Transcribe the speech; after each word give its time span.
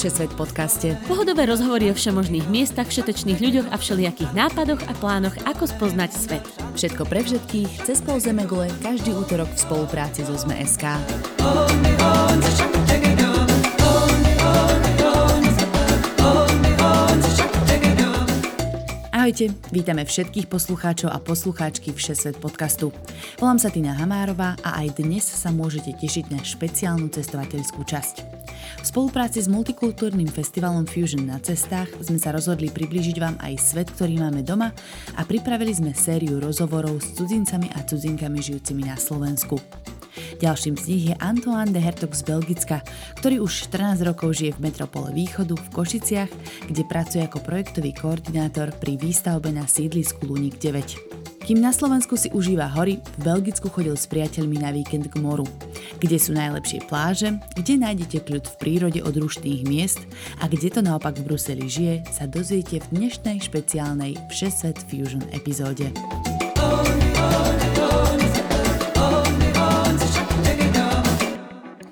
Všesvet 0.00 0.32
podcaste. 0.32 0.96
Pohodové 1.04 1.44
rozhovory 1.44 1.92
o 1.92 1.94
všemožných 1.94 2.48
miestach, 2.48 2.88
všetečných 2.88 3.36
ľuďoch 3.36 3.68
a 3.68 3.76
všelijakých 3.76 4.32
nápadoch 4.32 4.80
a 4.88 4.96
plánoch, 4.96 5.36
ako 5.44 5.68
spoznať 5.68 6.10
svet. 6.16 6.44
Všetko 6.72 7.04
pre 7.04 7.20
všetkých, 7.20 7.84
cez 7.84 8.00
pol 8.00 8.16
Zemegule, 8.16 8.72
každý 8.80 9.12
útorok 9.12 9.52
v 9.52 9.60
spolupráci 9.60 10.24
so 10.24 10.32
ZME.sk. 10.32 10.88
Ahojte, 19.12 19.52
vítame 19.68 20.08
všetkých 20.08 20.48
poslucháčov 20.48 21.12
a 21.12 21.20
poslucháčky 21.20 21.92
Všesvet 21.92 22.40
podcastu. 22.40 22.88
Volám 23.36 23.60
sa 23.60 23.68
Tina 23.68 23.92
Hamárová 23.92 24.56
a 24.64 24.80
aj 24.80 24.96
dnes 24.96 25.28
sa 25.28 25.52
môžete 25.52 25.92
tešiť 25.92 26.32
na 26.32 26.40
špeciálnu 26.40 27.12
cestovateľskú 27.12 27.84
časť. 27.84 28.39
V 28.80 28.88
spolupráci 28.88 29.44
s 29.44 29.48
multikultúrnym 29.52 30.32
festivalom 30.32 30.88
Fusion 30.88 31.28
na 31.28 31.36
cestách 31.36 31.92
sme 32.00 32.16
sa 32.16 32.32
rozhodli 32.32 32.72
priblížiť 32.72 33.16
vám 33.20 33.36
aj 33.36 33.54
svet, 33.60 33.92
ktorý 33.92 34.16
máme 34.16 34.40
doma 34.40 34.72
a 35.14 35.22
pripravili 35.28 35.76
sme 35.76 35.92
sériu 35.92 36.40
rozhovorov 36.40 36.96
s 36.96 37.12
cudzincami 37.12 37.68
a 37.76 37.84
cudzinkami 37.84 38.40
žijúcimi 38.40 38.88
na 38.88 38.96
Slovensku. 38.96 39.60
Ďalším 40.40 40.80
z 40.80 40.84
nich 40.88 41.04
je 41.12 41.14
Antoine 41.20 41.76
de 41.76 41.80
Hertog 41.84 42.16
z 42.16 42.24
Belgicka, 42.24 42.80
ktorý 43.20 43.44
už 43.44 43.68
14 43.68 44.00
rokov 44.00 44.40
žije 44.40 44.56
v 44.56 44.72
metropole 44.72 45.12
Východu 45.12 45.60
v 45.60 45.72
Košiciach, 45.76 46.30
kde 46.72 46.82
pracuje 46.88 47.20
ako 47.20 47.44
projektový 47.44 47.92
koordinátor 47.92 48.72
pri 48.80 48.96
výstavbe 48.96 49.52
na 49.52 49.68
sídlisku 49.68 50.24
Lunik 50.24 50.56
9. 50.56 51.29
Kým 51.40 51.56
na 51.64 51.72
Slovensku 51.72 52.20
si 52.20 52.28
užíva 52.36 52.68
hory, 52.68 53.00
v 53.16 53.18
Belgicku 53.24 53.72
chodil 53.72 53.96
s 53.96 54.04
priateľmi 54.04 54.60
na 54.60 54.70
víkend 54.76 55.08
k 55.08 55.16
moru. 55.24 55.48
Kde 55.96 56.20
sú 56.20 56.36
najlepšie 56.36 56.84
pláže, 56.84 57.40
kde 57.56 57.80
nájdete 57.80 58.28
kľud 58.28 58.44
v 58.44 58.58
prírode 58.60 59.00
od 59.00 59.16
rušných 59.16 59.64
miest 59.64 60.04
a 60.38 60.46
kde 60.46 60.68
to 60.68 60.80
naopak 60.84 61.16
v 61.16 61.24
Bruseli 61.24 61.64
žije, 61.64 62.04
sa 62.12 62.28
dozviete 62.28 62.84
v 62.84 62.86
dnešnej 62.92 63.40
špeciálnej 63.40 64.20
Všesvet 64.28 64.84
Fusion 64.84 65.24
epizóde. 65.32 65.88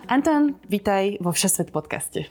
Anton, 0.08 0.60
vítaj 0.69 1.20
vo 1.24 1.32
Všesvet 1.32 1.72
podcaste. 1.72 2.28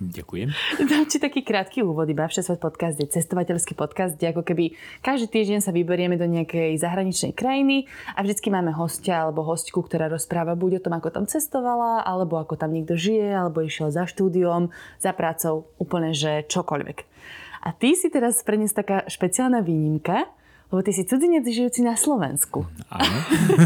Ďakujem. 0.00 0.48
Dám 0.88 1.04
ti 1.04 1.20
taký 1.20 1.44
krátky 1.44 1.84
úvod, 1.84 2.08
iba 2.08 2.24
Všesvet 2.24 2.56
podcast 2.56 2.96
je 2.96 3.04
cestovateľský 3.04 3.76
podcast, 3.76 4.16
kde 4.16 4.32
ako 4.32 4.48
keby 4.48 4.72
každý 5.04 5.28
týždeň 5.28 5.60
sa 5.60 5.76
vyberieme 5.76 6.16
do 6.16 6.24
nejakej 6.24 6.80
zahraničnej 6.80 7.36
krajiny 7.36 7.84
a 8.16 8.24
vždycky 8.24 8.48
máme 8.48 8.72
hostia 8.72 9.28
alebo 9.28 9.44
hostku, 9.44 9.84
ktorá 9.84 10.08
rozpráva 10.08 10.56
buď 10.56 10.80
o 10.80 10.84
tom, 10.88 10.96
ako 10.96 11.12
tam 11.12 11.24
cestovala, 11.28 12.00
alebo 12.00 12.40
ako 12.40 12.56
tam 12.56 12.72
niekto 12.72 12.96
žije, 12.96 13.28
alebo 13.28 13.60
išiel 13.60 13.92
za 13.92 14.08
štúdiom, 14.08 14.72
za 14.96 15.12
prácou, 15.12 15.68
úplne 15.76 16.16
že 16.16 16.48
čokoľvek. 16.48 16.98
A 17.60 17.76
ty 17.76 17.92
si 17.92 18.08
teraz 18.08 18.40
pre 18.40 18.56
dnes 18.56 18.72
taká 18.72 19.04
špeciálna 19.04 19.60
výnimka, 19.60 20.32
lebo 20.72 20.80
ty 20.80 20.96
si 20.96 21.04
cudzinec 21.04 21.44
žijúci 21.44 21.84
na 21.84 21.98
Slovensku. 21.98 22.64
Áno. 22.88 23.16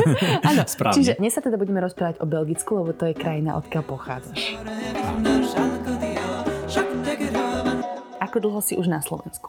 Áno. 0.50 0.62
Správne. 0.66 0.98
Čiže 0.98 1.22
dnes 1.22 1.30
sa 1.36 1.44
teda 1.44 1.60
budeme 1.60 1.78
rozprávať 1.78 2.18
o 2.18 2.27
Belgicku, 2.27 2.74
lebo 2.74 2.90
to 2.90 3.06
je 3.06 3.14
krajina, 3.14 3.60
odkiaľ 3.60 3.84
pochádzaš. 3.86 4.58
Ako 8.34 8.50
dlho 8.50 8.58
si 8.66 8.74
už 8.74 8.90
na 8.90 8.98
Slovensku? 8.98 9.46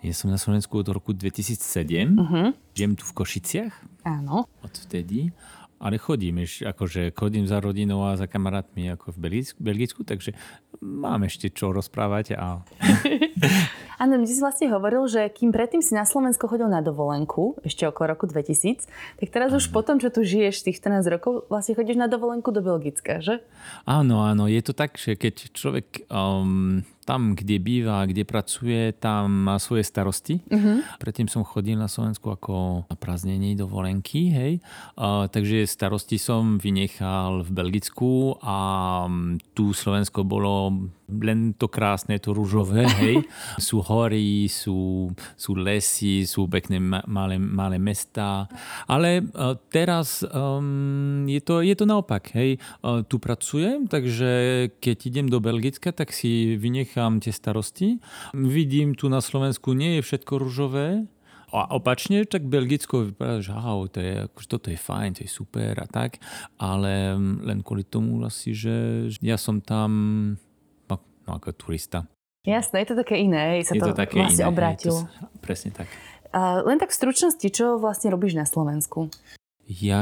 Ja 0.00 0.16
som 0.16 0.32
na 0.32 0.40
Slovensku 0.40 0.72
od 0.80 0.88
roku 0.88 1.12
2007. 1.12 2.16
Uh-huh. 2.16 2.56
Žijem 2.72 2.96
tu 2.96 3.04
v 3.04 3.12
Košiciach. 3.12 3.76
Áno. 4.08 4.48
Odvtedy. 4.64 5.36
Ale 5.76 6.00
chodím, 6.00 6.40
akože 6.40 7.12
chodím 7.12 7.44
za 7.44 7.60
rodinou 7.60 8.08
a 8.08 8.16
za 8.16 8.24
kamarátmi 8.24 8.88
ako 8.88 9.12
v 9.12 9.18
Belgicku, 9.20 9.60
Belgicku 9.60 10.00
takže 10.00 10.32
mám 10.80 11.28
ešte 11.28 11.52
čo 11.52 11.76
rozprávať. 11.76 12.40
A... 12.40 12.64
Áno, 13.96 14.20
ty 14.20 14.28
si 14.28 14.44
vlastne 14.44 14.68
hovoril, 14.68 15.08
že 15.08 15.32
kým 15.32 15.50
predtým 15.50 15.80
si 15.80 15.96
na 15.96 16.04
Slovensko 16.04 16.48
chodil 16.48 16.68
na 16.68 16.84
dovolenku, 16.84 17.56
ešte 17.64 17.88
okolo 17.88 18.12
roku 18.12 18.28
2000, 18.28 18.84
tak 19.20 19.28
teraz 19.32 19.50
už 19.56 19.72
potom, 19.72 19.96
čo 19.96 20.12
tu 20.12 20.20
žiješ 20.20 20.68
tých 20.68 20.78
14 20.80 21.08
rokov, 21.08 21.48
vlastne 21.48 21.72
chodíš 21.72 21.96
na 21.96 22.08
dovolenku 22.08 22.52
do 22.52 22.60
Belgicka, 22.60 23.24
že? 23.24 23.40
Áno, 23.88 24.20
áno, 24.20 24.44
je 24.46 24.60
to 24.60 24.76
tak, 24.76 25.00
že 25.00 25.16
keď 25.16 25.50
človek 25.56 26.08
um, 26.12 26.84
tam, 27.06 27.38
kde 27.38 27.62
býva, 27.62 28.02
kde 28.04 28.26
pracuje, 28.26 28.90
tam 28.98 29.46
má 29.46 29.62
svoje 29.62 29.86
starosti. 29.86 30.42
Uh-huh. 30.50 30.82
Predtým 30.98 31.30
som 31.30 31.46
chodil 31.46 31.78
na 31.78 31.86
Slovensku 31.86 32.34
ako 32.34 32.90
na 32.90 32.96
prázdnenie 32.98 33.54
dovolenky, 33.54 34.34
hej. 34.34 34.52
Uh, 34.98 35.30
takže 35.30 35.70
starosti 35.70 36.18
som 36.18 36.58
vynechal 36.58 37.46
v 37.46 37.50
Belgicku 37.54 38.42
a 38.42 38.58
mm, 39.06 39.54
tu 39.54 39.70
Slovensko 39.70 40.26
bolo 40.26 40.90
len 41.06 41.54
to 41.54 41.70
krásne, 41.70 42.18
to 42.18 42.34
rúžové, 42.34 42.90
hej. 42.98 43.22
sú 43.62 43.85
hory, 43.86 44.50
sú, 44.50 45.10
sú 45.38 45.54
lesy, 45.54 46.26
sú 46.26 46.50
pekné 46.50 46.82
malé, 46.82 47.38
malé 47.38 47.78
mesta. 47.78 48.50
Ale 48.90 49.22
uh, 49.22 49.54
teraz 49.70 50.26
um, 50.26 51.24
je, 51.30 51.40
to, 51.42 51.62
je 51.62 51.74
to 51.78 51.86
naopak, 51.86 52.34
hej. 52.34 52.58
Uh, 52.82 53.06
tu 53.06 53.22
pracujem, 53.22 53.86
takže 53.86 54.30
keď 54.82 54.96
idem 55.06 55.26
do 55.30 55.38
Belgicka, 55.38 55.94
tak 55.94 56.10
si 56.10 56.58
vynechám 56.58 57.22
tie 57.22 57.30
starosti. 57.30 58.02
Vidím 58.34 58.98
tu 58.98 59.06
na 59.06 59.22
Slovensku 59.22 59.72
nie 59.72 59.98
je 59.98 60.02
všetko 60.02 60.32
ružové, 60.42 61.06
a 61.54 61.70
opačne, 61.70 62.26
tak 62.26 62.42
Belgicko 62.50 63.06
vypadá, 63.06 63.38
že 63.38 63.54
aha, 63.54 63.78
to 63.86 64.02
je, 64.02 64.12
akože 64.26 64.48
toto 64.50 64.66
je 64.68 64.78
fajn, 64.78 65.10
to 65.14 65.20
je 65.22 65.30
super 65.30 65.78
a 65.78 65.86
tak, 65.86 66.18
ale 66.58 67.14
len 67.16 67.62
kvôli 67.62 67.86
tomu 67.86 68.18
asi, 68.26 68.50
že 68.50 69.06
ja 69.22 69.38
som 69.38 69.62
tam 69.62 69.90
no, 70.90 70.96
no 70.98 71.30
ako 71.30 71.54
turista. 71.54 72.02
Jasné, 72.46 72.86
je 72.86 72.94
to 72.94 72.96
také 73.02 73.18
iné, 73.18 73.60
sa 73.66 73.74
je 73.74 73.82
to, 73.82 73.90
to 73.90 73.98
také 73.98 74.22
vlastne 74.22 74.46
iné, 74.46 74.52
obrátilo. 74.54 74.98
To, 75.02 75.26
presne 75.42 75.74
tak. 75.74 75.90
Uh, 76.30 76.62
len 76.62 76.78
tak 76.78 76.94
v 76.94 76.98
stručnosti, 77.02 77.48
čo 77.50 77.82
vlastne 77.82 78.14
robíš 78.14 78.38
na 78.38 78.46
Slovensku? 78.46 79.10
Ja 79.66 79.98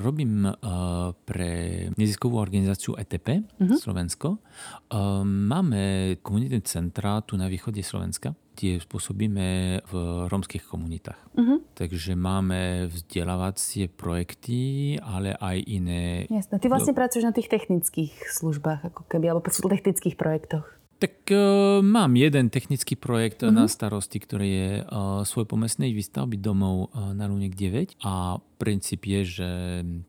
robím 0.00 0.48
uh, 0.48 1.12
pre 1.28 1.84
neziskovú 2.00 2.40
organizáciu 2.40 2.96
ETP 2.96 3.44
uh-huh. 3.44 3.76
Slovensko. 3.76 4.40
Uh, 4.88 5.20
máme 5.20 6.16
komunitné 6.24 6.64
centra 6.64 7.20
tu 7.20 7.36
na 7.36 7.44
východe 7.52 7.84
Slovenska, 7.84 8.32
kde 8.56 8.80
spôsobíme 8.80 9.46
v 9.84 9.92
rómskych 10.32 10.64
komunitách. 10.64 11.20
Uh-huh. 11.36 11.60
Takže 11.76 12.16
máme 12.16 12.88
vzdelávacie 12.88 13.92
projekty, 13.92 14.96
ale 14.96 15.36
aj 15.36 15.60
iné... 15.68 16.24
Jasné. 16.32 16.56
Ty 16.56 16.72
vlastne 16.72 16.96
Do... 16.96 16.98
pracuješ 17.04 17.28
na 17.28 17.36
tých 17.36 17.52
technických 17.52 18.16
službách, 18.32 18.96
ako 18.96 19.04
keby, 19.12 19.28
alebo 19.28 19.44
technických 19.44 20.16
projektoch. 20.16 20.64
Tak 21.02 21.34
uh, 21.34 21.82
mám 21.82 22.14
jeden 22.14 22.46
technický 22.46 22.94
projekt 22.94 23.42
uh-huh. 23.42 23.50
na 23.50 23.66
starosti, 23.66 24.22
ktorý 24.22 24.48
je 24.54 24.70
uh, 24.86 25.26
svojpomestnej 25.26 25.90
výstavby 25.90 26.38
domov 26.38 26.94
uh, 26.94 27.10
na 27.10 27.26
Lunek 27.26 27.58
9 27.58 27.98
a 28.06 28.38
princíp 28.38 29.10
je, 29.10 29.20
že 29.42 29.50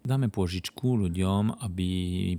dáme 0.06 0.30
pôžičku 0.30 1.02
ľuďom, 1.02 1.66
aby 1.66 1.90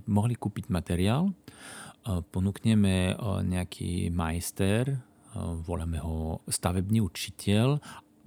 mohli 0.06 0.38
kúpiť 0.38 0.70
materiál, 0.70 1.34
uh, 1.34 2.22
ponúkneme 2.30 3.18
uh, 3.18 3.42
nejaký 3.42 4.14
majster, 4.14 5.02
uh, 5.02 5.58
voláme 5.58 5.98
ho 5.98 6.38
stavebný 6.46 7.02
učiteľ 7.02 7.82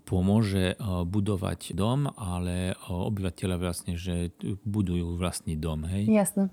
pomôže 0.07 0.79
budovať 0.79 1.75
dom, 1.75 2.07
ale 2.15 2.79
obyvateľe 2.87 3.59
vlastne, 3.59 3.99
že 3.99 4.31
budujú 4.63 5.19
vlastný 5.19 5.59
dom. 5.59 5.83
Hej? 5.83 6.07
Jasné. 6.07 6.47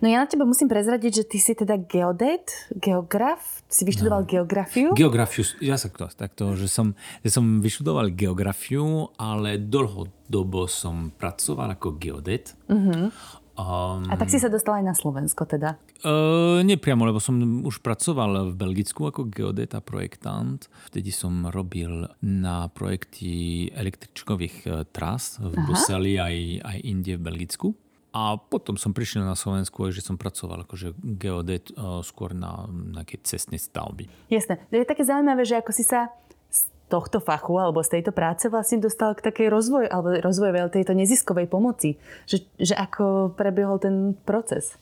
No 0.00 0.06
ja 0.08 0.22
na 0.22 0.28
teba 0.28 0.48
musím 0.48 0.68
prezradiť, 0.70 1.12
že 1.22 1.24
ty 1.24 1.38
si 1.42 1.52
teda 1.56 1.76
geodet, 1.76 2.70
geograf, 2.72 3.62
si 3.70 3.84
vyštudoval 3.84 4.24
no. 4.24 4.28
geografiu? 4.28 4.88
Geografiu, 4.96 5.44
ja 5.62 5.78
sa 5.78 5.92
to 5.92 6.08
takto, 6.10 6.56
že 6.56 6.66
som, 6.66 6.92
že 7.22 7.30
som 7.30 7.62
vyštudoval 7.62 8.12
geografiu, 8.12 9.12
ale 9.20 9.60
dlhodobo 9.60 10.66
som 10.66 11.14
pracoval 11.14 11.78
ako 11.78 11.96
geodet. 12.00 12.56
Uh-huh. 12.66 13.12
Um, 13.60 14.08
a 14.08 14.16
tak 14.16 14.32
si 14.32 14.40
sa 14.40 14.48
dostal 14.48 14.80
aj 14.80 14.84
na 14.88 14.94
Slovensko 14.96 15.44
teda? 15.44 15.76
Uh, 16.00 16.64
nepriamo, 16.64 17.04
lebo 17.04 17.20
som 17.20 17.36
už 17.60 17.84
pracoval 17.84 18.52
v 18.52 18.54
Belgicku 18.56 19.04
ako 19.04 19.28
geodet 19.28 19.76
a 19.76 19.84
projektant. 19.84 20.64
Vtedy 20.88 21.12
som 21.12 21.44
robil 21.52 22.08
na 22.24 22.72
projekty 22.72 23.68
električkových 23.76 24.56
uh, 24.64 24.88
tras 24.88 25.36
v 25.36 25.52
Aha. 25.52 25.66
Bruseli 25.68 26.16
aj, 26.16 26.36
aj 26.64 26.78
inde 26.88 27.12
v 27.20 27.24
Belgicku. 27.26 27.68
A 28.10 28.34
potom 28.38 28.74
som 28.74 28.90
prišiel 28.90 29.22
na 29.22 29.38
Slovensku, 29.38 29.86
že 29.94 30.02
som 30.02 30.18
pracoval 30.18 30.66
akože 30.66 30.98
geodet 30.98 31.70
uh, 31.78 32.02
skôr 32.02 32.34
na 32.34 32.66
nejaké 32.66 33.22
cestné 33.22 33.54
stavby. 33.54 34.10
Jasné. 34.26 34.58
Je 34.74 34.82
také 34.82 35.06
zaujímavé, 35.06 35.46
že 35.46 35.62
ako 35.62 35.70
si 35.70 35.86
sa 35.86 36.10
z 36.50 36.66
tohto 36.90 37.22
fachu 37.22 37.54
alebo 37.62 37.86
z 37.86 37.98
tejto 37.98 38.10
práce 38.10 38.50
vlastne 38.50 38.82
dostal 38.82 39.14
k 39.14 39.22
takej 39.22 39.46
rozvoj, 39.46 39.86
alebo 39.86 40.18
rozvojovej 40.18 40.74
tejto 40.74 40.98
neziskovej 40.98 41.46
pomoci. 41.46 42.02
Že, 42.26 42.50
že 42.58 42.74
ako 42.74 43.38
prebiehol 43.38 43.78
ten 43.78 44.18
proces? 44.26 44.74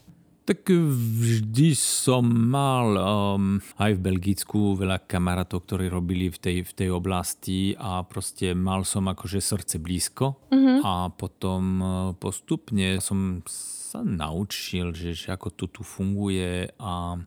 Tak 0.49 0.65
vždy 0.65 1.77
som 1.77 2.25
mal 2.25 2.97
um, 2.97 3.61
aj 3.77 4.01
v 4.01 4.01
Belgicku 4.01 4.81
veľa 4.81 5.05
kamarátov, 5.05 5.69
ktorí 5.69 5.93
robili 5.93 6.33
v 6.33 6.41
tej, 6.41 6.57
v 6.65 6.73
tej 6.73 6.89
oblasti 6.89 7.77
a 7.77 8.01
proste 8.09 8.57
mal 8.57 8.81
som 8.89 9.13
akože 9.13 9.45
srdce 9.45 9.77
blízko 9.77 10.49
mm-hmm. 10.49 10.81
a 10.81 11.13
potom 11.13 11.63
uh, 11.85 11.93
postupne 12.17 12.97
som 13.05 13.45
sa 13.45 14.01
naučil, 14.01 14.97
že, 14.97 15.13
že 15.13 15.37
ako 15.37 15.53
to 15.53 15.69
tu 15.69 15.85
funguje 15.85 16.73
a 16.81 17.21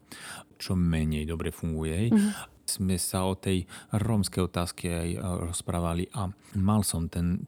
čo 0.57 0.73
menej 0.73 1.29
dobre 1.29 1.53
funguje. 1.53 2.09
Mm-hmm. 2.09 2.31
Sme 2.65 2.97
sa 2.97 3.29
o 3.29 3.37
tej 3.37 3.69
rómskej 3.93 4.49
otázke 4.49 4.89
aj 4.89 5.09
uh, 5.21 5.45
rozprávali 5.45 6.09
a 6.17 6.25
mal 6.57 6.81
som 6.81 7.05
ten, 7.05 7.45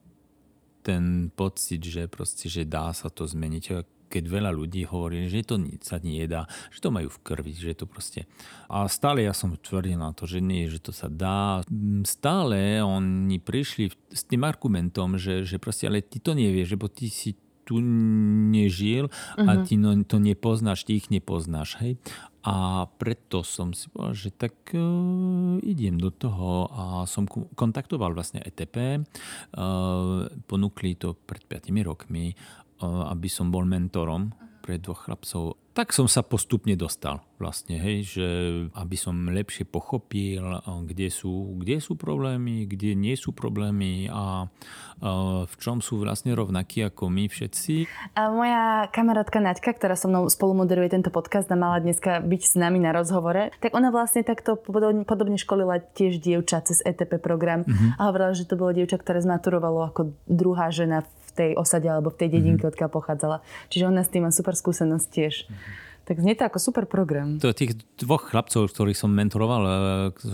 ten 0.85 1.33
pocit, 1.33 1.81
že 1.81 2.05
proste, 2.05 2.45
že 2.45 2.61
dá 2.61 2.93
sa 2.93 3.09
to 3.09 3.25
zmeniť 3.25 3.65
keď 4.13 4.29
veľa 4.29 4.53
ľudí 4.53 4.85
hovorí, 4.85 5.25
že 5.25 5.41
to 5.41 5.57
sa 5.81 5.97
nedá, 5.97 6.45
že 6.69 6.77
to 6.85 6.93
majú 6.93 7.09
v 7.09 7.21
krvi, 7.25 7.57
že 7.57 7.73
to 7.73 7.89
proste... 7.89 8.29
A 8.69 8.85
stále 8.85 9.25
ja 9.25 9.33
som 9.33 9.57
tvrdil 9.57 9.97
na 9.97 10.13
to, 10.13 10.29
že 10.29 10.37
nie, 10.37 10.69
že 10.69 10.77
to 10.77 10.93
sa 10.93 11.09
dá. 11.09 11.65
Stále 12.05 12.85
oni 12.85 13.41
prišli 13.41 13.89
s 14.13 14.21
tým 14.29 14.45
argumentom, 14.45 15.17
že, 15.17 15.41
že 15.41 15.57
proste, 15.57 15.89
ale 15.89 16.05
ty 16.05 16.21
to 16.21 16.37
nevieš, 16.37 16.77
lebo 16.77 16.85
ty 16.93 17.09
si 17.09 17.33
tu 17.63 17.79
nežil 17.79 19.07
a 19.39 19.51
mhm. 19.55 19.63
ty 19.65 19.73
no, 19.79 19.89
to 20.03 20.19
nepoznáš, 20.19 20.83
ty 20.83 20.99
ich 20.99 21.07
nepoznáš, 21.07 21.79
hej. 21.79 21.95
A 22.43 22.91
preto 22.99 23.39
som 23.39 23.71
si 23.71 23.87
povedal, 23.87 24.19
že 24.19 24.29
tak 24.35 24.51
uh, 24.75 25.63
idem 25.63 25.95
do 25.95 26.11
toho 26.11 26.67
a 26.75 26.83
som 27.07 27.23
kontaktoval 27.55 28.11
vlastne 28.11 28.43
ETP. 28.43 28.99
Uh, 29.55 30.27
ponúkli 30.43 30.99
to 30.99 31.15
pred 31.23 31.39
5 31.47 31.71
rokmi 31.87 32.35
aby 32.83 33.31
som 33.31 33.47
bol 33.47 33.63
mentorom 33.63 34.35
pre 34.63 34.79
dvoch 34.79 35.07
chlapcov. 35.07 35.59
Tak 35.73 35.89
som 35.89 36.05
sa 36.05 36.21
postupne 36.21 36.77
dostal 36.77 37.19
vlastne, 37.41 37.81
hej, 37.81 38.15
že 38.15 38.27
aby 38.77 38.95
som 38.95 39.27
lepšie 39.27 39.67
pochopil, 39.67 40.39
kde 40.87 41.09
sú, 41.11 41.57
kde 41.59 41.81
sú 41.81 41.97
problémy, 41.99 42.69
kde 42.69 42.95
nie 42.95 43.17
sú 43.17 43.33
problémy 43.35 44.07
a 44.07 44.47
v 45.43 45.55
čom 45.59 45.83
sú 45.83 45.99
vlastne 45.99 46.31
rovnakí 46.37 46.85
ako 46.85 47.09
my 47.11 47.27
všetci. 47.27 47.89
A 48.15 48.31
moja 48.31 48.87
kamarátka 48.93 49.43
Naďka, 49.43 49.75
ktorá 49.75 49.97
so 49.97 50.07
mnou 50.07 50.29
spolu 50.31 50.55
moderuje 50.55 50.93
tento 50.93 51.11
podcast 51.11 51.49
a 51.51 51.59
mala 51.59 51.83
dneska 51.83 52.23
byť 52.23 52.41
s 52.45 52.55
nami 52.55 52.79
na 52.79 52.95
rozhovore, 52.95 53.51
tak 53.59 53.75
ona 53.75 53.91
vlastne 53.91 54.23
takto 54.23 54.55
podobne 54.55 55.35
školila 55.41 55.81
tiež 55.81 56.23
dievča 56.23 56.63
cez 56.63 56.79
ETP 56.85 57.19
program 57.19 57.65
mm-hmm. 57.67 57.99
a 57.99 58.01
hovorila, 58.07 58.31
že 58.37 58.47
to 58.47 58.55
bolo 58.55 58.71
dievča, 58.71 59.01
ktoré 59.01 59.19
zmaturovalo 59.19 59.89
ako 59.89 60.15
druhá 60.29 60.69
žena 60.69 61.03
v 61.03 61.09
tej 61.33 61.51
osade 61.57 61.89
alebo 61.89 62.13
v 62.13 62.19
tej 62.23 62.29
dedinke, 62.37 62.63
mm-hmm. 62.63 62.73
odkiaľ 62.77 62.89
pochádzala. 62.93 63.37
Čiže 63.73 63.89
ona 63.89 64.05
s 64.05 64.11
tým 64.13 64.23
má 64.25 64.31
super 64.31 64.53
skúsenosť 64.53 65.07
tiež. 65.09 65.35
Mm-hmm. 65.45 65.92
Tak 66.03 66.19
znie 66.19 66.35
to 66.35 66.43
ako 66.43 66.59
super 66.59 66.83
program. 66.83 67.39
To 67.39 67.55
tých 67.55 67.79
dvoch 67.95 68.27
chlapcov, 68.27 68.67
ktorých 68.67 68.99
som 68.99 69.15
mentoroval, 69.15 69.61
e, 69.63 69.71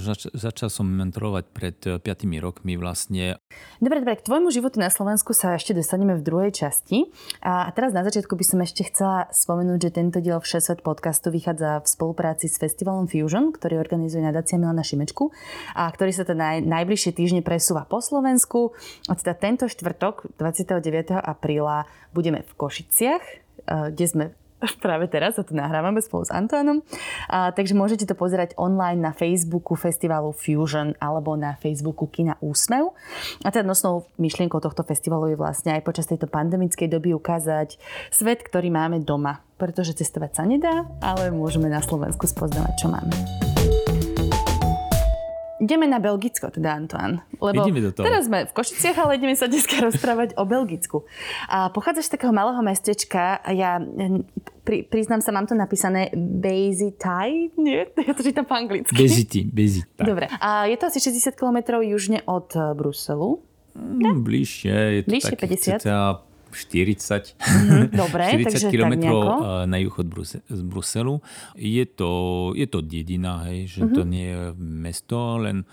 zač- 0.01 0.33
začal 0.33 0.73
som 0.73 0.89
mentorovať 0.89 1.45
pred 1.53 1.77
5 1.77 2.01
e, 2.01 2.41
rokmi 2.41 2.73
vlastne. 2.73 3.37
Dobre, 3.77 4.01
dobre, 4.01 4.17
k 4.17 4.25
tvojmu 4.25 4.49
životu 4.49 4.81
na 4.81 4.89
Slovensku 4.89 5.37
sa 5.37 5.53
ešte 5.53 5.77
dostaneme 5.77 6.17
v 6.17 6.25
druhej 6.25 6.51
časti. 6.57 7.13
A 7.45 7.69
teraz 7.69 7.93
na 7.93 8.01
začiatku 8.01 8.33
by 8.33 8.45
som 8.45 8.59
ešte 8.65 8.89
chcela 8.89 9.29
spomenúť, 9.29 9.77
že 9.77 9.91
tento 9.93 10.17
diel 10.17 10.41
Všesvet 10.41 10.81
podcastu 10.81 11.29
vychádza 11.29 11.85
v 11.85 11.87
spolupráci 11.87 12.49
s 12.49 12.57
festivalom 12.57 13.05
Fusion, 13.05 13.53
ktorý 13.53 13.77
organizuje 13.77 14.25
nadácia 14.25 14.57
Milana 14.57 14.81
Šimečku 14.81 15.29
a 15.77 15.85
ktorý 15.93 16.09
sa 16.09 16.25
teda 16.25 16.65
najbližšie 16.65 17.13
týždne 17.13 17.45
presúva 17.45 17.85
po 17.85 18.01
Slovensku. 18.01 18.73
A 19.05 19.13
teda 19.13 19.37
tento 19.37 19.69
štvrtok, 19.69 20.33
29. 20.41 21.13
apríla, 21.13 21.85
budeme 22.09 22.41
v 22.41 22.51
Košiciach, 22.57 23.23
e, 23.29 23.35
kde 23.93 24.05
sme 24.09 24.25
práve 24.83 25.07
teraz, 25.07 25.39
sa 25.39 25.43
tu 25.43 25.55
nahrávame 25.55 26.03
spolu 26.03 26.27
s 26.27 26.31
Antoánom. 26.31 26.83
A, 27.31 27.51
takže 27.55 27.75
môžete 27.75 28.05
to 28.05 28.15
pozerať 28.15 28.55
online 28.59 28.99
na 28.99 29.11
Facebooku 29.15 29.75
festivalu 29.79 30.35
Fusion 30.35 30.95
alebo 30.99 31.35
na 31.39 31.55
Facebooku 31.57 32.07
Kina 32.11 32.35
Úsmev. 32.43 32.91
A 33.43 33.49
teda 33.49 33.67
nosnou 33.67 34.07
myšlienkou 34.19 34.59
tohto 34.59 34.83
festivalu 34.83 35.35
je 35.35 35.37
vlastne 35.39 35.75
aj 35.75 35.85
počas 35.85 36.07
tejto 36.07 36.27
pandemickej 36.27 36.87
doby 36.91 37.15
ukázať 37.15 37.79
svet, 38.11 38.43
ktorý 38.43 38.71
máme 38.71 39.01
doma. 39.03 39.41
Pretože 39.59 39.91
cestovať 39.91 40.31
sa 40.39 40.43
nedá, 40.47 40.87
ale 41.03 41.35
môžeme 41.35 41.67
na 41.67 41.83
Slovensku 41.83 42.23
spoznávať, 42.23 42.79
čo 42.79 42.87
máme. 42.87 43.48
Ideme 45.59 45.91
na 45.91 45.99
Belgicko, 45.99 46.47
teda 46.47 46.71
Antoine. 46.71 47.19
Lebo 47.35 47.67
ideme 47.67 47.83
do 47.83 47.91
toho. 47.91 48.07
teraz 48.07 48.31
sme 48.31 48.47
v 48.47 48.53
Košiciach, 48.55 48.95
ale 48.95 49.19
ideme 49.19 49.35
sa 49.35 49.51
dneska 49.51 49.75
rozprávať 49.91 50.39
o 50.39 50.47
Belgicku. 50.47 51.03
A 51.51 51.67
pochádzaš 51.67 52.07
z 52.07 52.11
takého 52.15 52.31
malého 52.31 52.63
mestečka. 52.63 53.43
Ja 53.51 53.83
pri, 54.63 54.87
priznám 54.87 55.19
sa, 55.19 55.35
mám 55.35 55.51
to 55.51 55.59
napísané 55.59 56.15
Bezity. 56.15 57.51
Nie? 57.59 57.91
Ja 58.07 58.15
to 58.15 58.23
čítam 58.23 58.47
po 58.47 58.55
anglicky. 58.55 58.95
Bezity, 58.95 59.43
Bezity. 59.43 59.99
Dobre. 59.99 60.31
A 60.39 60.65
je 60.71 60.79
to 60.79 60.87
asi 60.87 61.03
60 61.03 61.35
km 61.35 61.83
južne 61.83 62.23
od 62.23 62.55
Bruselu. 62.79 63.43
Mm, 63.75 64.23
bližšie, 64.25 64.73
je 64.73 65.01
to 65.05 65.09
bližšie, 65.11 65.35
50. 65.35 66.28
40, 66.51 67.35
mm-hmm, 67.35 67.83
dobre, 68.01 68.23
40 68.35 68.71
km 68.71 68.93
na 69.65 69.77
juh 69.77 69.95
od 69.95 70.07
Bruse, 70.07 70.41
z 70.47 70.61
Bruselu. 70.61 71.21
Je 71.55 71.85
to, 71.85 72.11
je 72.55 72.67
to 72.67 72.79
dedina, 72.81 73.45
hej, 73.49 73.67
že 73.67 73.81
mm-hmm. 73.85 73.95
to 73.95 74.01
nie 74.07 74.27
je 74.29 74.39
mesto, 74.57 75.37
len 75.37 75.67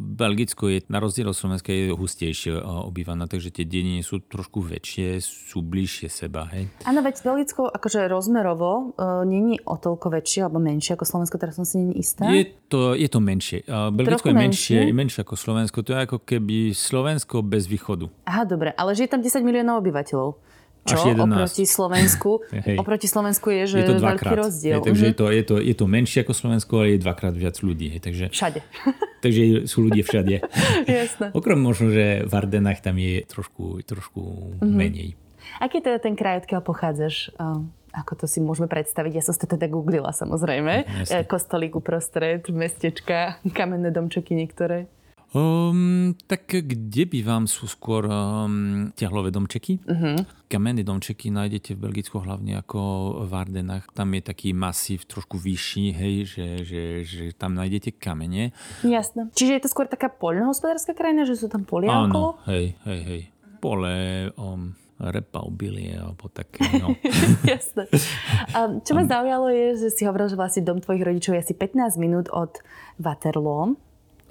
Belgicko 0.00 0.68
je 0.68 0.84
na 0.88 1.02
rozdiel 1.02 1.28
od 1.28 1.36
Slovenska 1.36 1.72
je 1.72 1.90
hustejšie 1.90 2.54
obývané, 2.62 3.26
takže 3.26 3.50
tie 3.50 3.64
dediny 3.64 4.04
sú 4.04 4.22
trošku 4.22 4.62
väčšie, 4.62 5.18
sú 5.24 5.64
bližšie 5.64 6.08
seba. 6.12 6.46
Hej. 6.52 6.68
Áno, 6.84 7.00
veď 7.00 7.24
Belgicko 7.24 7.66
akože 7.66 8.06
rozmerovo 8.06 8.92
uh, 8.94 9.24
není 9.24 9.58
o 9.64 9.80
toľko 9.80 10.12
väčšie 10.12 10.46
alebo 10.46 10.60
menšie 10.60 10.94
ako 10.94 11.04
Slovensko, 11.08 11.36
teraz 11.40 11.56
som 11.58 11.66
si 11.66 11.80
není 11.80 11.98
istá. 11.98 12.28
Je 12.28 12.52
to, 12.68 12.92
je 12.92 13.08
to 13.08 13.18
menšie. 13.18 13.64
Belgicko 13.66 14.30
je 14.30 14.36
menšie, 14.36 14.78
menšie, 14.78 14.94
menšie 14.94 15.20
ako 15.24 15.34
Slovensko. 15.34 15.78
To 15.82 15.90
je 15.96 15.98
ako 16.04 16.18
keby 16.22 16.76
Slovensko 16.76 17.40
bez 17.40 17.66
východu. 17.66 18.12
Aha, 18.28 18.44
dobre, 18.44 18.76
ale 18.76 18.92
žije 18.92 19.16
tam 19.16 19.24
10 19.24 19.40
miliónov 19.40 19.80
obyvateľov 19.80 20.11
obyvateľov. 20.12 20.50
Čo 20.82 20.98
Až 20.98 21.14
11. 21.14 21.30
oproti 21.30 21.62
Slovensku? 21.62 22.30
oproti 22.82 23.06
Slovensku 23.06 23.54
je, 23.54 23.62
že 23.70 23.76
je 23.78 23.84
to 23.86 24.02
veľký 24.02 24.34
rozdiel. 24.34 24.82
Hej, 24.82 24.86
takže 24.90 25.06
uh-huh. 25.06 25.14
je, 25.14 25.20
to, 25.22 25.26
je, 25.30 25.42
to, 25.46 25.54
je 25.62 25.74
to 25.78 25.86
menšie 25.86 26.18
ako 26.26 26.34
Slovensko, 26.34 26.72
ale 26.82 26.98
je 26.98 27.06
dvakrát 27.06 27.34
viac 27.38 27.54
ľudí. 27.62 27.94
Hej, 27.94 28.00
takže, 28.02 28.24
všade. 28.34 28.60
takže 29.24 29.42
sú 29.70 29.86
ľudia 29.86 30.02
všade. 30.02 30.42
Jasné. 30.90 31.26
Okrem 31.38 31.58
možno, 31.62 31.94
že 31.94 32.26
v 32.26 32.32
Ardenách 32.34 32.82
tam 32.82 32.98
je 32.98 33.22
trošku, 33.22 33.78
trošku 33.86 34.20
uh-huh. 34.58 34.66
menej. 34.66 35.14
Aký 35.62 35.78
je 35.78 35.86
teda 35.86 36.02
ten 36.02 36.18
kraj, 36.18 36.42
odkiaľ 36.42 36.62
pochádzaš? 36.66 37.30
ako 37.92 38.24
to 38.24 38.26
si 38.26 38.40
môžeme 38.40 38.72
predstaviť? 38.72 39.20
Ja 39.20 39.22
som 39.22 39.36
to 39.36 39.44
teda 39.44 39.68
googlila 39.68 40.16
samozrejme. 40.16 40.88
Jasne. 41.04 41.28
Kostolík 41.28 41.76
uprostred, 41.76 42.40
mestečka, 42.48 43.36
kamenné 43.52 43.92
domčeky 43.92 44.32
niektoré. 44.32 44.88
Um, 45.32 46.12
tak 46.28 46.44
kde 46.44 47.08
bývam 47.08 47.48
sú 47.48 47.64
skôr 47.64 48.04
um, 48.04 48.92
ťahlové 48.92 49.32
domčeky. 49.32 49.80
Uh-huh. 49.80 50.20
Kamenné 50.44 50.84
domčeky 50.84 51.32
nájdete 51.32 51.72
v 51.72 51.88
Belgicku 51.88 52.20
hlavne 52.20 52.60
ako 52.60 52.80
v 53.24 53.32
Ardenách. 53.32 53.88
Tam 53.96 54.12
je 54.12 54.20
taký 54.20 54.52
masív 54.52 55.08
trošku 55.08 55.40
vyšší, 55.40 55.86
hej, 55.96 56.14
že, 56.28 56.46
že, 56.68 56.82
že 57.08 57.24
tam 57.32 57.56
nájdete 57.56 57.96
kamene. 57.96 58.52
Jasné. 58.84 59.32
Čiže 59.32 59.52
je 59.56 59.62
to 59.64 59.72
skôr 59.72 59.88
taká 59.88 60.12
poľnohospodárska 60.12 60.92
krajina, 60.92 61.24
že 61.24 61.40
sú 61.40 61.48
tam 61.48 61.64
polia 61.64 62.04
Áno, 62.04 62.36
hej, 62.44 62.76
hej, 62.84 63.00
hej. 63.00 63.22
Pole, 63.64 64.28
um, 64.36 64.76
repa, 65.00 65.48
obilie 65.48 65.96
alebo 65.96 66.28
také, 66.28 66.76
no. 66.76 66.92
Jasné. 67.48 67.88
A 68.52 68.84
čo 68.84 68.92
ma 68.92 69.08
zaujalo 69.08 69.48
je, 69.48 69.80
že 69.80 69.88
si 69.96 70.04
hovoril, 70.04 70.28
že 70.28 70.36
vlastne 70.36 70.60
dom 70.60 70.84
tvojich 70.84 71.08
rodičov 71.08 71.40
je 71.40 71.40
asi 71.40 71.54
15 71.56 71.96
minút 71.96 72.28
od 72.28 72.60
Waterloo. 73.00 73.80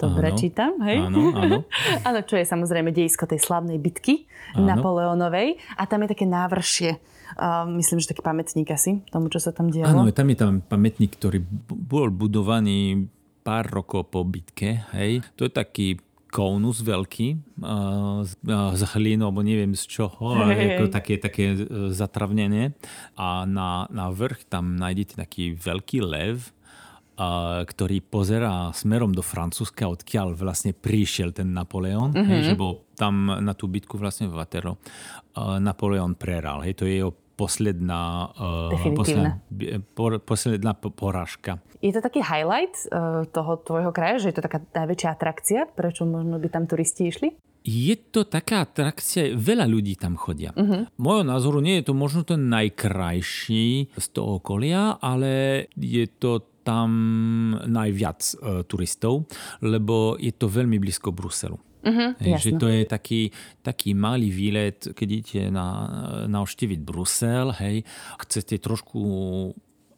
Dobre 0.02 0.34
áno, 0.34 0.38
čítam, 0.38 0.72
hej? 0.82 0.98
Áno, 0.98 1.30
áno. 1.30 1.58
áno, 2.10 2.18
čo 2.26 2.34
je 2.34 2.42
samozrejme 2.42 2.90
dejisko 2.90 3.30
tej 3.30 3.38
slavnej 3.38 3.78
bitky 3.78 4.26
áno. 4.58 4.66
Napoleonovej. 4.66 5.62
A 5.78 5.86
tam 5.86 6.02
je 6.02 6.08
také 6.10 6.26
návršie. 6.26 6.98
Uh, 7.38 7.64
myslím, 7.78 8.02
že 8.02 8.10
taký 8.10 8.20
pamätník 8.20 8.68
asi 8.74 9.00
tomu, 9.08 9.30
čo 9.30 9.38
sa 9.38 9.54
tam 9.54 9.70
dialo. 9.70 9.88
Áno, 9.88 10.10
tam 10.10 10.28
je 10.28 10.36
tam 10.36 10.58
pamätník, 10.60 11.14
ktorý 11.16 11.40
bol 11.70 12.10
budovaný 12.10 13.08
pár 13.46 13.70
rokov 13.70 14.10
po 14.10 14.26
bitke. 14.26 14.82
Hej. 14.90 15.22
To 15.38 15.46
je 15.46 15.52
taký 15.54 15.88
konus 16.32 16.80
veľký 16.80 17.60
uh, 17.60 18.24
z, 18.24 18.32
z 18.48 18.82
hlínu, 18.96 19.28
alebo 19.28 19.44
neviem 19.44 19.76
z 19.76 19.84
čoho, 19.84 20.32
hey, 20.48 20.80
ako 20.80 20.88
také, 20.88 21.20
také 21.20 21.52
uh, 21.52 21.92
zatravnené. 21.92 22.72
A 23.20 23.44
na, 23.44 23.84
na 23.92 24.08
vrch 24.08 24.48
tam 24.48 24.74
nájdete 24.80 25.20
taký 25.20 25.52
veľký 25.52 26.00
lev, 26.00 26.50
ktorý 27.66 28.02
pozerá 28.04 28.72
smerom 28.74 29.12
do 29.12 29.20
Francúzska, 29.20 29.88
odkiaľ 29.88 30.34
vlastne 30.34 30.72
prišiel 30.72 31.30
ten 31.30 31.52
Napoleon, 31.52 32.12
mm-hmm. 32.12 32.28
hej, 32.28 32.40
že 32.52 32.54
bol 32.54 32.84
tam 32.94 33.28
na 33.28 33.52
tú 33.52 33.68
bitku 33.68 33.98
vlastne 33.98 34.28
v 34.28 34.36
Vatero. 34.38 34.78
Napoleon 35.36 36.14
preral, 36.14 36.62
hej, 36.64 36.76
to 36.76 36.84
je 36.88 37.02
jeho 37.02 37.12
posledná, 37.32 38.30
posledná, 38.94 39.40
posledná 40.22 40.72
porážka. 40.76 41.58
Je 41.82 41.90
to 41.90 42.04
taký 42.04 42.22
highlight 42.22 42.76
toho 43.34 43.52
tvojho 43.64 43.90
kraja, 43.90 44.22
že 44.22 44.30
je 44.30 44.36
to 44.38 44.46
taká 44.46 44.62
najväčšia 44.70 45.10
atrakcia? 45.10 45.60
Prečo 45.72 46.06
možno 46.06 46.38
by 46.38 46.48
tam 46.52 46.64
turisti 46.70 47.10
išli? 47.10 47.34
je 47.62 47.94
to 47.94 48.26
taká 48.26 48.66
atrakcia, 48.66 49.38
veľa 49.38 49.70
ľudí 49.70 49.94
tam 49.94 50.18
chodia. 50.18 50.50
Uh-huh. 50.50 50.82
Mojho 50.98 51.22
názoru 51.22 51.62
nie 51.62 51.78
je 51.78 51.86
to 51.90 51.94
možno 51.94 52.26
ten 52.26 52.50
najkrajší 52.50 53.94
z 53.94 54.06
toho 54.10 54.42
okolia, 54.42 54.98
ale 54.98 55.66
je 55.78 56.10
to 56.10 56.42
tam 56.62 56.90
najviac 57.66 58.20
uh, 58.38 58.62
turistov, 58.66 59.26
lebo 59.62 60.16
je 60.18 60.32
to 60.34 60.46
veľmi 60.46 60.78
blízko 60.78 61.10
Bruselu. 61.10 61.58
Uh-huh, 61.82 62.14
Hej, 62.22 62.38
že 62.38 62.50
to 62.62 62.70
je 62.70 62.86
taký, 62.86 63.34
taký 63.58 63.90
malý 63.90 64.30
výlet, 64.30 64.94
keď 64.94 65.08
idete 65.10 65.40
na, 65.50 65.90
navštíviť 66.30 66.78
Brusel, 66.78 67.50
hej, 67.58 67.82
chcete 68.22 68.62
trošku 68.62 69.02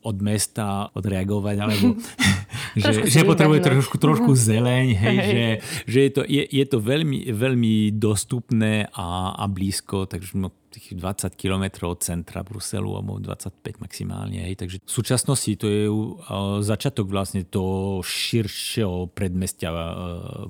od 0.04 0.16
mesta 0.20 0.88
odreagovať, 0.96 1.56
alebo 1.60 2.00
že, 2.76 3.08
že 3.08 3.20
potrebuje 3.24 3.60
trošku, 3.64 3.96
trošku 3.96 4.32
mhm. 4.32 4.40
zeleň, 4.40 4.86
hej, 4.96 5.16
hej. 5.16 5.28
Že, 5.28 5.44
že 5.84 5.98
je, 5.98 6.10
to, 6.10 6.22
je, 6.24 6.42
je 6.44 6.64
to 6.68 6.78
veľmi, 6.80 7.18
veľmi 7.32 7.74
dostupné 7.96 8.88
a, 8.92 9.36
a 9.36 9.44
blízko, 9.48 10.08
takže 10.08 10.40
no, 10.40 10.52
tých 10.74 10.98
20 10.98 11.38
km 11.38 11.86
od 11.86 12.02
centra 12.02 12.42
Bruselu, 12.42 12.90
alebo 12.98 13.22
25 13.22 13.78
maximálne. 13.78 14.42
Hej. 14.44 14.58
Takže 14.58 14.76
v 14.82 14.92
súčasnosti 14.92 15.50
to 15.54 15.66
je 15.70 15.84
uh, 15.86 16.60
začiatok 16.60 17.06
vlastne 17.06 17.46
toho 17.46 18.02
širšieho 18.02 19.10
predmestia 19.14 19.70
uh, 19.70 19.82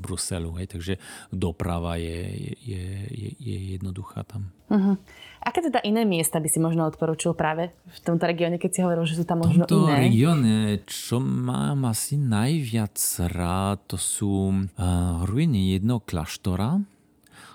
Bruselu. 0.00 0.50
Hej. 0.58 0.66
Takže 0.78 0.94
doprava 1.30 2.00
je, 2.00 2.54
je, 2.64 2.84
je, 3.12 3.28
je 3.36 3.56
jednoduchá 3.76 4.24
tam. 4.24 4.54
Uh-huh. 4.64 4.96
Aké 5.44 5.60
teda 5.60 5.84
iné 5.84 6.08
miesta 6.08 6.40
by 6.40 6.48
si 6.48 6.56
možno 6.56 6.88
odporučil 6.88 7.36
práve 7.36 7.76
v 7.84 7.98
tomto 8.00 8.24
regióne, 8.24 8.56
keď 8.56 8.70
si 8.72 8.80
hovoril, 8.80 9.04
že 9.04 9.20
sú 9.20 9.24
tam 9.28 9.44
možno 9.44 9.68
tomto 9.68 9.92
iné? 9.92 10.08
regióne, 10.08 10.56
čo 10.88 11.20
mám 11.20 11.84
asi 11.84 12.16
najviac 12.16 12.96
rád, 13.28 13.84
to 13.84 14.00
sú 14.00 14.48
uh, 14.48 15.20
ruiny 15.28 15.76
jedného 15.76 16.00
kláštora, 16.00 16.80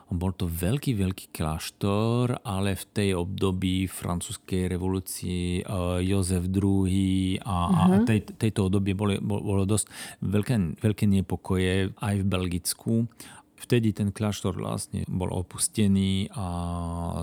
bol 0.09 0.33
to 0.33 0.49
veľký, 0.49 0.97
veľký 0.97 1.25
kláštor, 1.29 2.41
ale 2.41 2.73
v 2.73 2.85
tej 2.89 3.09
období 3.13 3.85
francúzskej 3.85 4.65
revolúcii 4.65 5.61
uh, 5.61 6.01
Jozef 6.01 6.49
II 6.49 7.37
a, 7.45 7.45
uh-huh. 7.45 7.77
a 7.77 7.81
mhm. 7.93 8.05
tej, 8.09 8.19
tejto 8.33 8.69
obdobie 8.69 8.97
bolo, 8.97 9.21
bolo 9.21 9.63
dosť 9.69 9.85
veľké, 10.25 10.81
veľké 10.81 11.05
nepokoje 11.05 11.93
aj 11.93 12.15
v 12.21 12.25
Belgicku. 12.25 12.93
Vtedy 13.59 13.91
ten 13.91 14.09
kláštor 14.15 14.55
vlastne 14.55 15.03
bol 15.05 15.29
opustený 15.35 16.31
a 16.33 16.45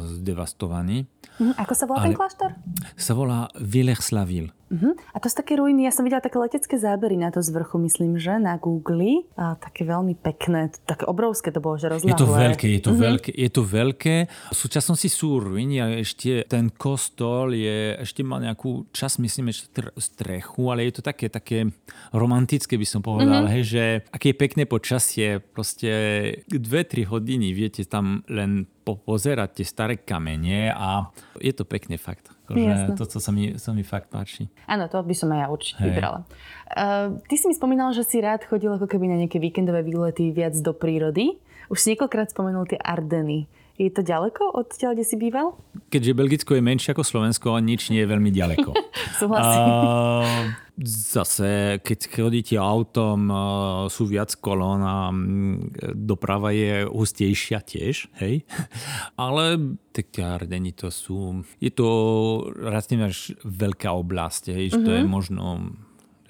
zdevastovaný. 0.07 1.09
Uh-huh. 1.43 1.57
Ako 1.59 1.73
sa 1.75 1.85
volá 1.90 2.07
ale 2.07 2.07
ten 2.12 2.16
kláštor? 2.16 2.50
Sa 2.95 3.12
volá 3.19 3.50
Villers-la-Ville. 3.59 4.55
Uh-huh. 4.67 4.99
A 5.15 5.23
to 5.23 5.31
sú 5.31 5.39
také 5.39 5.55
ruiny, 5.55 5.87
ja 5.87 5.95
som 5.95 6.03
videla 6.03 6.19
také 6.19 6.43
letecké 6.43 6.75
zábery 6.75 7.15
na 7.15 7.31
to 7.31 7.39
z 7.39 7.55
vrchu, 7.55 7.79
myslím, 7.87 8.19
že 8.19 8.35
na 8.43 8.59
Google. 8.59 9.23
A 9.39 9.55
také 9.55 9.87
veľmi 9.87 10.19
pekné, 10.19 10.75
také 10.83 11.07
obrovské 11.07 11.55
to 11.55 11.63
bolo, 11.63 11.79
že 11.79 11.87
rozľahlé. 11.87 12.11
Je 12.11 12.19
to 12.19 12.29
veľké, 12.29 12.67
je 12.67 12.83
to 12.83 12.93
uh-huh. 12.93 13.07
veľké, 13.07 13.31
je 13.31 13.51
to 13.51 13.63
veľké. 13.63 14.15
V 14.27 14.57
súčasnosti 14.59 15.07
sú 15.07 15.39
ruiny 15.39 15.79
a 15.79 15.87
ešte 16.03 16.43
ten 16.51 16.75
kostol 16.75 17.55
je, 17.55 17.95
ešte 18.03 18.27
má 18.27 18.43
nejakú 18.43 18.91
čas, 18.91 19.23
myslím, 19.23 19.55
ešte 19.55 19.87
strechu, 19.97 20.67
ale 20.67 20.91
je 20.91 20.99
to 20.99 21.03
také, 21.03 21.31
také 21.31 21.71
romantické, 22.11 22.75
by 22.75 22.87
som 22.87 23.01
povedal, 23.07 23.47
uh-huh. 23.47 23.55
hej, 23.55 23.63
že 23.65 23.85
aké 24.11 24.35
je 24.35 24.37
pekné 24.37 24.63
počasie, 24.67 25.39
proste 25.39 25.91
dve, 26.51 26.83
tri 26.83 27.07
hodiny 27.07 27.55
viete 27.55 27.87
tam 27.87 28.27
len 28.27 28.67
pozerať 28.87 29.63
tie 29.63 29.67
staré 29.67 29.95
kamene 29.99 30.71
a 30.71 31.11
je 31.43 31.51
to 31.51 31.67
pekne 31.67 31.99
fakt. 31.99 32.36
Akože 32.47 32.95
to, 32.95 33.05
co 33.11 33.19
sa 33.19 33.31
mi, 33.35 33.59
sa 33.59 33.75
mi 33.75 33.83
fakt 33.83 34.09
páči. 34.11 34.47
Áno, 34.71 34.87
to 34.87 35.03
by 35.03 35.15
som 35.15 35.35
aj 35.35 35.38
ja 35.43 35.47
určite 35.50 35.81
hey. 35.83 35.87
vybrala. 35.91 36.21
Uh, 36.71 37.19
ty 37.26 37.35
si 37.35 37.50
mi 37.50 37.55
spomínal, 37.55 37.91
že 37.91 38.07
si 38.07 38.23
rád 38.23 38.47
chodil 38.47 38.71
ako 38.71 38.87
keby 38.87 39.11
na 39.11 39.17
nejaké 39.19 39.43
víkendové 39.43 39.83
výlety 39.83 40.31
viac 40.31 40.55
do 40.62 40.71
prírody. 40.71 41.38
Už 41.67 41.83
si 41.83 41.95
niekoľkrát 41.95 42.31
spomenul 42.31 42.71
tie 42.71 42.79
Ardeny. 42.79 43.50
Je 43.76 43.92
to 43.92 44.00
ďaleko 44.00 44.56
od 44.56 44.73
teba, 44.73 44.97
kde 44.97 45.04
si 45.04 45.21
býval? 45.21 45.52
Keďže 45.92 46.16
Belgicko 46.16 46.56
je 46.56 46.64
menšie 46.64 46.97
ako 46.97 47.04
Slovensko, 47.04 47.61
nič 47.61 47.92
nie 47.92 48.00
je 48.00 48.09
veľmi 48.09 48.33
ďaleko. 48.33 48.73
Súhlasím. 49.21 49.64
Uh, 49.68 50.56
zase, 50.80 51.76
keď 51.85 51.99
chodíte 52.09 52.56
autom, 52.56 53.28
uh, 53.28 53.38
sú 53.92 54.09
viac 54.09 54.33
kolón 54.40 54.80
a 54.80 55.12
doprava 55.92 56.56
je 56.56 56.88
hustejšia 56.88 57.61
tiež, 57.61 58.09
hej. 58.25 58.49
Ale 59.21 59.76
Ardeny 60.25 60.73
to 60.73 60.88
sú... 60.88 61.45
Je 61.61 61.68
to, 61.68 61.88
raz 62.56 62.88
veľká 63.45 63.92
oblasť, 63.92 64.56
hej, 64.56 64.73
že 64.73 64.80
mm-hmm. 64.80 64.87
to 64.88 64.90
je 64.97 65.02
mhm. 65.04 65.11
možno 65.12 65.45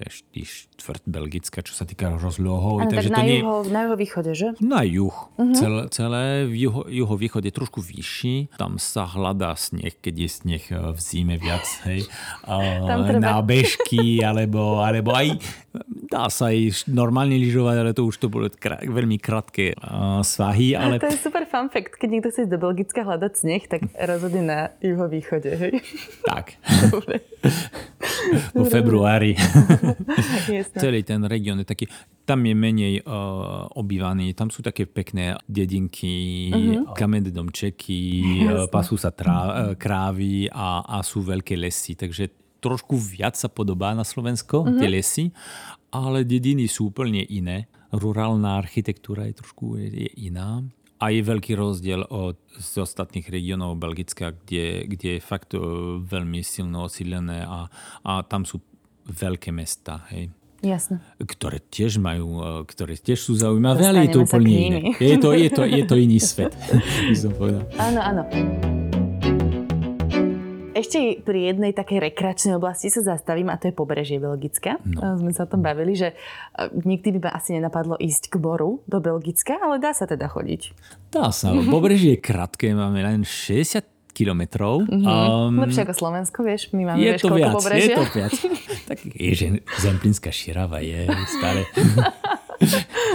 ešte 0.01 0.45
čtvrt 0.77 1.09
Belgická, 1.09 1.65
čo 1.65 1.73
sa 1.73 1.89
týka 1.89 2.13
rozlohov. 2.21 2.85
Ano, 2.85 2.93
takže 2.93 3.09
tak 3.09 3.17
to 3.17 3.23
na, 3.23 3.29
nie... 3.29 3.39
juho, 3.41 3.57
na 3.73 3.81
juhovýchode, 3.89 4.33
že? 4.37 4.49
Na 4.61 4.81
juh. 4.85 5.13
Uh-huh. 5.13 5.57
Celé, 5.57 5.83
celé 5.89 6.23
juho, 6.53 6.85
juhovýchod 6.85 7.43
je 7.49 7.53
trošku 7.53 7.81
vyšší. 7.81 8.57
Tam 8.61 8.77
sa 8.77 9.09
hľadá 9.09 9.57
sneh, 9.57 9.97
keď 9.97 10.15
je 10.27 10.29
sneh 10.29 10.65
eh, 10.69 10.93
v 10.93 10.99
zime 11.01 11.37
viac. 11.41 11.65
Hej. 11.89 12.05
Tam 12.45 12.99
treba... 13.09 13.21
Na 13.25 13.41
bežky, 13.41 14.21
alebo, 14.29 14.85
alebo 14.85 15.17
aj 15.17 15.41
dá 16.07 16.31
sa 16.31 16.55
aj 16.55 16.89
normálne 16.89 17.37
lyžovať, 17.37 17.77
ale 17.83 17.91
to 17.93 18.07
už 18.07 18.17
to 18.23 18.27
bolo 18.31 18.47
krá, 18.51 18.81
veľmi 18.81 19.19
krátke 19.19 19.75
uh, 19.77 20.23
svahy. 20.23 20.73
Ale... 20.79 21.03
To 21.03 21.11
je 21.11 21.19
super 21.19 21.45
fun 21.45 21.69
fact. 21.69 21.99
Keď 21.99 22.09
niekto 22.09 22.29
chce 22.33 22.49
do 22.49 22.59
Belgicka 22.59 23.03
hľadať 23.03 23.33
sneh, 23.35 23.63
tak 23.67 23.91
rozhodne 23.95 24.43
na 24.43 24.59
juhovýchode. 24.81 25.51
Hej. 25.51 25.83
Tak. 26.25 26.57
po 28.55 28.65
februári. 28.67 29.37
Celý 30.83 31.03
ten 31.07 31.23
región 31.25 31.63
je 31.63 31.67
taký, 31.67 31.85
tam 32.27 32.43
je 32.43 32.55
menej 32.55 32.95
uh, 33.03 33.71
obývaný, 33.79 34.35
tam 34.35 34.51
sú 34.51 34.63
také 34.63 34.87
pekné 34.87 35.39
dedinky, 35.47 36.51
uh-huh. 36.51 36.97
kamenné 36.97 37.31
domčeky, 37.31 38.03
uh, 38.47 38.67
pasú 38.67 38.99
sa 38.99 39.15
trá, 39.15 39.39
uh, 39.39 39.53
krávy 39.79 40.51
a, 40.51 40.83
a 40.83 40.97
sú 41.07 41.23
veľké 41.23 41.55
lesy, 41.55 41.95
takže 41.95 42.33
trošku 42.59 42.99
viac 42.99 43.39
sa 43.39 43.47
podobá 43.47 43.95
na 43.95 44.03
Slovensko, 44.03 44.67
uh-huh. 44.67 44.79
tie 44.81 44.89
lesy, 44.91 45.25
ale 46.03 46.27
dediny 46.27 46.69
sú 46.69 46.91
úplne 46.91 47.25
iné. 47.25 47.71
Rurálna 47.95 48.61
architektúra 48.61 49.25
je 49.31 49.41
trošku 49.41 49.79
je, 49.79 50.11
iná. 50.19 50.61
A 50.97 51.13
je 51.13 51.21
veľký 51.21 51.53
rozdiel 51.57 52.09
od 52.09 52.41
z 52.57 52.81
ostatných 52.81 53.29
regiónov 53.29 53.77
Belgicka, 53.77 54.33
kde, 54.33 54.89
kde 54.89 55.21
je 55.21 55.21
fakt 55.21 55.53
uh, 55.53 56.01
veľmi 56.01 56.41
silno 56.41 56.89
osídlené 56.89 57.45
a, 57.45 57.69
a 58.01 58.13
tam 58.25 58.49
sú 58.49 58.65
veľké 59.07 59.53
mesta, 59.53 60.09
hej. 60.11 60.33
Jasne. 60.65 61.05
Ktoré 61.21 61.61
tiež 61.61 62.01
majú, 62.01 62.41
e, 62.41 62.65
ktoré 62.65 62.97
tiež 62.97 63.21
sú 63.21 63.37
zaujímavé, 63.37 63.87
ale 63.87 64.09
je 64.09 64.19
to 64.19 64.25
úplne 64.25 64.51
iné. 64.51 64.81
Je 64.97 65.21
to, 65.21 65.37
je, 65.37 65.53
to, 65.53 65.63
je 65.69 65.85
to 65.85 65.95
iný 66.01 66.19
svet, 66.19 66.57
by 66.73 67.17
som 67.29 67.37
povedal. 67.37 67.69
Áno, 67.77 68.01
áno. 68.01 68.76
Ešte 70.77 71.25
pri 71.25 71.57
jednej 71.57 71.73
takej 71.73 72.13
rekreačnej 72.13 72.61
oblasti 72.61 72.93
sa 72.93 73.01
zastavím 73.01 73.49
a 73.49 73.57
to 73.57 73.73
je 73.73 73.75
pobrežie 73.75 74.21
Belgická. 74.21 74.77
No. 74.85 75.17
Sme 75.17 75.33
sa 75.33 75.49
o 75.49 75.51
tom 75.51 75.65
bavili, 75.65 75.97
že 75.97 76.13
e, 76.13 76.69
nikdy 76.85 77.17
by 77.17 77.19
ma 77.25 77.31
asi 77.33 77.57
nenapadlo 77.57 77.97
ísť 77.97 78.29
k 78.29 78.37
boru 78.37 78.85
do 78.85 79.01
Belgicka, 79.01 79.57
ale 79.57 79.81
dá 79.81 79.97
sa 79.97 80.05
teda 80.05 80.29
chodiť. 80.29 80.77
Dá 81.09 81.33
sa. 81.33 81.57
Pobrežie 81.57 82.15
je 82.15 82.21
krátke, 82.21 82.77
máme 82.77 83.01
len 83.01 83.25
60 83.25 83.97
kilometrov. 84.13 84.85
Mm-hmm. 84.85 85.05
Um, 85.09 85.61
Lepšie 85.65 85.89
ako 85.89 85.95
Slovensko, 85.97 86.39
vieš, 86.45 86.73
my 86.77 86.93
máme 86.93 87.01
je 87.01 87.11
vieš, 87.17 87.23
to 87.25 87.29
viac, 87.33 87.53
pobrežia. 87.57 87.81
Je 87.81 87.97
to 87.97 88.05
viac. 88.13 88.33
tak 88.93 88.99
je, 89.05 89.33
že 89.33 89.47
Zemplínska 89.81 90.29
širava 90.29 90.85
je 90.85 91.09
staré. 91.37 91.65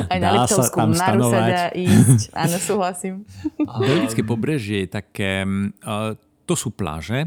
Aj 0.09 0.17
na 0.21 0.29
Liptovskú 0.37 0.77
Maru 0.93 1.21
sa 1.29 1.39
dá 1.45 1.65
ísť. 1.73 2.33
Áno, 2.33 2.57
súhlasím. 2.69 3.13
Belgické 3.57 4.21
pobrežie 4.21 4.85
je 4.85 4.89
také, 4.93 5.45
uh, 5.45 6.13
to 6.45 6.53
sú 6.53 6.69
pláže, 6.73 7.25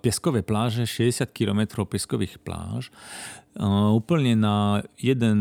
pieskové 0.00 0.42
pláže, 0.42 0.86
60 0.86 1.30
km 1.32 1.84
pieskových 1.88 2.38
pláž. 2.40 2.92
Uh, 3.54 3.94
úplne 3.94 4.34
na 4.34 4.82
jeden 4.98 5.38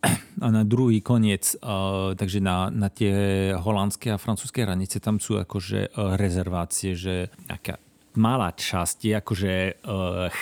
a 0.44 0.48
na 0.50 0.64
druhý 0.64 1.00
koniec, 1.04 1.56
uh, 1.60 2.16
takže 2.16 2.40
na, 2.40 2.72
na 2.72 2.88
tie 2.88 3.52
holandské 3.54 4.12
a 4.12 4.20
francúzske 4.20 4.64
hranice, 4.64 5.00
tam 5.00 5.20
sú 5.20 5.38
akože 5.38 5.94
rezervácie, 6.16 6.96
že 6.96 7.28
aká 7.48 7.78
malá 8.14 8.54
časť 8.54 8.98
je 9.10 9.12
akože 9.18 9.52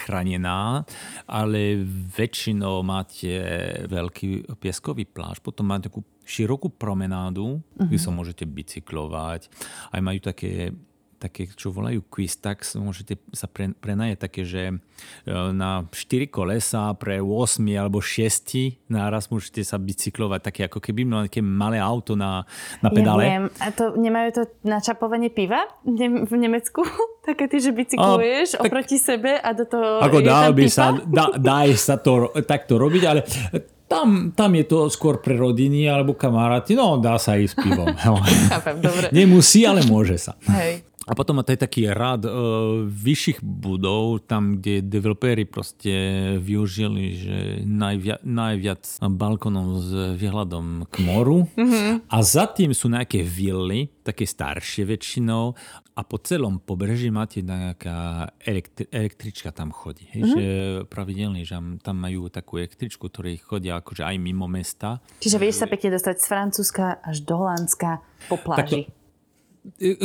chránená, 0.04 0.84
ale 1.24 1.80
väčšinou 2.12 2.84
máte 2.84 3.32
veľký 3.88 4.60
pieskový 4.60 5.08
pláž, 5.08 5.40
potom 5.40 5.72
máte 5.72 5.88
takú 5.88 6.04
širokú 6.22 6.68
promenádu, 6.68 7.58
uh-huh. 7.58 7.88
kde 7.88 7.98
sa 7.98 8.12
môžete 8.12 8.44
bicyklovať. 8.44 9.48
Aj 9.90 10.00
majú 10.04 10.20
také 10.20 10.76
také, 11.22 11.46
čo 11.54 11.70
volajú 11.70 12.02
Quistax, 12.10 12.74
môžete 12.74 13.22
sa 13.30 13.46
pre, 13.46 13.70
prenajať 13.78 14.18
také, 14.18 14.42
že 14.42 14.62
e, 14.74 14.74
na 15.54 15.86
4 15.86 16.26
kolesa 16.26 16.90
pre 16.98 17.22
8 17.22 17.62
alebo 17.78 18.02
6 18.02 18.90
náraz 18.90 19.30
môžete 19.30 19.62
sa 19.62 19.78
bicyklovať 19.78 20.40
také 20.42 20.60
ako 20.66 20.82
keby 20.82 21.06
mali 21.06 21.30
také 21.30 21.38
malé 21.38 21.78
auto 21.78 22.18
na, 22.18 22.42
na 22.82 22.90
pedále. 22.90 23.22
Ja 23.22 23.30
viem. 23.30 23.44
A 23.62 23.66
to 23.70 23.84
nemajú 23.94 24.28
to 24.34 24.42
na 24.66 24.82
čapovanie 24.82 25.30
piva 25.30 25.70
v 25.86 26.34
Nemecku? 26.34 26.82
Také 27.22 27.46
ty, 27.46 27.62
že 27.62 27.70
bicykluješ 27.70 28.58
a, 28.58 28.66
oproti 28.66 28.98
sebe 28.98 29.38
a 29.38 29.54
do 29.54 29.62
toho 29.62 30.02
Ako 30.02 30.26
dá 30.26 30.50
by 30.50 30.66
sa, 30.66 30.90
dá, 31.06 31.30
dá 31.38 31.70
sa 31.78 31.94
to 31.94 32.34
takto 32.42 32.82
robiť, 32.82 33.02
ale 33.06 33.22
tam, 33.92 34.08
tam 34.32 34.50
je 34.56 34.64
to 34.64 34.88
skôr 34.88 35.20
pre 35.20 35.36
rodiny 35.36 35.84
alebo 35.84 36.16
kamaráty, 36.16 36.72
no 36.72 36.96
dá 36.96 37.20
sa 37.20 37.36
ísť 37.36 37.60
pivom. 37.60 37.92
Chápem, 38.52 38.80
dobre. 38.80 39.06
Nemusí, 39.12 39.68
ale 39.68 39.84
môže 39.84 40.16
sa. 40.16 40.32
Hej. 40.48 40.88
A 41.02 41.18
potom 41.18 41.42
to 41.42 41.50
je 41.50 41.58
taký 41.58 41.90
rad 41.90 42.22
uh, 42.22 42.86
vyšších 42.86 43.42
budov, 43.42 44.22
tam, 44.30 44.62
kde 44.62 44.86
developeri 44.86 45.42
proste 45.42 45.90
využili, 46.38 47.04
že 47.18 47.36
najvia, 47.66 48.22
najviac 48.22 48.86
balkonov 49.10 49.82
s 49.82 49.90
výhľadom 50.14 50.86
k 50.86 50.94
moru. 51.02 51.50
Mm-hmm. 51.58 52.06
A 52.06 52.16
za 52.22 52.46
tým 52.46 52.70
sú 52.70 52.86
nejaké 52.86 53.26
vily, 53.26 53.90
také 54.06 54.22
staršie 54.22 54.86
väčšinou. 54.86 55.58
A 55.92 56.00
po 56.06 56.22
celom 56.22 56.62
pobreží 56.62 57.10
máte 57.10 57.42
nejaká 57.42 58.30
elektri- 58.38 58.88
električka 58.88 59.50
tam 59.50 59.74
chodí. 59.74 60.06
Mm-hmm. 60.06 60.30
Že 60.30 60.44
pravidelne, 60.86 61.42
že 61.42 61.58
tam 61.82 61.98
majú 61.98 62.30
takú 62.30 62.62
električku, 62.62 63.10
ktorej 63.10 63.42
chodia 63.42 63.82
akože 63.82 64.06
aj 64.06 64.16
mimo 64.22 64.46
mesta. 64.46 65.02
Čiže 65.18 65.42
vieš 65.42 65.60
sa 65.60 65.66
pekne 65.66 65.98
dostať 65.98 66.14
z 66.22 66.26
Francúzska 66.30 67.02
až 67.02 67.26
do 67.26 67.42
Holandska 67.42 67.98
po 68.30 68.38
pláži. 68.38 68.86
Takto 68.86 69.01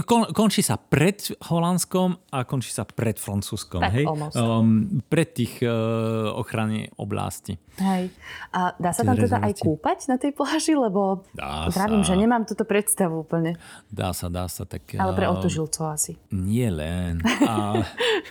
kon, 0.05 0.29
končí 0.37 0.61
sa 0.61 0.77
pred 0.77 1.17
Holandskom 1.49 2.13
a 2.29 2.45
končí 2.45 2.69
sa 2.69 2.85
pred 2.85 3.17
Francúzskom. 3.17 3.81
Tak, 3.81 3.93
hej? 3.97 4.05
Um, 4.37 5.01
pred 5.09 5.33
tých 5.33 5.65
uh, 5.65 6.29
ochrany 6.37 6.93
oblasti. 7.01 7.57
Hej. 7.81 8.13
A 8.53 8.77
dá 8.77 8.93
sa 8.93 9.01
tam 9.01 9.17
teda 9.17 9.41
aj 9.41 9.57
kúpať 9.57 10.13
na 10.13 10.21
tej 10.21 10.37
pláži? 10.37 10.77
Lebo 10.77 11.25
dá 11.33 11.73
vravím, 11.73 12.05
sa. 12.05 12.13
že 12.13 12.21
nemám 12.21 12.45
túto 12.45 12.69
predstavu 12.69 13.25
úplne. 13.25 13.57
Dá 13.89 14.13
sa, 14.13 14.29
dá 14.29 14.45
sa. 14.45 14.69
Tak, 14.69 14.93
Ale 14.93 15.17
pre 15.17 15.25
uh, 15.25 15.33
otužilcov 15.33 15.85
asi. 15.89 16.21
Nie 16.29 16.69
len. 16.69 17.25
A, 17.41 17.81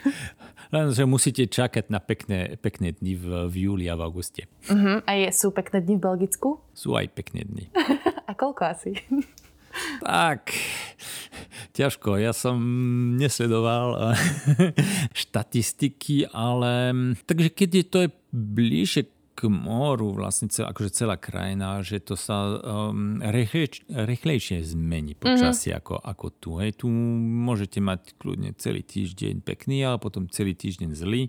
len, 0.75 0.95
že 0.95 1.03
musíte 1.11 1.43
čakať 1.51 1.91
na 1.91 1.99
pekné, 1.99 2.55
pekné 2.63 2.95
dni 2.95 3.19
v, 3.19 3.27
v 3.51 3.55
júli 3.67 3.91
a 3.91 3.99
v 3.99 4.07
auguste. 4.07 4.47
Uh-huh. 4.71 5.03
A 5.03 5.11
je, 5.19 5.27
sú 5.35 5.51
pekné 5.51 5.83
dni 5.83 5.99
v 5.99 6.03
Belgicku? 6.07 6.63
Sú 6.71 6.95
aj 6.95 7.11
pekné 7.19 7.43
dni. 7.43 7.67
a 8.31 8.33
koľko 8.35 8.63
asi? 8.63 8.95
Tak, 10.01 10.55
ťažko. 11.77 12.17
Ja 12.17 12.33
som 12.33 12.57
nesledoval 13.17 13.89
eh, 13.97 14.17
štatistiky, 15.27 16.31
ale 16.33 16.93
takže 17.27 17.49
keď 17.53 17.71
je 17.71 17.85
to 17.85 17.99
je 18.07 18.09
bližšie 18.33 19.03
k 19.37 19.53
moru, 19.53 20.17
vlastne 20.17 20.49
celá, 20.49 20.73
akože 20.73 20.91
celá 20.97 21.21
krajina, 21.21 21.85
že 21.85 22.01
to 22.01 22.17
sa 22.17 22.57
um, 22.57 23.21
rýchlejšie, 23.21 23.85
rýchlejšie 23.93 24.65
zmení 24.65 25.13
počasie 25.13 25.77
mm-hmm. 25.77 25.85
ako, 25.85 25.95
ako 26.01 26.27
tu. 26.41 26.51
Hej, 26.57 26.81
tu 26.81 26.89
môžete 26.89 27.85
mať 27.85 28.17
kľudne 28.17 28.57
celý 28.57 28.81
týždeň 28.81 29.45
pekný, 29.45 29.85
ale 29.85 30.01
potom 30.01 30.25
celý 30.33 30.57
týždeň 30.57 30.91
zlý. 30.97 31.29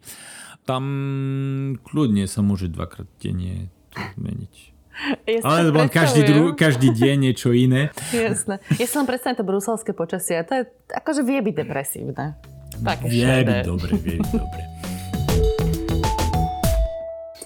Tam 0.63 0.83
kľudne 1.83 2.23
sa 2.31 2.39
môže 2.39 2.71
dvakrát 2.71 3.11
denne 3.19 3.67
zmeniť. 4.15 4.76
Ja 5.29 5.39
Ale 5.45 5.69
len 5.69 5.89
každý, 5.93 6.25
dru, 6.25 6.57
každý 6.57 6.89
deň 6.89 7.29
niečo 7.29 7.53
iné. 7.53 7.93
Jasné. 8.09 8.57
Ja 8.81 8.85
si 8.89 8.95
len 8.97 9.05
predstavím 9.05 9.37
to 9.37 9.45
bruselské 9.45 9.93
počasie 9.93 10.41
to 10.47 10.53
je, 10.57 10.63
akože 10.89 11.21
vie 11.27 11.39
byť 11.43 11.55
depresívne. 11.55 12.25
Také 12.77 13.05
vie 13.09 13.25
šedé. 13.25 13.43
byť 13.45 13.59
dobre, 13.67 13.91
vie 13.99 14.17
byť 14.21 14.31
dobre. 14.31 14.61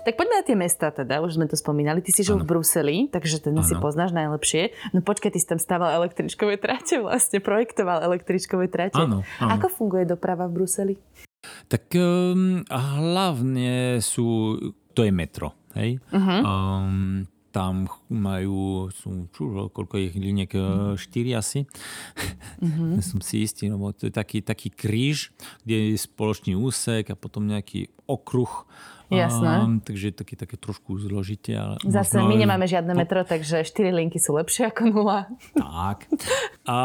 Tak 0.02 0.18
poďme 0.18 0.42
na 0.42 0.46
tie 0.46 0.58
mesta 0.58 0.90
teda, 0.90 1.22
už 1.22 1.38
sme 1.38 1.46
to 1.46 1.54
spomínali. 1.54 2.02
Ty 2.02 2.10
si 2.10 2.26
žil 2.26 2.42
v 2.42 2.46
Bruseli, 2.50 3.06
takže 3.14 3.38
ten 3.38 3.54
si 3.62 3.78
Áno. 3.78 3.86
poznáš 3.86 4.10
najlepšie. 4.18 4.74
No 4.98 5.06
počkaj, 5.06 5.30
ty 5.30 5.38
si 5.38 5.46
tam 5.46 5.62
stával 5.62 5.94
električkové 5.94 6.58
trate 6.58 6.98
vlastne, 6.98 7.38
projektoval 7.38 8.02
električkové 8.10 8.66
trate. 8.66 8.98
Áno. 8.98 9.22
Ako 9.38 9.70
funguje 9.70 10.10
doprava 10.10 10.50
v 10.50 10.54
Bruseli? 10.58 10.96
Tak 11.70 11.94
um, 11.98 12.66
hlavne 12.74 14.02
sú, 14.02 14.58
to 14.98 15.06
je 15.06 15.14
metro, 15.14 15.54
hej? 15.78 16.02
Uh-huh. 16.10 16.40
Um, 16.42 17.30
tam 17.52 17.92
majú, 18.08 18.88
sú, 18.96 19.28
čo, 19.36 19.68
koľko 19.70 19.96
je 20.00 20.08
liniek, 20.16 20.52
uh, 20.56 20.96
štyri 20.96 21.36
asi. 21.36 21.68
Uh-huh. 22.64 22.98
Som 23.12 23.20
si 23.20 23.44
istý, 23.44 23.68
lebo 23.68 23.92
to 23.92 24.08
je 24.08 24.14
taký, 24.16 24.40
taký 24.40 24.72
kríž, 24.72 25.36
kde 25.68 25.92
je 25.92 26.00
spoločný 26.00 26.56
úsek 26.56 27.12
a 27.12 27.20
potom 27.20 27.46
nejaký 27.46 27.92
okruh. 28.08 28.66
Jasné. 29.12 29.60
Um, 29.60 29.84
takže 29.84 30.08
je 30.08 30.16
taký, 30.24 30.40
také 30.40 30.56
trošku 30.56 30.96
zložité. 30.96 31.60
Ale 31.60 31.76
Zase 31.84 32.16
možno 32.16 32.32
my 32.32 32.36
nemáme 32.48 32.64
žiadne 32.64 32.96
metro, 32.96 33.28
takže 33.28 33.68
4 33.68 33.92
linky 33.92 34.16
sú 34.24 34.40
lepšie 34.40 34.72
ako 34.72 34.82
nula. 34.88 35.28
Tak. 35.62 36.08
A 36.64 36.78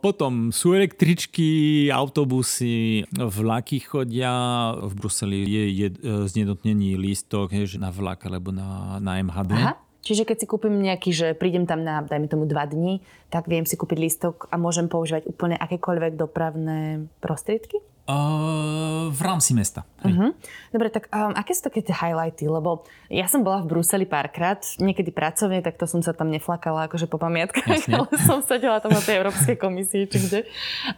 potom 0.00 0.48
sú 0.48 0.72
električky, 0.72 1.88
autobusy, 1.92 3.04
vlaky 3.12 3.84
chodia. 3.84 4.72
V 4.80 4.92
Bruseli 4.96 5.44
je, 5.44 5.64
je 5.84 5.88
znedotnený 6.24 6.96
lístok 6.96 7.52
hej, 7.52 7.76
že 7.76 7.78
na 7.82 7.92
vlak 7.92 8.24
alebo 8.24 8.48
na, 8.48 8.96
na 9.02 9.20
MHD. 9.20 9.52
Aha. 9.52 9.87
Čiže 10.02 10.24
keď 10.24 10.36
si 10.40 10.46
kúpim 10.46 10.72
nejaký, 10.72 11.10
že 11.10 11.26
prídem 11.34 11.66
tam 11.66 11.82
na, 11.82 12.00
dajme 12.00 12.30
tomu, 12.30 12.46
dva 12.46 12.64
dní, 12.64 13.02
tak 13.28 13.50
viem 13.50 13.66
si 13.66 13.74
kúpiť 13.74 13.98
lístok 13.98 14.46
a 14.48 14.56
môžem 14.56 14.86
používať 14.86 15.26
úplne 15.26 15.58
akékoľvek 15.58 16.16
dopravné 16.16 17.10
prostriedky? 17.18 17.82
Uh, 18.08 19.12
v 19.12 19.20
rámci 19.20 19.52
mesta. 19.52 19.84
Uh-huh. 20.00 20.32
Dobre, 20.72 20.88
tak 20.88 21.12
um, 21.12 21.36
aké 21.36 21.52
sú 21.52 21.68
také 21.68 21.84
tie 21.84 21.92
highlighty? 21.92 22.48
Lebo 22.48 22.88
ja 23.12 23.28
som 23.28 23.44
bola 23.44 23.60
v 23.60 23.68
Bruseli 23.68 24.08
párkrát, 24.08 24.64
niekedy 24.80 25.12
pracovne, 25.12 25.60
tak 25.60 25.76
to 25.76 25.84
som 25.84 26.00
sa 26.00 26.16
tam 26.16 26.32
neflakala 26.32 26.88
akože 26.88 27.04
po 27.04 27.20
pamiatkách, 27.20 27.68
Jasne. 27.68 28.00
ale 28.00 28.08
som 28.28 28.40
sedela 28.40 28.80
tam 28.80 28.96
na 28.96 29.04
tej 29.04 29.20
Európskej 29.20 29.60
komisii, 29.60 30.08
či 30.08 30.24
kde. 30.24 30.40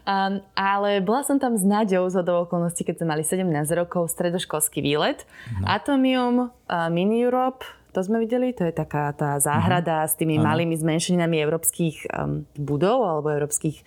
Um, 0.06 0.38
ale 0.54 1.02
bola 1.02 1.26
som 1.26 1.42
tam 1.42 1.58
s 1.58 1.66
Naďou 1.66 2.06
z 2.14 2.22
okolností, 2.22 2.86
keď 2.86 3.02
sme 3.02 3.18
mali 3.18 3.26
17 3.26 3.42
rokov, 3.74 4.06
stredoškolský 4.14 4.78
výlet. 4.78 5.26
No. 5.58 5.66
Atomium, 5.66 6.54
uh, 6.70 6.86
Mini 6.94 7.26
Europe, 7.26 7.66
to 7.90 8.00
sme 8.06 8.22
videli, 8.22 8.54
to 8.54 8.66
je 8.66 8.74
taká 8.74 9.10
tá 9.14 9.36
záhrada 9.42 10.06
s 10.06 10.14
tými 10.14 10.38
Áno. 10.38 10.46
malými 10.46 10.74
zmenšeninami 10.78 11.36
európskych 11.42 12.10
um, 12.10 12.46
budov 12.54 13.02
alebo 13.06 13.30
európskych 13.34 13.82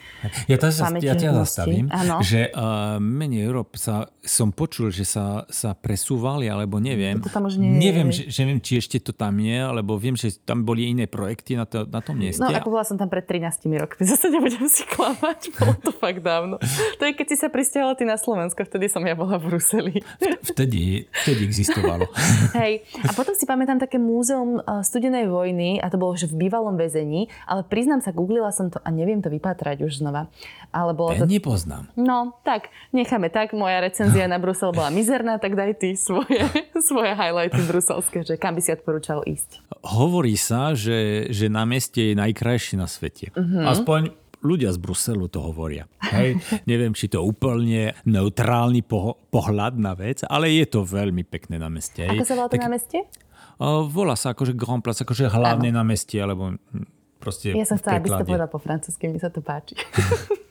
Ja, 0.51 0.59
to, 0.59 0.67
ja 0.99 1.15
ťa 1.15 1.31
zastavím, 1.43 1.87
Áno. 1.89 2.19
že 2.23 2.51
uh, 2.51 2.99
menej 2.99 3.47
Európ 3.47 3.75
sa, 3.79 4.07
som 4.23 4.51
počul, 4.51 4.91
že 4.91 5.07
sa, 5.07 5.47
sa 5.47 5.75
presúvali, 5.75 6.47
alebo 6.47 6.79
neviem. 6.79 7.19
To 7.23 7.31
tam 7.31 7.47
už 7.47 7.59
nie 7.59 7.75
je. 7.75 7.79
Neviem, 7.79 8.09
že, 8.11 8.23
že 8.27 8.41
viem, 8.43 8.59
či 8.59 8.79
ešte 8.79 8.99
to 8.99 9.11
tam 9.15 9.39
je, 9.39 9.57
alebo 9.57 9.95
viem, 9.95 10.15
že 10.15 10.35
tam 10.43 10.67
boli 10.67 10.91
iné 10.91 11.07
projekty 11.07 11.55
na, 11.55 11.63
to, 11.63 11.87
na 11.87 11.99
tom 12.03 12.19
mieste. 12.19 12.43
No, 12.43 12.51
ako 12.51 12.69
bola 12.71 12.85
som 12.87 12.99
tam 12.99 13.07
pred 13.07 13.23
13 13.25 13.67
rokmi, 13.79 14.03
zase 14.11 14.27
nebudem 14.31 14.67
si 14.67 14.83
klamať, 14.87 15.39
bolo 15.59 15.75
to 15.79 15.91
fakt 15.95 16.21
dávno. 16.23 16.59
To 16.99 17.03
je, 17.03 17.11
keď 17.15 17.27
si 17.31 17.37
sa 17.39 17.47
pristiahala 17.47 17.95
ty 17.95 18.03
na 18.03 18.19
Slovensko, 18.19 18.63
vtedy 18.67 18.87
som 18.87 19.03
ja 19.03 19.15
bola 19.15 19.39
v 19.39 19.53
Bruseli. 19.53 19.95
Vtedy, 20.43 21.07
vtedy 21.11 21.41
existovalo. 21.45 22.07
Hej, 22.59 22.83
a 23.03 23.11
potom 23.13 23.33
si 23.35 23.43
pamätám 23.45 23.77
také 23.77 23.92
múzeum 23.97 24.57
eh, 24.57 24.81
studenej 24.81 25.27
vojny, 25.27 25.77
a 25.77 25.87
to 25.87 25.97
bolo 25.97 26.13
že 26.13 26.25
v 26.25 26.45
bývalom 26.45 26.75
väzení, 26.75 27.27
ale 27.43 27.61
priznám 27.61 27.99
sa, 27.99 28.09
googlila 28.09 28.49
som 28.49 28.69
to 28.69 28.77
a 28.79 28.89
neviem 28.89 29.19
to 29.19 29.27
vypatrať 29.27 29.83
už 29.83 29.99
znova. 29.99 30.29
Ale 30.69 30.93
bolo 30.93 31.13
Ja 31.13 31.23
to... 31.23 31.29
nepoznám. 31.29 31.89
No, 31.93 32.37
tak, 32.41 32.69
necháme 32.89 33.29
tak. 33.29 33.53
Moja 33.53 33.77
recenzia 33.77 34.25
na 34.25 34.37
Brusel 34.37 34.71
bola 34.71 34.89
mizerná, 34.89 35.37
tak 35.37 35.53
daj 35.53 35.77
ty 35.77 35.93
svoje, 35.93 36.45
svoje 36.89 37.13
highlighty 37.13 37.61
bruselské, 37.63 38.25
že 38.25 38.35
kam 38.35 38.57
by 38.57 38.61
si 38.61 38.73
odporúčal 38.73 39.21
ísť. 39.23 39.61
Hovorí 39.83 40.33
sa, 40.33 40.73
že, 40.73 41.29
že 41.29 41.47
námestie 41.47 42.11
je 42.11 42.15
najkrajšie 42.17 42.75
na 42.75 42.89
svete. 42.89 43.29
Uh-huh. 43.33 43.69
Aspoň 43.69 44.13
ľudia 44.43 44.75
z 44.75 44.77
Bruselu 44.77 45.31
to 45.31 45.39
hovoria. 45.39 45.87
Hej? 46.03 46.35
Neviem, 46.69 46.91
či 46.91 47.07
to 47.07 47.23
úplne 47.23 47.95
neutrálny 48.03 48.83
poho- 48.83 49.15
pohľad 49.31 49.79
na 49.79 49.95
vec, 49.95 50.21
ale 50.27 50.51
je 50.51 50.67
to 50.67 50.83
veľmi 50.83 51.23
pekné 51.23 51.55
námestie. 51.55 52.03
Ako 52.05 52.27
sa 52.27 52.35
volá 52.35 52.47
to 52.51 52.59
Tak- 52.59 52.65
námestie? 52.67 53.01
Uh, 53.07 53.22
volá 53.59 54.15
sa 54.15 54.33
akože 54.33 54.53
Grand 54.53 54.81
Place, 54.81 55.03
akože 55.03 55.29
hlavné 55.29 55.69
námestie, 55.69 56.21
alebo 56.21 56.55
hm, 56.55 56.85
proste 57.19 57.53
Ja 57.53 57.67
som 57.67 57.77
chcela, 57.77 57.99
aby 58.01 58.09
preklade. 58.09 58.29
povedal 58.29 58.49
po 58.49 58.59
francúzsky, 58.59 59.09
mi 59.09 59.19
sa 59.21 59.29
to 59.29 59.41
páči. 59.41 59.77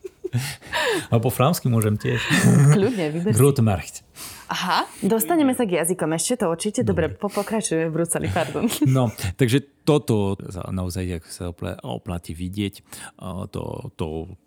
A 1.12 1.20
po 1.20 1.28
flámsky 1.28 1.68
môžem 1.68 2.00
tiež. 2.00 2.24
Kľudne, 2.72 3.12
vyber 3.12 3.32
si. 3.32 3.36
Grootmarkt. 3.36 3.94
Aha, 4.48 4.88
dostaneme 5.04 5.52
sa 5.52 5.68
k 5.68 5.80
jazykom 5.80 6.08
ešte, 6.16 6.40
to 6.40 6.48
určite. 6.48 6.80
Dobre, 6.84 7.12
po, 7.12 7.28
pokračujeme 7.28 7.88
v 7.88 7.92
Bruseli, 7.92 8.28
pardon. 8.32 8.64
No, 8.88 9.12
takže 9.36 9.60
toto 9.84 10.36
naozaj 10.72 11.20
ako 11.20 11.28
sa 11.28 11.44
opla- 11.52 11.78
oplatí 11.84 12.32
vidieť, 12.32 12.80
to, 13.52 13.92
to 13.96 14.06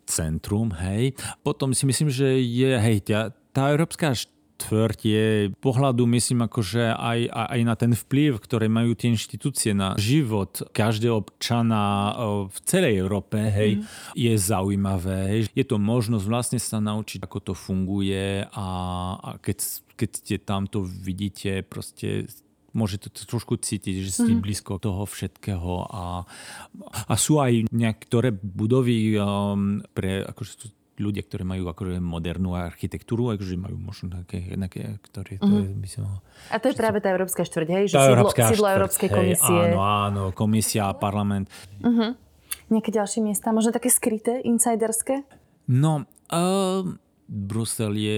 centrum, 0.10 0.74
hej. 0.74 1.13
Potom 1.46 1.70
si 1.74 1.86
myslím, 1.86 2.10
že 2.10 2.38
je, 2.41 2.78
hej, 2.82 3.06
tá, 3.06 3.30
tá 3.54 3.70
európska 3.70 4.13
štvrť 4.56 5.00
je 5.06 5.28
pohľadu, 5.62 6.08
myslím, 6.10 6.48
akože 6.48 6.96
aj, 6.96 7.20
aj 7.30 7.60
na 7.62 7.76
ten 7.76 7.91
vplyv, 7.94 8.41
ktoré 8.41 8.65
majú 8.72 8.96
tie 8.96 9.12
inštitúcie 9.13 9.76
na 9.76 9.94
život 10.00 10.63
každého 10.74 11.22
občana 11.22 12.15
o, 12.15 12.48
v 12.50 12.58
celej 12.65 12.98
Európe, 12.98 13.38
hej, 13.38 13.84
je 14.15 14.34
zaujímavé. 14.34 15.18
Hej. 15.30 15.41
Je 15.54 15.65
to 15.68 15.78
možnosť 15.78 16.26
vlastne 16.26 16.60
sa 16.60 16.82
naučiť, 16.82 17.22
ako 17.22 17.52
to 17.52 17.54
funguje 17.54 18.48
a, 18.50 18.68
a 19.20 19.30
keď, 19.44 19.58
keď 19.94 20.10
ste 20.10 20.36
tam 20.41 20.65
to 20.65 20.82
vidíte, 20.82 21.62
proste 21.68 22.26
môžete 22.76 23.08
to 23.08 23.24
trošku 23.24 23.56
cítiť, 23.56 24.04
že 24.04 24.12
ste 24.12 24.32
mm. 24.36 24.44
blízko 24.44 24.84
toho 24.84 25.08
všetkého 25.08 25.88
a, 25.88 26.28
a 27.08 27.13
sú 27.15 27.39
aj 27.39 27.72
niektoré 27.72 28.36
budovy 28.36 29.15
um, 29.15 29.80
pre 29.96 30.28
akože 30.28 30.76
ľudia, 30.95 31.23
ktorí 31.27 31.43
majú 31.43 31.67
akože 31.67 31.99
modernú 31.99 32.55
architektúru, 32.55 33.36
akože 33.36 33.60
majú 33.60 33.75
možno 33.75 34.23
také, 34.23 34.55
také 34.55 34.95
ktoré 35.03 35.36
to 35.39 35.47
mm-hmm. 35.47 35.81
by 35.84 35.89
som... 35.91 36.03
A 36.51 36.58
to 36.60 36.71
je 36.71 36.75
práve 36.75 37.03
tá 37.03 37.12
Európska 37.12 37.43
štvrť, 37.43 37.67
hej? 37.67 37.84
Že 37.91 37.95
sídlo, 37.99 38.29
sídlo 38.31 38.67
Európskej 38.71 39.10
komisie. 39.12 39.55
Hej, 39.55 39.75
áno, 39.75 39.79
áno, 39.84 40.23
komisia, 40.31 40.91
parlament. 40.95 41.51
Mm-hmm. 41.84 42.12
Nejaké 42.71 42.89
ďalšie 42.95 43.19
miesta, 43.21 43.51
možno 43.51 43.75
také 43.75 43.91
skryté, 43.91 44.39
insiderské? 44.41 45.27
No, 45.67 46.08
uh, 46.31 46.81
Brusel 47.27 47.93
je 47.97 48.17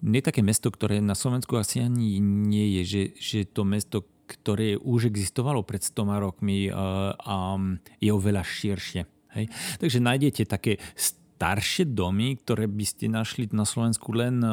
nie 0.00 0.20
také 0.24 0.40
mesto, 0.40 0.72
ktoré 0.72 0.98
na 0.98 1.14
Slovensku 1.14 1.60
asi 1.60 1.84
ani 1.84 2.18
nie 2.20 2.80
je, 2.80 2.82
že, 2.84 3.02
že 3.20 3.38
to 3.46 3.62
mesto, 3.62 4.08
ktoré 4.26 4.80
už 4.80 5.10
existovalo 5.12 5.62
pred 5.62 5.82
100 5.84 6.24
rokmi 6.24 6.70
uh, 6.70 7.14
um, 7.22 7.78
je 8.02 8.10
oveľa 8.10 8.42
širšie. 8.42 9.02
Hej? 9.36 9.44
Takže 9.78 9.98
nájdete 10.02 10.42
také 10.48 10.80
staršie 11.40 11.96
domy, 11.96 12.36
ktoré 12.36 12.68
by 12.68 12.84
ste 12.84 13.08
našli 13.08 13.48
na 13.56 13.64
Slovensku 13.64 14.12
len 14.12 14.44
e, 14.44 14.52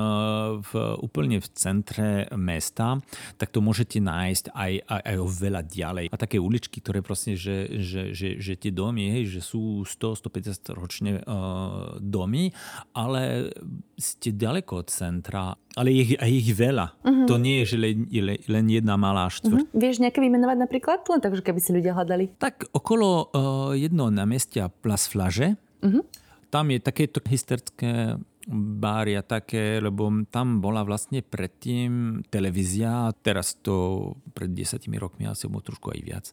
v, 0.64 0.72
úplne 1.04 1.44
v 1.44 1.48
centre 1.52 2.32
mesta, 2.40 3.04
tak 3.36 3.52
to 3.52 3.60
môžete 3.60 4.00
nájsť 4.00 4.56
aj, 4.56 4.88
aj, 4.88 5.02
aj 5.04 5.16
veľa 5.20 5.62
ďalej. 5.68 6.06
A 6.08 6.16
také 6.16 6.40
uličky, 6.40 6.80
ktoré 6.80 7.04
proste, 7.04 7.36
že, 7.36 7.84
že, 7.84 8.16
že, 8.16 8.40
že 8.40 8.56
tie 8.56 8.72
domy, 8.72 9.12
hej, 9.20 9.36
že 9.36 9.44
sú 9.44 9.84
100-150 9.84 10.80
ročne 10.80 11.20
uh, 11.28 12.00
domy, 12.00 12.56
ale 12.96 13.52
ste 14.00 14.32
ďaleko 14.32 14.80
od 14.80 14.88
centra, 14.88 15.60
ale 15.76 15.92
je 15.92 16.16
aj 16.16 16.32
ich 16.32 16.56
veľa. 16.56 17.04
Uh-huh. 17.04 17.28
To 17.28 17.36
nie 17.36 17.68
je, 17.68 17.76
že 17.76 17.78
len, 17.84 18.08
len 18.48 18.66
jedna 18.72 18.96
malá 18.96 19.28
štvrť. 19.28 19.60
Uh-huh. 19.60 19.76
Vieš 19.76 20.00
nejaké 20.00 20.24
vymenovať 20.24 20.56
napríklad? 20.56 21.04
Len 21.12 21.20
takže 21.20 21.44
keby 21.44 21.60
si 21.60 21.76
ľudia 21.76 21.92
hľadali. 21.92 22.32
Tak 22.40 22.72
okolo 22.72 23.08
uh, 23.12 23.76
jedného 23.76 24.08
námestia 24.08 24.72
Plas 24.72 25.12
Flaže, 25.12 25.60
uh-huh 25.84 26.27
tam 26.50 26.72
je 26.72 26.80
takéto 26.80 27.20
hysterické 27.24 28.16
bári 28.56 29.20
a 29.20 29.28
také, 29.28 29.84
lebo 29.84 30.08
tam 30.32 30.64
bola 30.64 30.88
vlastne 30.88 31.20
predtým 31.20 32.24
televízia, 32.32 33.12
teraz 33.20 33.60
to 33.60 34.16
pred 34.32 34.56
desiatimi 34.56 34.96
rokmi 34.96 35.28
asi 35.28 35.52
bolo 35.52 35.68
trošku 35.68 35.92
aj 35.92 36.00
viac. 36.00 36.26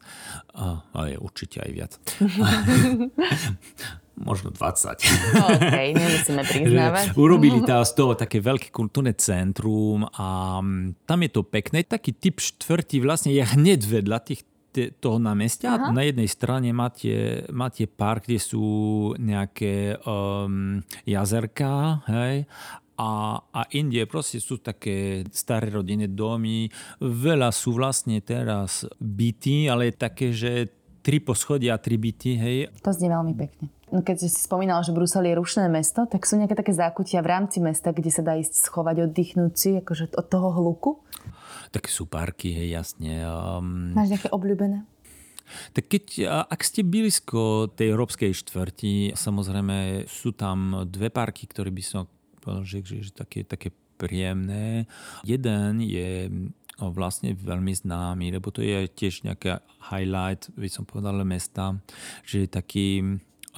A, 0.55 0.79
a 0.95 1.11
je 1.11 1.19
určite 1.19 1.59
aj 1.59 1.71
viac. 1.75 1.91
Možno 4.15 4.47
20. 4.47 4.95
OK, 5.43 5.75
nemusíme 5.91 6.43
priznávať. 6.55 7.19
Urobili 7.19 7.59
tam 7.67 7.83
z 7.83 7.91
toho 7.99 8.15
také 8.15 8.39
veľké 8.39 8.71
kultúrne 8.71 9.11
centrum 9.11 10.07
a 10.15 10.63
tam 11.03 11.19
je 11.19 11.29
to 11.35 11.43
pekné. 11.43 11.83
Taký 11.83 12.15
typ 12.15 12.39
štvrtí 12.39 13.03
vlastne 13.03 13.35
je 13.35 13.43
hneď 13.43 13.83
vedľa 13.83 14.23
tých 14.23 14.47
toho 14.99 15.17
námestia. 15.17 15.75
Aha. 15.75 15.91
Na 15.91 16.03
jednej 16.03 16.29
strane 16.29 16.69
máte, 16.71 17.43
máte 17.51 17.87
park, 17.89 18.27
kde 18.29 18.39
sú 18.39 18.65
nejaké 19.17 19.99
um, 20.03 20.79
jazerka, 21.03 22.05
hej, 22.07 22.47
a, 22.95 23.43
a 23.51 23.61
Indie 23.75 24.07
proste 24.07 24.39
sú 24.39 24.63
také 24.63 25.27
staré 25.35 25.67
rodinné 25.67 26.07
domy. 26.07 26.71
Veľa 27.03 27.51
sú 27.51 27.75
vlastne 27.75 28.23
teraz 28.23 28.87
byty, 29.03 29.67
ale 29.67 29.91
také, 29.91 30.31
že 30.31 30.71
tri 31.03 31.19
poschodia 31.19 31.75
a 31.75 31.81
tri 31.83 31.99
byty, 31.99 32.31
hej. 32.39 32.57
To 32.81 32.95
znie 32.95 33.11
veľmi 33.11 33.35
pekne. 33.35 33.67
No 33.93 34.01
keď 34.01 34.25
si 34.25 34.29
spomínal, 34.33 34.81
že 34.81 34.95
Brusel 34.95 35.29
je 35.29 35.37
rušné 35.37 35.69
mesto, 35.69 36.09
tak 36.09 36.25
sú 36.25 36.41
nejaké 36.41 36.57
také 36.57 36.73
zákutia 36.73 37.21
v 37.21 37.29
rámci 37.29 37.61
mesta, 37.61 37.93
kde 37.93 38.09
sa 38.09 38.25
dá 38.25 38.33
ísť 38.33 38.65
schovať, 38.65 39.05
oddychnúť 39.05 39.53
si, 39.53 39.69
akože 39.77 40.17
od 40.17 40.25
toho 40.25 40.49
hluku? 40.57 41.05
Tak 41.69 41.85
sú 41.85 42.09
parky, 42.09 42.49
hej, 42.49 42.81
jasne. 42.81 43.21
Um... 43.25 43.93
Máš 43.93 44.17
nejaké 44.17 44.29
obľúbené? 44.33 44.89
Tak 45.77 45.85
keď, 45.85 46.05
ak 46.49 46.61
ste 46.65 46.81
blízko 46.81 47.69
tej 47.77 47.93
európskej 47.93 48.33
štvrti, 48.33 49.13
samozrejme 49.13 50.09
sú 50.09 50.33
tam 50.33 50.89
dve 50.89 51.13
parky, 51.13 51.45
ktoré 51.45 51.69
by 51.69 51.83
som 51.85 52.09
povedal, 52.41 52.65
že, 52.65 52.81
že, 52.81 53.05
že 53.05 53.11
také, 53.13 53.45
také 53.45 53.69
príjemné. 54.01 54.89
Jeden 55.21 55.85
je 55.85 56.33
vlastne 56.81 57.37
veľmi 57.37 57.71
známy, 57.71 58.33
lebo 58.33 58.49
to 58.49 58.65
je 58.65 58.89
tiež 58.89 59.23
nejaký 59.23 59.61
highlight, 59.93 60.49
by 60.57 60.67
som 60.67 60.83
povedal, 60.83 61.21
mesta, 61.21 61.77
že 62.25 62.43
je 62.43 62.49
taký 62.49 62.87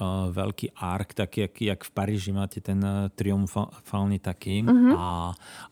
veľký 0.06 0.78
ark, 0.78 1.14
taký, 1.14 1.48
jak, 1.48 1.54
jak 1.58 1.80
v 1.84 1.90
Paríži 1.90 2.30
máte 2.30 2.62
ten 2.62 2.78
uh, 2.82 3.10
triumfálny 3.12 4.22
taký 4.22 4.62
uh-huh. 4.62 4.94
a, 4.94 5.10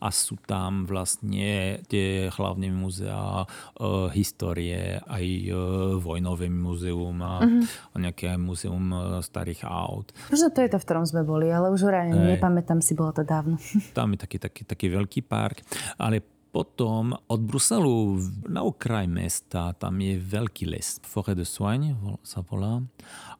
a 0.03 0.07
sú 0.11 0.35
tam 0.43 0.83
vlastne 0.83 1.81
tie 1.87 2.27
hlavné 2.31 2.71
múzea 2.71 3.43
uh, 3.43 4.07
histórie, 4.11 4.99
aj 5.03 5.25
uh, 5.51 5.57
vojnové 5.97 6.51
múzeum 6.51 7.17
a, 7.23 7.43
uh-huh. 7.43 7.63
a 7.93 7.95
nejaké 7.97 8.35
múzeum 8.35 8.91
uh, 8.91 9.19
starých 9.23 9.67
aut. 9.67 10.11
Možno 10.31 10.51
to 10.51 10.59
je 10.63 10.69
to, 10.71 10.77
v 10.79 10.85
ktorom 10.85 11.05
sme 11.07 11.21
boli, 11.23 11.47
ale 11.49 11.71
už 11.71 11.87
reálne 11.87 12.37
nepamätám 12.37 12.83
si, 12.83 12.93
bolo 12.93 13.15
to 13.15 13.23
dávno. 13.23 13.59
Tam 13.97 14.11
je 14.13 14.19
taký, 14.19 14.37
taký, 14.37 14.61
taký 14.67 14.87
veľký 14.91 15.21
park, 15.25 15.63
ale 15.97 16.37
potom 16.57 17.13
od 17.13 17.41
Bruselu 17.45 18.17
na 18.49 18.65
okraj 18.65 19.05
mesta 19.05 19.77
tam 19.77 19.99
je 20.01 20.17
veľký 20.17 20.65
les. 20.65 20.97
Forêt 21.05 21.37
de 21.37 21.45
Soigne 21.45 21.93
sa 22.25 22.41
volá. 22.41 22.81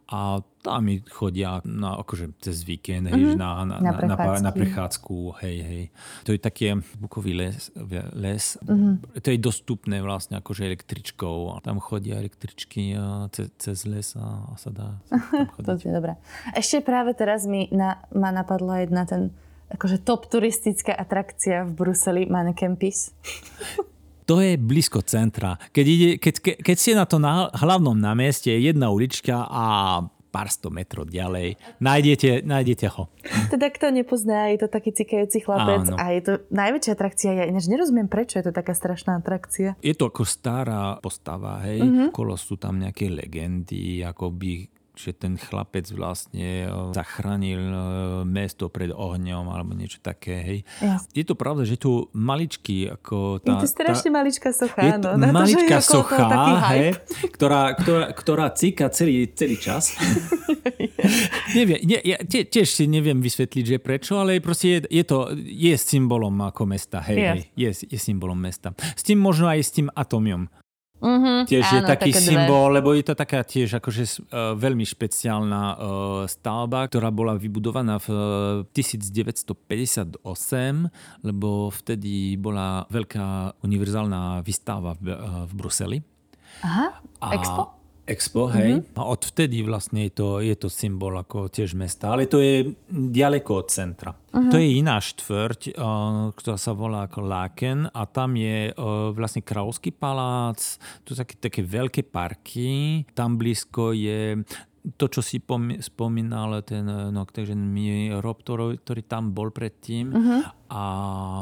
A 0.07 0.39
tam 0.63 0.87
chodia 1.11 1.59
na, 1.67 1.99
akože 1.99 2.39
cez 2.39 2.63
víkend, 2.63 3.07
mm-hmm. 3.07 3.35
na, 3.35 3.63
na, 3.67 3.75
na, 3.79 3.91
na, 3.91 4.15
na 4.39 4.51
prechádzku, 4.51 5.39
hej, 5.43 5.57
hej. 5.63 5.83
To 6.23 6.31
je 6.31 6.39
také 6.39 6.79
bukový 6.99 7.35
les, 7.35 7.71
les. 8.15 8.43
Mm-hmm. 8.63 9.19
to 9.19 9.27
je 9.31 9.39
dostupné 9.39 9.99
vlastne 9.99 10.39
akože 10.39 10.63
električkou. 10.67 11.59
Tam 11.59 11.83
chodia 11.83 12.19
električky 12.19 12.95
cez, 13.35 13.47
cez 13.59 13.77
les 13.83 14.07
a, 14.15 14.47
a 14.47 14.55
sa 14.55 14.71
dá. 14.71 14.87
to 15.65 15.75
je 15.75 15.91
dobré. 15.91 16.15
Ešte 16.55 16.83
práve 16.83 17.15
teraz 17.15 17.43
mi 17.43 17.67
na, 17.71 17.99
ma 18.15 18.31
napadla 18.31 18.83
jedna 18.87 19.03
ten 19.03 19.35
akože 19.67 19.99
top 20.07 20.31
turistická 20.31 20.95
atrakcia 20.95 21.67
v 21.67 21.71
Bruseli, 21.75 22.23
Mannequin 22.27 22.79
Peace. 22.79 23.11
To 24.27 24.43
je 24.43 24.59
blízko 24.59 25.01
centra. 25.07 25.55
Keď, 25.71 25.85
ide, 25.87 26.09
keď, 26.19 26.35
ke, 26.43 26.53
keď 26.59 26.77
si 26.77 26.91
na 26.91 27.07
to 27.07 27.15
na 27.15 27.47
hlavnom 27.55 27.95
námeste, 27.95 28.51
jedna 28.51 28.91
ulička 28.91 29.47
a 29.47 29.65
pár 30.27 30.51
sto 30.51 30.67
metrov 30.67 31.07
ďalej, 31.07 31.55
nájdete, 31.79 32.43
nájdete 32.43 32.87
ho. 32.93 33.07
Teda 33.47 33.71
kto 33.71 33.89
nepozná, 33.89 34.51
je 34.51 34.61
to 34.61 34.67
taký 34.67 34.91
cikajúci 34.91 35.41
chlapec 35.41 35.87
Áno. 35.87 35.95
a 35.95 36.11
je 36.11 36.21
to 36.21 36.33
najväčšia 36.51 36.91
atrakcia. 36.93 37.29
Ja 37.33 37.43
ináč 37.47 37.71
nerozumiem, 37.71 38.11
prečo 38.11 38.37
je 38.37 38.51
to 38.51 38.53
taká 38.53 38.75
strašná 38.75 39.17
atrakcia. 39.17 39.79
Je 39.79 39.95
to 39.95 40.11
ako 40.11 40.27
stará 40.27 40.99
postava, 40.99 41.63
hej. 41.63 41.81
Mm-hmm. 41.81 42.07
Kolo 42.11 42.35
sú 42.35 42.59
tam 42.59 42.77
nejaké 42.83 43.07
legendy, 43.07 44.03
ako 44.03 44.35
by 44.35 44.76
že 44.97 45.13
ten 45.13 45.37
chlapec 45.37 45.85
vlastne 45.93 46.65
e, 46.65 46.93
zachránil 46.97 47.61
e, 47.61 47.79
mesto 48.25 48.67
pred 48.67 48.89
ohňom 48.89 49.53
alebo 49.53 49.77
niečo 49.77 50.01
také, 50.01 50.35
hej. 50.41 50.59
Je 51.13 51.23
to 51.23 51.37
pravda, 51.37 51.63
že 51.63 51.77
tu 51.77 52.09
maličký 52.17 52.97
ako 52.97 53.39
tá... 53.45 53.61
Je 53.61 53.69
to 53.69 53.69
strašne 53.69 54.09
tá, 54.09 54.17
maličká 54.17 54.49
socha, 54.49 54.79
je 54.81 54.93
to 54.97 55.09
áno. 55.13 55.25
Maličká 55.29 55.77
to, 55.79 55.87
socha, 56.01 56.25
hej, 56.73 56.97
ktorá, 57.29 57.77
ktorá, 57.77 58.05
ktorá 58.11 58.45
cíka 58.51 58.89
celý, 58.89 59.29
celý 59.31 59.61
čas. 59.61 59.93
neviem, 61.57 61.79
nie, 61.85 61.99
ja 62.01 62.17
tiež 62.25 62.67
si 62.67 62.89
neviem 62.89 63.21
vysvetliť, 63.21 63.63
že 63.63 63.77
prečo, 63.77 64.17
ale 64.17 64.41
proste 64.41 64.81
je, 64.81 65.01
je 65.01 65.03
to, 65.05 65.31
je 65.37 65.75
symbolom 65.77 66.33
ako 66.41 66.65
mesta, 66.65 66.99
hej, 67.05 67.17
yes. 67.17 67.29
hej, 67.29 67.41
je, 67.55 67.69
je 67.93 67.99
symbolom 68.01 68.37
mesta. 68.37 68.73
S 68.97 69.05
tým 69.05 69.21
možno 69.21 69.47
aj 69.47 69.59
s 69.61 69.71
tým 69.71 69.87
atomiom. 69.93 70.49
Uh-huh, 70.97 71.45
tiež 71.45 71.61
áno, 71.61 71.75
je 71.77 71.81
taký 71.93 72.09
symbol, 72.09 72.73
dve. 72.73 72.75
lebo 72.81 72.89
je 72.97 73.05
to 73.05 73.13
taká 73.13 73.45
tiež 73.45 73.77
akože 73.77 74.03
uh, 74.33 74.57
veľmi 74.57 74.81
špeciálna 74.81 75.63
uh, 75.77 75.77
stavba, 76.25 76.89
ktorá 76.89 77.13
bola 77.13 77.37
vybudovaná 77.37 78.01
v 78.01 78.65
uh, 78.65 78.73
e, 78.73 78.81
1958, 78.81 80.25
lebo 81.21 81.69
vtedy 81.69 82.33
bola 82.41 82.89
veľká 82.89 83.61
univerzálna 83.61 84.41
výstava 84.41 84.97
v, 84.97 85.13
uh, 85.13 85.45
v 85.45 85.51
Bruseli. 85.53 85.97
Aha, 86.65 86.97
a, 87.21 87.27
Expo? 87.37 87.76
Expo, 88.07 88.47
hej. 88.55 88.79
Mm-hmm. 88.79 88.95
A 88.95 89.03
odvtedy 89.03 89.67
vlastne 89.67 90.07
je 90.07 90.15
to, 90.15 90.39
je 90.39 90.55
to 90.55 90.71
symbol 90.71 91.11
ako 91.19 91.51
tiež 91.51 91.75
mesta, 91.75 92.15
ale 92.15 92.23
to 92.23 92.39
je 92.39 92.71
ďaleko 92.87 93.51
od 93.51 93.67
centra. 93.67 94.15
Mm-hmm. 94.15 94.47
To 94.47 94.55
je 94.55 94.67
iná 94.79 94.95
štvrť, 95.03 95.75
uh, 95.75 96.31
ktorá 96.31 96.55
sa 96.55 96.71
volá 96.71 97.03
ako 97.03 97.27
Laken 97.27 97.91
a 97.91 98.07
tam 98.07 98.39
je 98.39 98.71
uh, 98.71 99.11
vlastne 99.11 99.43
Kráľovský 99.43 99.91
palác, 99.91 100.79
to 101.03 101.11
sú 101.11 101.19
také, 101.19 101.35
také 101.35 101.61
veľké 101.67 102.07
parky, 102.07 103.03
tam 103.11 103.35
blízko 103.35 103.91
je 103.91 104.39
to, 104.95 105.05
čo 105.11 105.19
si 105.19 105.43
spomínal, 105.83 106.63
ten 106.63 106.87
no, 106.87 107.21
takže 107.27 107.51
mi 107.57 108.07
Rob, 108.23 108.39
ktorý, 108.39 108.79
ktorý 108.79 109.01
tam 109.03 109.35
bol 109.35 109.51
predtým 109.51 110.05
uh-huh. 110.13 110.41
a 110.71 110.83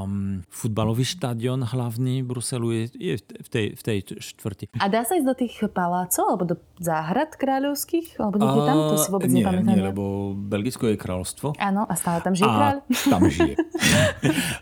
um, 0.08 0.41
futbalový 0.49 1.05
štadión 1.05 1.62
hlavný 1.62 2.25
Bruselu 2.25 2.67
je, 2.73 2.84
je 2.97 3.13
v, 3.21 3.49
tej, 3.49 3.65
v 3.77 3.81
tej 3.86 3.97
štvrti. 4.17 4.65
A 4.81 4.89
dá 4.89 5.05
sa 5.05 5.19
ísť 5.19 5.27
do 5.27 5.36
tých 5.38 5.55
palácov 5.69 6.25
alebo 6.25 6.43
do 6.49 6.55
záhrad 6.81 7.38
kráľovských? 7.38 8.17
Alebo 8.17 8.41
niekde 8.41 8.62
tam? 8.65 8.77
To 8.89 8.95
si 8.97 9.10
vôbec 9.13 9.29
nie, 9.29 9.45
nepamätám. 9.45 9.75
Nie, 9.77 9.86
lebo 9.93 10.34
Belgicko 10.34 10.89
je 10.89 10.97
kráľovstvo. 10.97 11.47
Áno, 11.62 11.86
a 11.86 11.93
stále 11.93 12.25
tam 12.25 12.34
žije 12.34 12.49
kráľ. 12.49 12.77
tam 13.13 13.21
žije. 13.29 13.55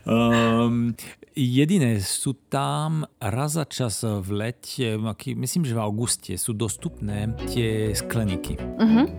um, 0.04 0.92
Jediné 1.34 1.98
sú 1.98 2.38
tam 2.46 3.02
raz 3.18 3.58
za 3.58 3.66
čas 3.66 4.06
v 4.06 4.28
lete, 4.38 4.94
myslím, 5.34 5.66
že 5.66 5.74
v 5.74 5.82
auguste 5.82 6.38
sú 6.38 6.54
dostupné 6.54 7.34
tie 7.50 7.90
skleníky. 7.90 8.54
Uh-huh. 8.54 9.10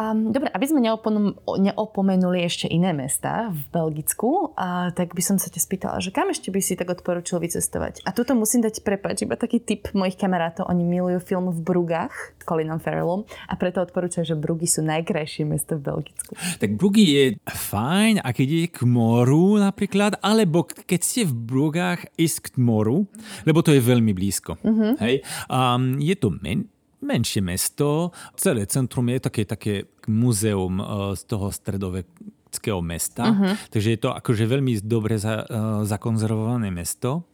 A 0.00 0.10
Um, 0.10 0.32
dobre, 0.32 0.48
aby 0.50 0.66
sme 0.66 0.80
neopon- 0.82 1.36
neopomenuli 1.44 2.42
ešte 2.42 2.66
iné 2.66 2.90
mesta 2.96 3.52
v 3.52 3.60
Belgicku, 3.70 4.56
uh, 4.56 4.90
tak 4.96 5.12
by 5.12 5.22
som 5.22 5.36
sa 5.36 5.52
ťa 5.52 5.60
spýtala, 5.60 5.96
že 6.00 6.10
kam 6.10 6.32
ešte 6.32 6.50
by 6.50 6.60
si 6.64 6.74
tak 6.74 6.90
odporučil 6.90 7.38
vycestovať? 7.38 8.02
A 8.08 8.10
tuto 8.10 8.34
musím 8.34 8.64
dať 8.64 8.82
prepač, 8.82 9.22
iba 9.22 9.36
taký 9.36 9.60
tip 9.62 9.92
mojich 9.92 10.18
kamarátov, 10.18 10.66
oni 10.66 10.82
milujú 10.82 11.20
film 11.22 11.52
v 11.52 11.60
Brugách 11.62 12.34
Colinom 12.42 12.80
Farrellom 12.80 13.28
a 13.46 13.54
preto 13.54 13.84
odporúčajú, 13.84 14.34
že 14.34 14.36
Brugy 14.40 14.66
sú 14.66 14.82
najkrajšie 14.82 15.44
mesto 15.46 15.78
v 15.78 15.92
Belgicku. 15.92 16.32
Tak 16.58 16.70
Brugy 16.80 17.04
je 17.04 17.24
fajn, 17.46 18.24
ak 18.24 18.36
ide 18.40 18.72
k 18.72 18.88
moru 18.88 19.60
napríklad, 19.60 20.18
alebo 20.24 20.66
keď 20.66 21.00
ste 21.04 21.22
v 21.28 21.34
Brugách 21.36 22.08
ísť 22.16 22.56
k 22.56 22.58
moru, 22.58 23.06
lebo 23.44 23.60
to 23.60 23.76
je 23.76 23.84
veľmi 23.84 24.16
blízko. 24.16 24.58
Mm-hmm. 24.64 24.92
Hej? 24.96 25.14
Um, 25.52 26.00
je 26.00 26.16
to 26.16 26.32
men- 26.40 26.72
menšie 27.00 27.40
mesto. 27.40 28.12
Celé 28.36 28.68
centrum 28.68 29.08
je 29.08 29.18
také, 29.20 29.42
také 29.44 29.74
muzeum 30.06 30.80
uh, 30.80 30.86
z 31.16 31.22
toho 31.24 31.48
stredoveckého 31.48 32.80
mesta. 32.84 33.24
Uh-huh. 33.32 33.56
Takže 33.72 33.88
je 33.96 34.00
to 34.00 34.10
akože 34.12 34.44
veľmi 34.46 34.80
dobre 34.84 35.16
za, 35.16 35.44
uh, 35.44 35.82
zakonzervované 35.84 36.68
mesto. 36.70 37.24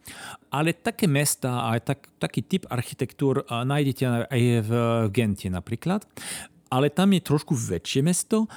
Ale 0.50 0.72
také 0.72 1.10
mesta 1.10 1.70
aj 1.70 1.78
tak, 1.82 2.00
taký 2.22 2.40
typ 2.46 2.62
architektúr 2.70 3.44
uh, 3.44 3.66
nájdete 3.66 4.30
aj 4.30 4.42
v 4.64 4.70
Gente 5.12 5.50
napríklad 5.50 6.06
ale 6.66 6.90
tam 6.90 7.14
je 7.14 7.22
trošku 7.22 7.54
väčšie 7.54 8.02
mesto, 8.02 8.50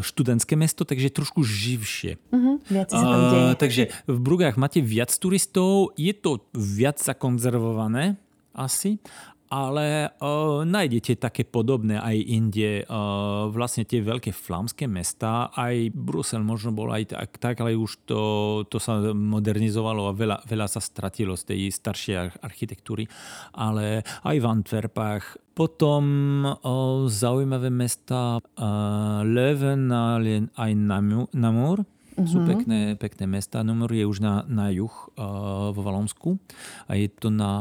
študentské 0.00 0.54
mesto, 0.54 0.86
takže 0.86 1.10
trošku 1.10 1.42
živšie. 1.42 2.16
Uh-huh, 2.30 2.62
viac 2.70 2.88
sa 2.94 3.02
tam 3.02 3.22
deje. 3.30 3.50
takže 3.58 3.82
v 4.06 4.18
Brugách 4.22 4.56
máte 4.56 4.78
viac 4.78 5.10
turistov, 5.10 5.90
je 5.98 6.14
to 6.14 6.46
viac 6.54 7.02
zakonzervované 7.02 8.14
asi, 8.54 9.02
ale 9.50 10.14
uh, 10.22 10.62
nájdete 10.62 11.18
také 11.18 11.42
podobné 11.42 11.98
aj 11.98 12.16
inde. 12.16 12.86
Uh, 12.86 13.50
vlastne 13.50 13.82
tie 13.82 13.98
veľké 13.98 14.30
flámske 14.30 14.86
mesta, 14.86 15.50
aj 15.52 15.90
Brusel 15.90 16.46
možno 16.46 16.70
bol 16.70 16.94
aj 16.94 17.12
tak, 17.18 17.30
tak 17.42 17.54
ale 17.58 17.74
už 17.74 18.06
to, 18.06 18.22
to 18.70 18.78
sa 18.78 19.02
modernizovalo 19.10 20.06
a 20.06 20.14
veľa, 20.14 20.46
veľa 20.46 20.66
sa 20.70 20.78
stratilo 20.78 21.34
z 21.34 21.50
tej 21.50 21.60
staršej 21.74 22.40
architektúry. 22.40 23.10
Ale 23.58 24.06
aj 24.22 24.36
v 24.38 24.46
Antwerpách. 24.46 25.24
Potom 25.50 26.04
uh, 26.46 26.56
zaujímavé 27.10 27.68
mesta 27.68 28.38
uh, 28.38 29.20
Leuven 29.26 29.90
aj 30.54 30.72
Namur 31.34 31.82
Mm-hmm. 32.14 32.28
Sú 32.28 32.38
mhm. 32.42 32.48
pekné, 32.48 32.80
pekné 32.98 33.24
mesta. 33.30 33.64
Numor 33.64 33.90
je 33.94 34.04
už 34.04 34.20
na, 34.20 34.44
na 34.50 34.68
juh 34.68 34.92
uh, 35.16 35.70
vo 35.72 35.80
Valonsku 35.80 36.36
a 36.90 36.98
je 36.98 37.08
to 37.08 37.32
na 37.32 37.52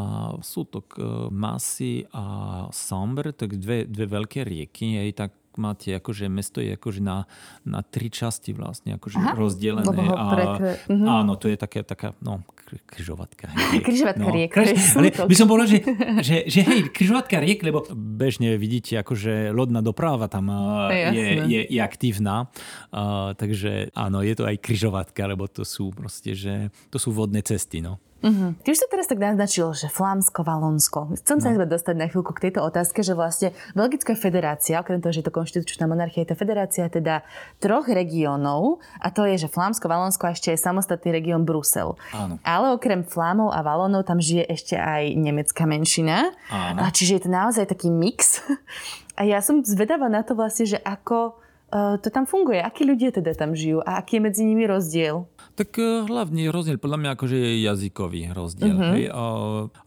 sútok 0.43 0.99
uh, 0.99 1.05
Masy 1.31 2.03
a 2.11 2.65
Samber, 2.73 3.31
tak 3.31 3.55
dve, 3.55 3.87
dve 3.87 4.05
veľké 4.09 4.43
rieky. 4.43 4.99
Aj 4.99 5.09
tak 5.25 5.31
máte 5.59 5.91
akože 5.99 6.31
mesto 6.31 6.63
je 6.63 6.79
akože 6.79 7.03
na, 7.03 7.27
na 7.67 7.83
tri 7.83 8.07
časti 8.07 8.55
vlastne 8.55 8.95
akože 8.95 9.19
Aha, 9.19 9.35
rozdelené. 9.35 10.05
A, 10.15 10.23
prekre... 10.31 10.71
mm-hmm. 10.87 11.05
Áno, 11.05 11.35
to 11.35 11.51
je 11.51 11.57
také, 11.59 11.83
taká 11.83 12.15
no, 12.23 12.41
križovatka. 12.87 13.51
križovatka 13.87 14.23
no, 14.23 14.31
riek. 14.31 14.51
Ale 14.55 15.11
by 15.11 15.35
som 15.35 15.45
povedal, 15.51 15.67
že, 15.67 15.79
že, 16.23 16.35
že 16.47 16.59
hej, 16.63 16.79
križovatka 16.89 17.37
riek, 17.43 17.59
lebo 17.61 17.83
bežne 17.93 18.55
vidíte 18.55 18.97
akože 19.03 19.51
lodná 19.51 19.83
doprava 19.83 20.31
tam 20.31 20.49
je, 20.89 21.27
je, 21.45 21.61
je 21.67 21.79
aktívna. 21.81 22.47
Uh, 22.89 23.35
takže 23.35 23.91
áno, 23.93 24.23
je 24.23 24.33
to 24.33 24.47
aj 24.47 24.57
križovatka, 24.61 25.27
lebo 25.27 25.45
to 25.51 25.67
sú 25.67 25.91
proste, 25.91 26.33
že 26.33 26.73
to 26.87 26.97
sú 26.97 27.11
vodné 27.11 27.43
cesty. 27.43 27.83
No. 27.83 27.99
Uh-huh. 28.19 28.51
Ty 28.59 28.67
už 28.75 28.79
sa 28.83 28.87
teraz 28.91 29.07
tak 29.07 29.19
naznačil, 29.23 29.71
že 29.71 29.87
Flámsko, 29.87 30.43
Valonsko. 30.43 31.15
Chcem 31.23 31.39
sa 31.39 31.55
no. 31.55 31.63
dostať 31.63 31.95
na 31.95 32.11
chvíľku 32.11 32.35
k 32.35 32.49
tejto 32.49 32.59
otázke, 32.67 32.99
že 32.99 33.15
vlastne 33.15 33.55
Belgická 33.71 34.11
federácia, 34.11 34.83
okrem 34.83 34.99
toho, 34.99 35.15
že 35.15 35.23
je 35.23 35.27
to 35.31 35.35
konštitučná 35.35 35.87
monarchia, 35.87 36.27
je 36.27 36.35
to 36.35 36.37
federácia 36.37 36.91
teda 36.91 37.23
troch 37.63 37.87
regiónov 37.87 38.83
a 38.99 39.07
to 39.07 39.23
je, 39.23 39.47
že 39.47 39.47
Flámsko, 39.47 39.87
Valonsko 39.87 40.27
a 40.27 40.35
ešte 40.35 40.51
je 40.51 40.59
samostatný 40.59 41.15
región 41.15 41.47
Brusel. 41.47 41.95
Áno. 42.11 42.35
Ale 42.43 42.75
okrem 42.75 43.07
Flámov 43.07 43.55
a 43.55 43.63
Valonov 43.63 44.03
tam 44.03 44.19
žije 44.19 44.43
ešte 44.51 44.75
aj 44.75 45.15
nemecká 45.15 45.63
menšina. 45.63 46.35
Áno. 46.51 46.83
A 46.83 46.91
čiže 46.91 47.19
je 47.19 47.23
to 47.23 47.31
naozaj 47.31 47.65
taký 47.71 47.87
mix. 47.87 48.39
A 49.19 49.27
ja 49.27 49.43
som 49.43 49.59
zvedavá 49.67 50.07
na 50.07 50.23
to 50.23 50.31
vlastne, 50.31 50.63
že 50.63 50.79
ako 50.79 51.35
to 51.71 52.07
tam 52.09 52.25
funguje. 52.25 52.59
Akí 52.59 52.85
ľudia 52.85 53.13
teda 53.13 53.33
tam 53.37 53.53
žijú 53.53 53.79
a 53.85 54.01
aký 54.01 54.17
je 54.17 54.21
medzi 54.25 54.41
nimi 54.45 54.65
rozdiel? 54.65 55.29
Tak 55.53 55.75
e, 55.77 56.07
hlavný 56.07 56.49
rozdiel 56.49 56.81
podľa 56.81 56.97
mňa 56.99 57.09
akože 57.13 57.37
je 57.37 57.51
jazykový 57.67 58.21
rozdiel. 58.33 58.75
Uh-huh. 58.75 58.93
Hej? 58.95 59.03
A, 59.11 59.23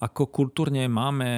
ako 0.05 0.23
kultúrne 0.31 0.87
máme, 0.87 1.31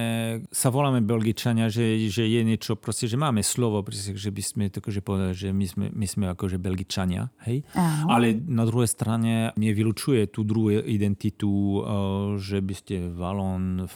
sa 0.52 0.68
voláme 0.68 1.00
Belgičania, 1.00 1.72
že, 1.72 2.10
že 2.12 2.28
je 2.28 2.40
niečo, 2.44 2.76
proste, 2.76 3.08
že 3.08 3.16
máme 3.16 3.40
slovo, 3.40 3.80
proste, 3.80 4.12
že 4.12 4.30
by 4.34 4.42
sme 4.42 4.62
akože 4.68 5.00
povedali, 5.00 5.32
že 5.32 5.48
my 5.54 5.66
sme, 5.66 5.86
my 5.94 6.06
sme 6.06 6.24
akože 6.34 6.60
Belgičania. 6.60 7.32
Hej? 7.48 7.64
Uh-huh. 7.72 8.12
Ale 8.12 8.36
na 8.36 8.68
druhej 8.68 8.90
strane 8.90 9.54
nevylučuje 9.56 10.28
tú 10.28 10.44
druhú 10.44 10.76
identitu, 10.82 11.80
že 12.36 12.58
by 12.60 12.74
ste 12.74 12.94
Valon, 13.08 13.86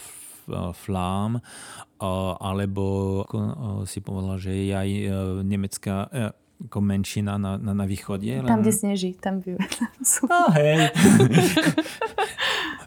Flám, 0.75 1.39
e, 1.39 1.43
alebo 2.41 2.85
ako 3.27 3.37
si 3.85 3.99
povedala, 4.01 4.37
že 4.41 4.53
je 4.55 4.73
aj 4.73 4.91
nemecká 5.45 6.09
ako 6.59 6.83
menšina 6.83 7.39
na, 7.39 7.55
na, 7.55 7.71
na 7.71 7.87
východe. 7.87 8.27
Tam, 8.43 8.59
len... 8.59 8.67
kde 8.67 8.73
sneží, 8.75 9.15
tam 9.15 9.39
by... 9.39 9.63
No, 10.27 10.51
hej. 10.59 10.91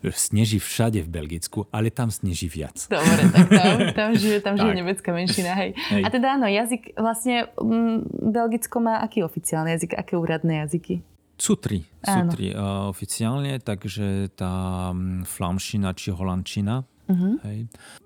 sneží 0.09 0.57
všade 0.57 1.05
v 1.05 1.09
Belgicku, 1.09 1.69
ale 1.69 1.93
tam 1.93 2.09
sneží 2.09 2.49
viac. 2.49 2.75
Dobre, 2.89 3.21
tak 3.29 3.47
tam, 3.53 3.77
tam 3.99 4.09
žije, 4.17 4.37
tam 4.41 4.55
žije 4.57 4.73
nemecká 4.73 5.13
menšina, 5.13 5.53
hej. 5.55 5.77
hej. 5.93 6.03
A 6.03 6.07
teda 6.09 6.35
áno, 6.35 6.49
jazyk 6.49 6.97
vlastne 6.97 7.53
m, 7.61 8.01
Belgicko 8.09 8.81
má 8.81 8.99
aký 9.05 9.21
oficiálny 9.21 9.77
jazyk, 9.77 9.93
aké 9.93 10.17
úradné 10.17 10.65
jazyky? 10.67 11.05
Sú 11.37 11.57
tri. 11.57 11.85
Sú 12.05 12.21
tri 12.33 12.53
uh, 12.53 12.89
oficiálne, 12.89 13.57
takže 13.57 14.29
tá 14.37 14.89
um, 14.93 15.25
flamština 15.25 15.93
či 15.97 16.13
holandčina, 16.13 16.85
uh-huh. 17.11 17.35
hej, 17.43 17.59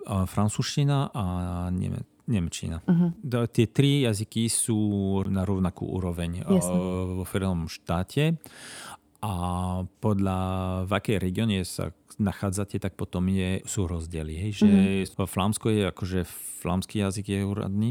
uh, 0.10 0.26
francúzština 0.26 1.14
a 1.14 1.24
nemecká 1.70 2.14
Nemčina. 2.26 2.82
Uh-huh. 2.90 3.46
Tie 3.54 3.70
tri 3.70 4.02
jazyky 4.02 4.50
sú 4.50 4.78
na 5.30 5.46
rovnakú 5.46 5.86
úroveň 5.86 6.42
Jasne. 6.42 6.74
vo 7.22 7.24
federálnom 7.24 7.70
štáte 7.70 8.42
a 9.22 9.34
podľa 10.02 10.40
v 10.90 10.92
akej 10.98 11.18
regióne 11.22 11.62
sa 11.62 11.94
nachádzate, 12.18 12.82
tak 12.82 12.98
potom 12.98 13.30
je, 13.30 13.62
sú 13.70 13.86
rozdiely. 13.86 14.42
Hej? 14.42 14.66
Že 14.66 14.74
uh-huh. 15.06 15.30
Flámsko 15.30 15.70
je 15.70 15.82
akože 15.86 16.20
flámsky 16.66 17.06
jazyk 17.06 17.30
je 17.30 17.46
úradný 17.46 17.90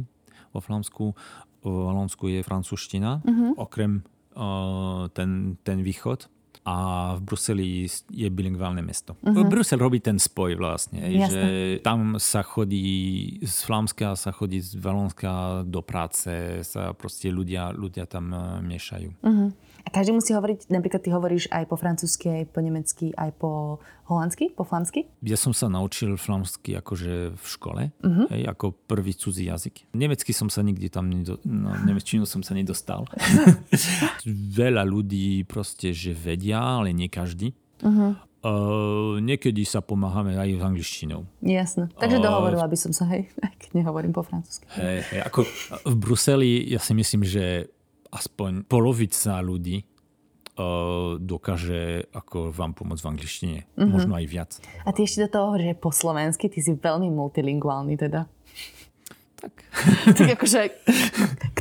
vo 0.51 0.59
Flámsku, 0.59 1.15
vo 1.63 1.71
Valonsku 1.91 2.27
je 2.31 2.43
francúzština, 2.43 3.23
uh-huh. 3.23 3.55
okrem 3.55 4.03
uh, 4.35 5.07
ten, 5.15 5.63
ten 5.63 5.79
východ 5.79 6.27
a 6.65 6.77
v 7.17 7.21
Bruseli 7.21 7.85
je 8.09 8.29
bilingválne 8.33 8.81
mesto. 8.81 9.21
Uh-huh. 9.21 9.45
Brusel 9.45 9.77
robí 9.77 10.01
ten 10.01 10.17
spoj 10.17 10.57
vlastne, 10.57 10.97
Jasne. 11.13 11.29
že 11.29 11.41
tam 11.85 12.17
sa 12.17 12.41
chodí 12.41 13.37
z 13.45 13.57
Flámska, 13.69 14.17
sa 14.17 14.33
chodí 14.33 14.65
z 14.65 14.81
Valonska 14.81 15.61
do 15.69 15.85
práce, 15.85 16.65
sa 16.65 16.97
proste 16.97 17.29
ľudia, 17.29 17.69
ľudia 17.77 18.09
tam 18.09 18.33
eh, 18.33 18.41
miešajú. 18.65 19.11
Uh-huh. 19.21 19.53
A 19.85 19.93
každý 19.93 20.17
musí 20.17 20.33
hovoriť, 20.33 20.73
napríklad 20.73 21.05
ty 21.05 21.13
hovoríš 21.13 21.45
aj 21.53 21.69
po 21.69 21.77
francúzsky, 21.77 22.33
aj 22.33 22.45
po 22.57 22.65
nemecky, 22.65 23.13
aj 23.13 23.37
po 23.37 23.85
holandsky, 24.09 24.49
po 24.57 24.65
flámsky? 24.65 25.13
Ja 25.21 25.37
som 25.37 25.53
sa 25.53 25.69
naučil 25.69 26.17
flámsky 26.17 26.73
akože 26.81 27.37
v 27.37 27.45
škole, 27.45 27.83
uh-huh. 28.01 28.27
hej, 28.33 28.49
ako 28.49 28.73
prvý 28.89 29.13
cudzí 29.13 29.53
jazyk. 29.53 29.93
Nemecky 29.93 30.33
som 30.33 30.49
sa 30.49 30.65
nikdy 30.65 30.89
tam, 30.89 31.13
nedo, 31.13 31.37
no, 31.45 31.77
nemeččinu 31.85 32.25
som 32.25 32.41
sa 32.41 32.57
nedostal. 32.57 33.05
Veľa 34.57 34.89
ľudí 34.89 35.45
proste, 35.45 35.93
že 35.93 36.17
vedia, 36.17 36.81
ale 36.81 36.97
nie 36.97 37.13
každý. 37.13 37.53
Uh-huh. 37.85 38.17
Uh, 38.45 39.17
niekedy 39.25 39.65
sa 39.65 39.81
pomáhame 39.81 40.37
aj 40.37 40.61
s 40.61 40.63
angličtinou. 40.65 41.25
Jasné. 41.41 41.89
Takže 41.97 42.21
dohovorila 42.21 42.69
by 42.69 42.77
som 42.77 42.93
sa, 42.93 43.09
hej, 43.13 43.29
keď 43.61 43.85
nehovorím 43.85 44.13
po 44.13 44.25
francúzsky. 44.25 44.65
Hej, 44.81 45.01
hej, 45.13 45.21
ako 45.29 45.49
v 45.89 45.97
Bruseli 45.97 46.53
ja 46.69 46.81
si 46.81 46.93
myslím, 46.93 47.25
že 47.25 47.73
aspoň 48.15 48.65
polovica 48.71 49.43
ľudí 49.43 49.83
uh, 49.83 51.19
dokáže 51.19 52.07
ako 52.15 52.55
vám 52.55 52.73
pomôcť 52.79 53.03
v 53.03 53.11
angličtine. 53.11 53.59
Mm-hmm. 53.75 53.91
Možno 53.91 54.13
aj 54.15 54.27
viac. 54.31 54.51
A 54.87 54.95
ty 54.95 55.05
ešte 55.05 55.27
do 55.27 55.31
toho 55.31 55.45
hovoríš 55.53 55.77
po 55.83 55.91
slovensky, 55.91 56.47
ty 56.47 56.63
si 56.63 56.73
veľmi 56.75 57.11
multilingválny 57.11 57.95
teda. 57.99 58.31
Tak. 59.35 59.55
tak 60.17 60.29
akože, 60.41 60.61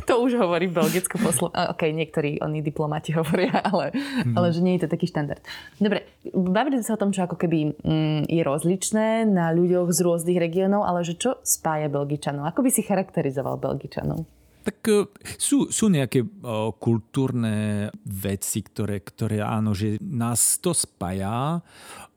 kto 0.00 0.12
už 0.24 0.40
hovorí 0.40 0.72
belgicko 0.72 1.20
po 1.20 1.36
slovensky? 1.36 1.68
Ok, 1.68 1.82
niektorí 1.92 2.40
oni 2.40 2.64
diplomati 2.64 3.12
hovoria, 3.18 3.60
ale, 3.60 3.92
mm. 3.92 4.32
ale 4.32 4.54
že 4.54 4.64
nie 4.64 4.78
je 4.78 4.88
to 4.88 4.92
taký 4.94 5.04
štandard. 5.10 5.42
Dobre, 5.76 6.08
bavili 6.32 6.80
sa 6.80 6.96
o 6.96 7.00
tom, 7.00 7.12
čo 7.12 7.28
ako 7.28 7.36
keby 7.36 7.76
mm, 7.76 8.20
je 8.30 8.42
rozličné 8.46 9.28
na 9.28 9.52
ľuďoch 9.52 9.92
z 9.92 9.98
rôznych 10.00 10.38
regiónov, 10.40 10.86
ale 10.86 11.04
že 11.04 11.18
čo 11.18 11.36
spája 11.44 11.92
Belgičanov? 11.92 12.48
Ako 12.48 12.64
by 12.64 12.70
si 12.72 12.80
charakterizoval 12.86 13.60
Belgičanov? 13.60 14.24
Tak 14.64 14.78
e, 14.88 15.06
sú, 15.36 15.68
sú 15.68 15.92
nejaké 15.92 16.24
o, 16.24 16.72
kultúrne 16.74 17.88
veci, 18.02 18.64
ktoré, 18.64 19.04
ktoré 19.04 19.44
áno, 19.44 19.76
že 19.76 20.00
nás 20.00 20.58
to 20.58 20.72
spája. 20.72 21.60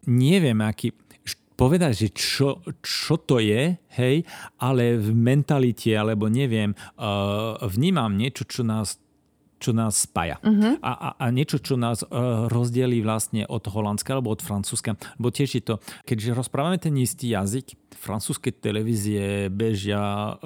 Neviem, 0.07 0.63
aký... 0.63 0.95
povedať, 1.59 2.07
že 2.07 2.09
čo, 2.15 2.63
čo 2.79 3.19
to 3.19 3.43
je, 3.43 3.75
hej, 3.99 4.15
ale 4.61 4.95
v 4.95 5.09
mentalite, 5.11 5.89
alebo 5.91 6.29
neviem, 6.29 6.77
uh, 7.01 7.57
vnímam 7.65 8.13
niečo, 8.13 8.45
čo 8.45 8.61
nás 8.61 9.01
čo 9.57 9.73
nás 9.73 10.05
spája. 10.05 10.37
Uh-huh. 10.41 10.77
A, 10.81 10.91
a, 10.93 11.09
a 11.17 11.25
niečo, 11.33 11.57
čo 11.57 11.75
nás 11.75 12.05
uh, 12.05 12.45
rozdelí 12.47 13.01
vlastne 13.01 13.43
od 13.49 13.65
Holandska 13.65 14.17
alebo 14.17 14.33
od 14.33 14.41
Francúzska. 14.41 14.95
Bo 15.17 15.33
tiež 15.33 15.49
je 15.57 15.63
to, 15.65 15.75
keďže 16.05 16.37
rozprávame 16.37 16.77
ten 16.77 16.93
istý 16.97 17.33
jazyk, 17.33 17.73
francúzske 17.97 18.53
televízie 18.53 19.49
bežia 19.49 19.97
uh, 19.97 20.37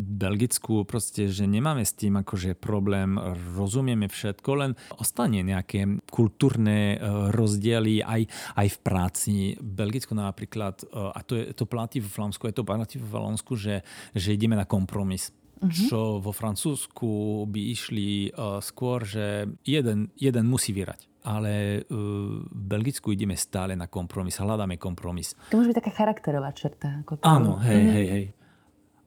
v 0.00 0.02
Belgicku, 0.02 0.88
proste, 0.88 1.28
že 1.28 1.44
nemáme 1.44 1.84
s 1.84 1.92
tým 1.92 2.16
akože 2.16 2.56
problém, 2.56 3.20
rozumieme 3.54 4.08
všetko, 4.08 4.50
len 4.56 4.72
ostane 4.96 5.44
nejaké 5.44 6.00
kultúrne 6.08 6.96
uh, 6.96 7.28
rozdiely 7.30 8.00
aj, 8.00 8.22
aj 8.56 8.66
v 8.72 8.78
práci. 8.80 9.34
V 9.60 9.72
Belgicku 9.84 10.16
napríklad, 10.16 10.88
uh, 10.88 11.12
a 11.12 11.20
to, 11.20 11.36
je, 11.36 11.52
to 11.52 11.68
platí 11.68 12.00
v 12.00 12.08
Flámsku, 12.08 12.48
je 12.48 12.56
to 12.56 12.64
platí 12.64 12.96
v 12.96 13.08
Valonsku, 13.12 13.52
že, 13.54 13.84
že 14.16 14.32
ideme 14.32 14.56
na 14.56 14.64
kompromis 14.64 15.28
uh-huh. 15.58 15.84
čo 15.90 16.00
vo 16.22 16.32
Francúzsku 16.32 17.44
by 17.50 17.60
išli 17.74 18.30
uh, 18.32 18.62
skôr, 18.62 19.02
že 19.02 19.50
jeden, 19.66 20.14
jeden 20.14 20.44
musí 20.46 20.70
vyrať. 20.72 21.10
Ale 21.26 21.84
uh, 21.84 22.40
v 22.46 22.62
Belgicku 22.70 23.12
ideme 23.12 23.36
stále 23.36 23.74
na 23.74 23.90
kompromis, 23.90 24.38
hľadáme 24.38 24.78
kompromis. 24.80 25.34
To 25.52 25.60
môže 25.60 25.74
byť 25.74 25.78
taká 25.84 25.92
charakterová 25.92 26.54
črta. 26.54 27.04
Ako 27.04 27.20
to... 27.20 27.24
Áno, 27.26 27.58
hej, 27.60 27.82
uh-huh. 27.82 27.94
hej, 27.98 28.06
hej. 28.08 28.24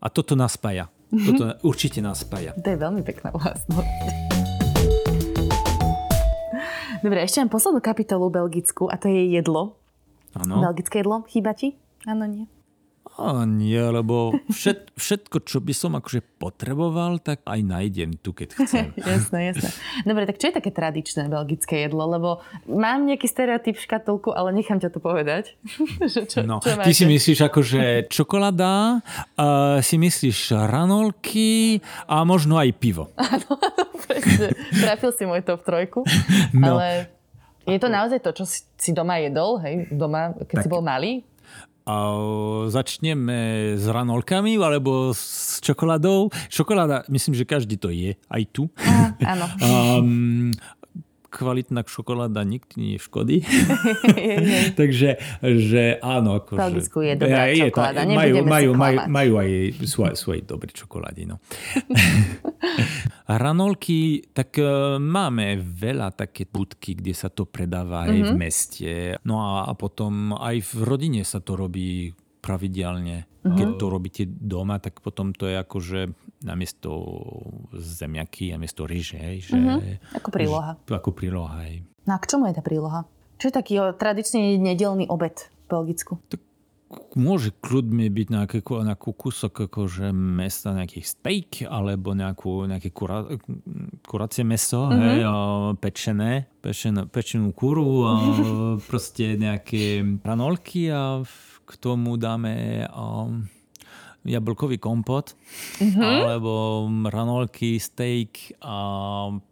A 0.04 0.08
toto 0.12 0.36
nás 0.36 0.54
spája. 0.60 0.92
Uh-huh. 1.10 1.26
Toto 1.32 1.44
určite 1.66 2.04
nás 2.04 2.22
spája. 2.22 2.54
To 2.60 2.70
je 2.70 2.78
veľmi 2.78 3.02
pekná 3.02 3.34
vlastnosť. 3.34 3.90
Dobre, 7.02 7.26
ešte 7.26 7.42
mám 7.42 7.50
poslednú 7.50 7.82
kapitolu 7.82 8.30
Belgicku 8.30 8.86
a 8.86 8.94
to 8.94 9.10
je 9.10 9.34
jedlo. 9.34 9.82
Áno. 10.38 10.62
Belgické 10.62 11.02
jedlo. 11.02 11.26
Chýba 11.26 11.58
ti? 11.58 11.74
Áno, 12.06 12.30
nie. 12.30 12.46
A 13.20 13.44
nie, 13.44 13.78
lebo 13.78 14.32
všet, 14.48 14.96
všetko, 14.96 15.44
čo 15.44 15.60
by 15.60 15.74
som 15.76 15.92
akože 16.00 16.24
potreboval, 16.40 17.20
tak 17.20 17.44
aj 17.44 17.60
nájdem 17.60 18.16
tu, 18.16 18.32
keď 18.32 18.56
chcem. 18.56 18.96
jasné, 19.12 19.52
jasné. 19.52 19.70
Dobre, 20.08 20.24
tak 20.24 20.40
čo 20.40 20.50
je 20.50 20.58
také 20.58 20.72
tradičné 20.72 21.28
belgické 21.28 21.84
jedlo? 21.86 22.08
Lebo 22.08 22.40
mám 22.72 23.04
nejaký 23.04 23.28
stereotyp 23.28 23.76
v 23.76 23.84
škatulku, 23.84 24.32
ale 24.32 24.56
nechám 24.56 24.80
ťa 24.80 24.90
to 24.96 25.04
povedať. 25.04 25.60
čo, 26.32 26.48
no, 26.48 26.64
čo 26.64 26.80
ty 26.80 26.92
si 26.96 27.04
myslíš 27.04 27.52
akože 27.52 28.08
čokoláda, 28.08 29.04
uh, 29.04 29.84
si 29.84 30.00
myslíš 30.00 30.56
ranolky 30.72 31.84
a 32.08 32.24
možno 32.24 32.56
aj 32.56 32.70
pivo. 32.80 33.12
Áno, 33.20 33.60
presne. 34.08 34.56
Trafil 34.72 35.12
si 35.12 35.24
môj 35.28 35.44
top 35.44 35.68
trojku. 35.68 36.08
No. 36.56 36.80
Ale 36.80 37.12
je 37.68 37.78
to 37.78 37.92
naozaj 37.92 38.20
to, 38.24 38.32
čo 38.34 38.44
si 38.50 38.92
doma 38.96 39.22
jedol, 39.22 39.62
hej, 39.62 39.86
doma, 39.94 40.34
keď 40.50 40.56
tak. 40.58 40.64
si 40.66 40.70
bol 40.72 40.82
malý? 40.82 41.22
A 41.92 42.16
začneme 42.72 43.76
s 43.76 43.84
ranolkami 43.84 44.56
alebo 44.56 45.12
s 45.12 45.60
čokoládou. 45.60 46.32
Čokoláda, 46.48 47.04
myslím, 47.12 47.36
že 47.36 47.44
každý 47.44 47.76
to 47.76 47.92
je, 47.92 48.16
aj 48.16 48.44
tu. 48.56 48.72
Áno. 49.20 49.46
um, 50.00 50.56
kvalitná 51.32 51.88
šokoláda 51.88 52.44
nikdy 52.44 52.76
nie 52.76 53.00
škodí. 53.00 53.48
Takže 54.80 55.16
že 55.42 55.96
áno. 56.04 56.44
Ako, 56.44 56.60
v 56.60 56.60
Belgicku 56.60 57.00
je 57.08 57.14
dobrá 57.16 57.48
je, 57.48 57.72
čokoláda, 57.72 58.04
je, 58.04 58.16
majú, 58.16 58.36
majú, 58.44 58.72
majú, 58.76 58.98
majú 59.08 59.34
aj 59.40 59.50
svoje, 59.88 60.14
svoje 60.20 60.40
dobré 60.44 60.70
čokolády. 60.76 61.24
No. 61.32 61.40
Ranolky, 63.42 64.28
tak 64.36 64.60
uh, 64.60 65.00
máme 65.00 65.56
veľa 65.64 66.12
také 66.12 66.44
budky, 66.52 67.00
kde 67.00 67.16
sa 67.16 67.32
to 67.32 67.48
predáva 67.48 68.04
mm-hmm. 68.04 68.12
aj 68.12 68.20
v 68.20 68.32
mhm. 68.32 68.38
meste. 68.38 68.92
No 69.24 69.40
a, 69.40 69.72
a 69.72 69.74
potom 69.74 70.36
aj 70.36 70.60
v 70.60 70.72
rodine 70.84 71.24
sa 71.24 71.40
to 71.40 71.56
robí 71.56 72.12
pravidelne. 72.42 73.30
Uh-huh. 73.46 73.54
Keď 73.56 73.68
to 73.78 73.86
robíte 73.88 74.24
doma, 74.26 74.82
tak 74.82 75.00
potom 75.00 75.32
to 75.32 75.46
je 75.46 75.56
ako, 75.62 75.78
že 75.80 76.00
namiesto 76.42 76.90
zemiaky, 77.78 78.58
namiesto 78.58 78.90
ryže. 78.90 79.22
Že, 79.46 79.58
uh-huh. 79.58 80.18
Ako 80.18 80.30
príloha. 80.34 80.72
Že, 80.90 80.94
ako 80.98 81.10
príloha, 81.14 81.56
hej. 81.70 81.86
No 82.10 82.18
a 82.18 82.20
k 82.20 82.26
čomu 82.28 82.50
je 82.50 82.58
tá 82.58 82.64
príloha? 82.66 83.06
Čo 83.38 83.50
je 83.50 83.54
taký 83.54 83.74
tradičný 83.78 84.58
nedelný 84.58 85.06
obed 85.10 85.50
v 85.66 85.66
Belgicku? 85.70 86.18
Tak 86.30 86.42
môže 87.16 87.56
kľudne 87.64 88.08
byť 88.12 88.28
nejaký, 88.28 88.60
nejaký 88.62 89.12
kúsok 89.16 89.72
akože 89.72 90.12
mesa, 90.12 90.76
nejaký 90.76 91.02
steak, 91.02 91.64
alebo 91.68 92.12
nejakú, 92.12 92.68
nejaké 92.68 92.92
kura, 92.92 93.28
kuracie 94.04 94.44
meso, 94.44 94.92
mm-hmm. 94.92 95.02
hej, 95.02 95.22
pečené, 95.80 96.32
pečenú, 96.60 97.08
pečenú 97.08 97.50
kuru, 97.56 98.08
a 98.08 98.12
proste 98.90 99.40
nejaké 99.40 100.04
ranolky 100.24 100.92
a 100.92 101.24
k 101.72 101.76
tomu 101.80 102.20
dáme 102.20 102.84
a, 102.92 103.32
jablkový 104.26 104.78
kompot, 104.78 105.34
mm-hmm. 105.82 106.04
alebo 106.04 106.54
ranolky, 107.10 107.82
steak 107.82 108.54
a 108.62 108.78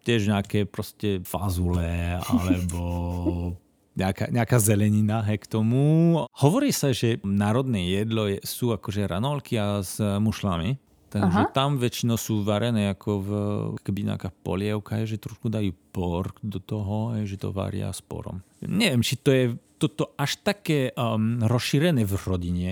tiež 0.06 0.30
nejaké 0.30 0.70
proste 0.70 1.26
fazule, 1.26 2.20
alebo 2.30 2.84
nejaká, 3.98 4.30
nejaká 4.30 4.58
zelenina 4.62 5.26
he, 5.26 5.42
k 5.42 5.50
tomu. 5.50 6.16
Hovorí 6.40 6.70
sa, 6.70 6.94
že 6.94 7.18
národné 7.26 7.90
jedlo 7.90 8.30
je, 8.30 8.40
sú 8.46 8.72
akože 8.72 9.10
ranolky 9.10 9.58
a 9.58 9.82
s 9.82 9.98
mušlami. 10.00 10.78
Takže 11.10 11.50
Aha. 11.50 11.54
tam 11.58 11.82
väčšinou 11.82 12.22
sú 12.22 12.46
varené 12.46 12.94
ako 12.94 13.12
v 13.18 13.30
keby 13.82 14.14
nejaká 14.14 14.30
polievka, 14.46 15.02
že 15.10 15.18
trošku 15.18 15.50
dajú 15.50 15.74
pork 15.90 16.38
do 16.46 16.62
toho, 16.62 17.18
že 17.26 17.34
to 17.34 17.50
varia 17.50 17.90
s 17.90 17.98
porom. 17.98 18.46
Neviem, 18.62 19.02
či 19.02 19.18
to 19.18 19.34
je 19.34 19.58
toto 19.80 20.14
až 20.20 20.44
také 20.44 20.92
um, 20.94 21.40
rozšírené 21.40 22.04
v 22.04 22.14
rodine, 22.28 22.70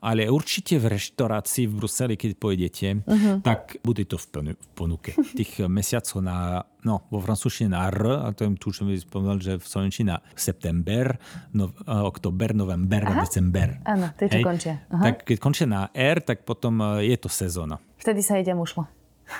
ale 0.00 0.28
určite 0.28 0.80
v 0.80 0.96
reštaurácii 0.96 1.68
v 1.68 1.72
Bruseli, 1.76 2.14
keď 2.16 2.30
pôjdete, 2.40 2.88
uh-huh. 3.04 3.36
tak 3.44 3.78
bude 3.84 4.04
to 4.08 4.16
v 4.16 4.56
ponuke. 4.74 5.12
Tých 5.38 5.68
mesiacov 5.68 6.18
na, 6.24 6.64
no, 6.82 7.04
vo 7.12 7.20
francúzštine 7.20 7.76
na 7.76 7.88
R, 7.92 8.00
a 8.24 8.28
to 8.32 8.46
je 8.46 8.48
tu, 8.56 8.68
čo 8.72 8.82
mi 8.88 8.96
spomenul, 8.96 9.38
že 9.40 9.60
v 9.60 9.66
slovenčine 9.66 10.16
na 10.16 10.18
september, 10.34 11.16
no, 11.52 11.70
oktober, 11.86 12.56
november, 12.56 13.02
Aha. 13.04 13.22
december. 13.24 13.80
Áno, 13.84 14.10
to 14.16 14.26
je, 14.26 14.28
čo 14.32 14.38
končia. 14.40 14.74
Aha. 14.90 15.02
Tak 15.12 15.28
keď 15.28 15.36
končia 15.38 15.66
na 15.68 15.92
R, 15.92 16.18
tak 16.24 16.48
potom 16.48 16.80
e, 16.80 17.12
je 17.12 17.16
to 17.20 17.28
sezóna. 17.28 17.78
Vtedy 18.00 18.24
sa 18.24 18.40
ide 18.40 18.56
mušlo. 18.56 18.88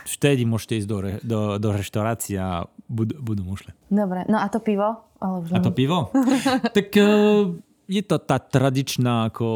Vtedy 0.06 0.46
môžete 0.46 0.84
ísť 0.84 0.88
do, 0.88 0.98
do, 1.26 1.40
do 1.58 1.68
reštaurácie 1.74 2.38
a 2.38 2.62
budú, 2.86 3.18
budú 3.18 3.42
mušle. 3.42 3.74
Dobre, 3.90 4.22
no 4.30 4.38
a 4.38 4.46
to 4.46 4.62
pivo? 4.62 5.09
Ale 5.20 5.34
už 5.44 5.48
a 5.52 5.58
to 5.60 5.70
pivo? 5.70 6.08
tak 6.76 6.88
uh, 6.96 7.52
je 7.84 8.02
to 8.02 8.16
tá 8.24 8.40
tradičná 8.40 9.28
ako 9.28 9.48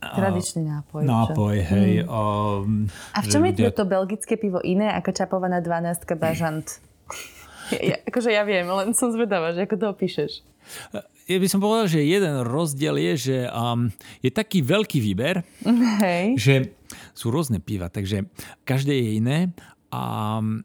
Tradičný 0.00 0.64
nápoj. 0.64 1.04
Nápoj, 1.04 1.56
čo? 1.60 1.68
hej. 1.76 1.92
Mm. 2.00 2.08
Um, 2.08 2.88
a 3.12 3.20
v 3.20 3.26
čom 3.28 3.44
je 3.44 3.68
to 3.68 3.84
belgické 3.84 4.40
pivo 4.40 4.56
iné 4.64 4.88
ako 4.96 5.12
čapovaná 5.12 5.60
12 5.60 6.08
bažant? 6.16 6.80
ja, 7.76 7.80
ja, 7.84 7.96
akože 8.08 8.32
ja 8.32 8.42
viem, 8.48 8.64
len 8.64 8.96
som 8.96 9.12
zvedavá, 9.12 9.52
že 9.52 9.68
ako 9.68 9.76
to 9.76 9.86
opíšeš. 9.92 10.40
Ja 11.28 11.38
by 11.38 11.48
som 11.52 11.60
povedal, 11.60 11.86
že 11.86 12.00
jeden 12.02 12.42
rozdiel 12.42 12.96
je, 12.96 13.12
že 13.30 13.38
um, 13.52 13.92
je 14.24 14.30
taký 14.32 14.64
veľký 14.64 14.98
výber, 15.04 15.44
hej. 16.04 16.34
že 16.40 16.54
sú 17.12 17.28
rôzne 17.28 17.60
piva, 17.60 17.92
takže 17.92 18.24
každé 18.64 18.96
je 18.96 19.08
iné 19.20 19.38
a 19.92 20.38
um, 20.40 20.64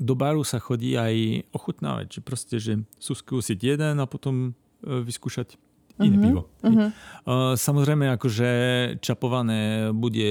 do 0.00 0.14
baru 0.16 0.40
sa 0.42 0.56
chodí 0.56 0.96
aj 0.96 1.44
ochutnávať, 1.52 2.06
že 2.08 2.20
proste, 2.24 2.56
že 2.56 2.72
sú 2.96 3.12
skúsiť 3.12 3.58
jeden 3.60 4.00
a 4.00 4.08
potom 4.08 4.56
uh, 4.56 5.04
vyskúšať 5.04 5.60
iné 6.00 6.16
uh-huh, 6.16 6.24
pivo. 6.24 6.42
Uh-huh. 6.64 6.88
Samozrejme, 7.56 8.08
akože 8.16 8.50
čapované 9.04 9.92
bude 9.92 10.28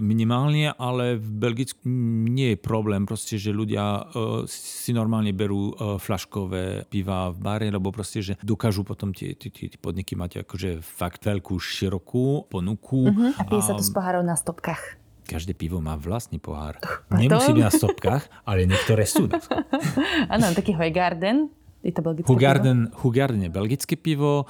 minimálne, 0.00 0.72
ale 0.80 1.20
v 1.20 1.28
Belgicku 1.36 1.84
nie 2.30 2.56
je 2.56 2.58
problém, 2.58 3.04
proste, 3.04 3.36
že 3.36 3.52
ľudia 3.52 3.84
e, 3.84 4.02
si 4.48 4.96
normálne 4.96 5.36
berú 5.36 5.72
e, 5.76 6.00
flaškové 6.00 6.88
piva 6.88 7.28
v 7.30 7.38
bare, 7.38 7.68
lebo 7.68 7.92
proste, 7.92 8.24
že 8.24 8.34
dokážu 8.40 8.82
potom 8.82 9.12
tie, 9.12 9.36
tie, 9.36 9.52
tie 9.52 9.76
podniky 9.76 10.16
mať 10.16 10.48
akože 10.48 10.80
fakt 10.80 11.28
veľkú, 11.28 11.54
širokú 11.60 12.48
ponuku. 12.48 13.12
Uh-huh. 13.12 13.36
A 13.36 13.42
pije 13.44 13.62
sa 13.62 13.76
to 13.76 13.84
z 13.84 13.92
pohárov 13.92 14.24
na 14.24 14.34
stopkách 14.40 15.00
každé 15.30 15.54
pivo 15.54 15.78
má 15.78 15.94
vlastný 15.94 16.42
pohár. 16.42 16.82
Nemusí 17.14 17.54
byť 17.54 17.62
na 17.62 17.70
stopkách, 17.70 18.26
ale 18.42 18.66
niektoré 18.66 19.06
sú. 19.06 19.30
Áno, 20.34 20.50
taký 20.50 20.74
Hojgarden, 20.74 21.54
je 21.80 21.92
to 21.96 22.04
belgické 22.04 22.28
Hugarden, 22.28 22.78
pivo? 22.92 22.98
Hugarden 23.06 23.42
je 23.46 23.50
belgické 23.50 23.94
pivo, 23.96 24.44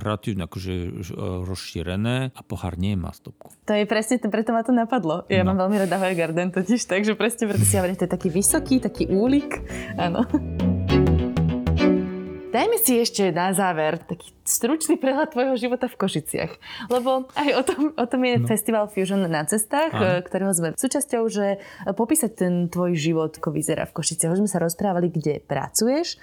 relatívne 0.00 0.48
akože 0.48 1.04
rozšírené 1.44 2.32
a 2.32 2.40
pohár 2.40 2.80
nie 2.80 2.96
má 2.96 3.12
stopku. 3.12 3.52
To 3.68 3.76
je 3.76 3.84
presne, 3.84 4.16
preto 4.22 4.56
ma 4.56 4.64
to 4.64 4.72
napadlo. 4.72 5.28
Ja 5.28 5.44
no. 5.44 5.52
mám 5.52 5.68
veľmi 5.68 5.84
rada 5.84 6.00
Hugarden 6.00 6.56
totiž, 6.56 6.88
takže 6.88 7.18
presne 7.20 7.52
preto 7.52 7.66
si 7.68 7.76
hovorím, 7.76 8.00
to 8.00 8.08
je 8.08 8.12
taký 8.16 8.28
vysoký, 8.32 8.80
taký 8.80 9.12
úlik. 9.12 9.60
Áno. 10.00 10.24
Dajme 12.54 12.78
si 12.78 13.02
ešte 13.02 13.34
na 13.34 13.50
záver 13.50 13.98
taký 13.98 14.30
stručný 14.46 14.94
prehľad 14.94 15.34
tvojho 15.34 15.58
života 15.58 15.90
v 15.90 15.98
Košiciach. 15.98 16.52
Lebo 16.86 17.26
aj 17.34 17.50
o 17.50 17.62
tom, 17.66 17.80
o 17.98 18.06
tom 18.06 18.22
je 18.22 18.34
no. 18.38 18.46
festival 18.46 18.86
Fusion 18.86 19.26
na 19.26 19.42
cestách, 19.42 19.90
Aha. 19.90 20.22
ktorého 20.22 20.54
sme 20.54 20.68
súčasťou, 20.78 21.26
že 21.26 21.58
popísať 21.82 22.30
ten 22.30 22.54
tvoj 22.70 22.94
život, 22.94 23.34
ako 23.34 23.50
vyzerá 23.50 23.90
v 23.90 23.98
Košiciach. 23.98 24.38
Už 24.38 24.46
sme 24.46 24.50
sa 24.54 24.62
rozprávali, 24.62 25.10
kde 25.10 25.42
pracuješ. 25.42 26.14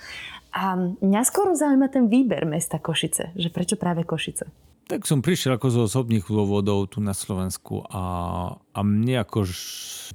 A 0.56 0.80
mňa 0.80 1.22
skoro 1.28 1.52
zaujíma 1.52 1.92
ten 1.92 2.08
výber 2.08 2.48
mesta 2.48 2.80
Košice. 2.80 3.36
Že 3.36 3.52
prečo 3.52 3.76
práve 3.76 4.08
Košice? 4.08 4.48
Tak 4.88 5.08
som 5.08 5.20
prišiel 5.20 5.60
ako 5.60 5.68
zo 5.68 5.82
osobných 5.88 6.28
dôvodov 6.28 6.92
tu 6.92 7.04
na 7.04 7.16
Slovensku 7.16 7.84
a, 7.92 8.04
a 8.56 8.80
mne 8.84 9.24
ako 9.24 9.48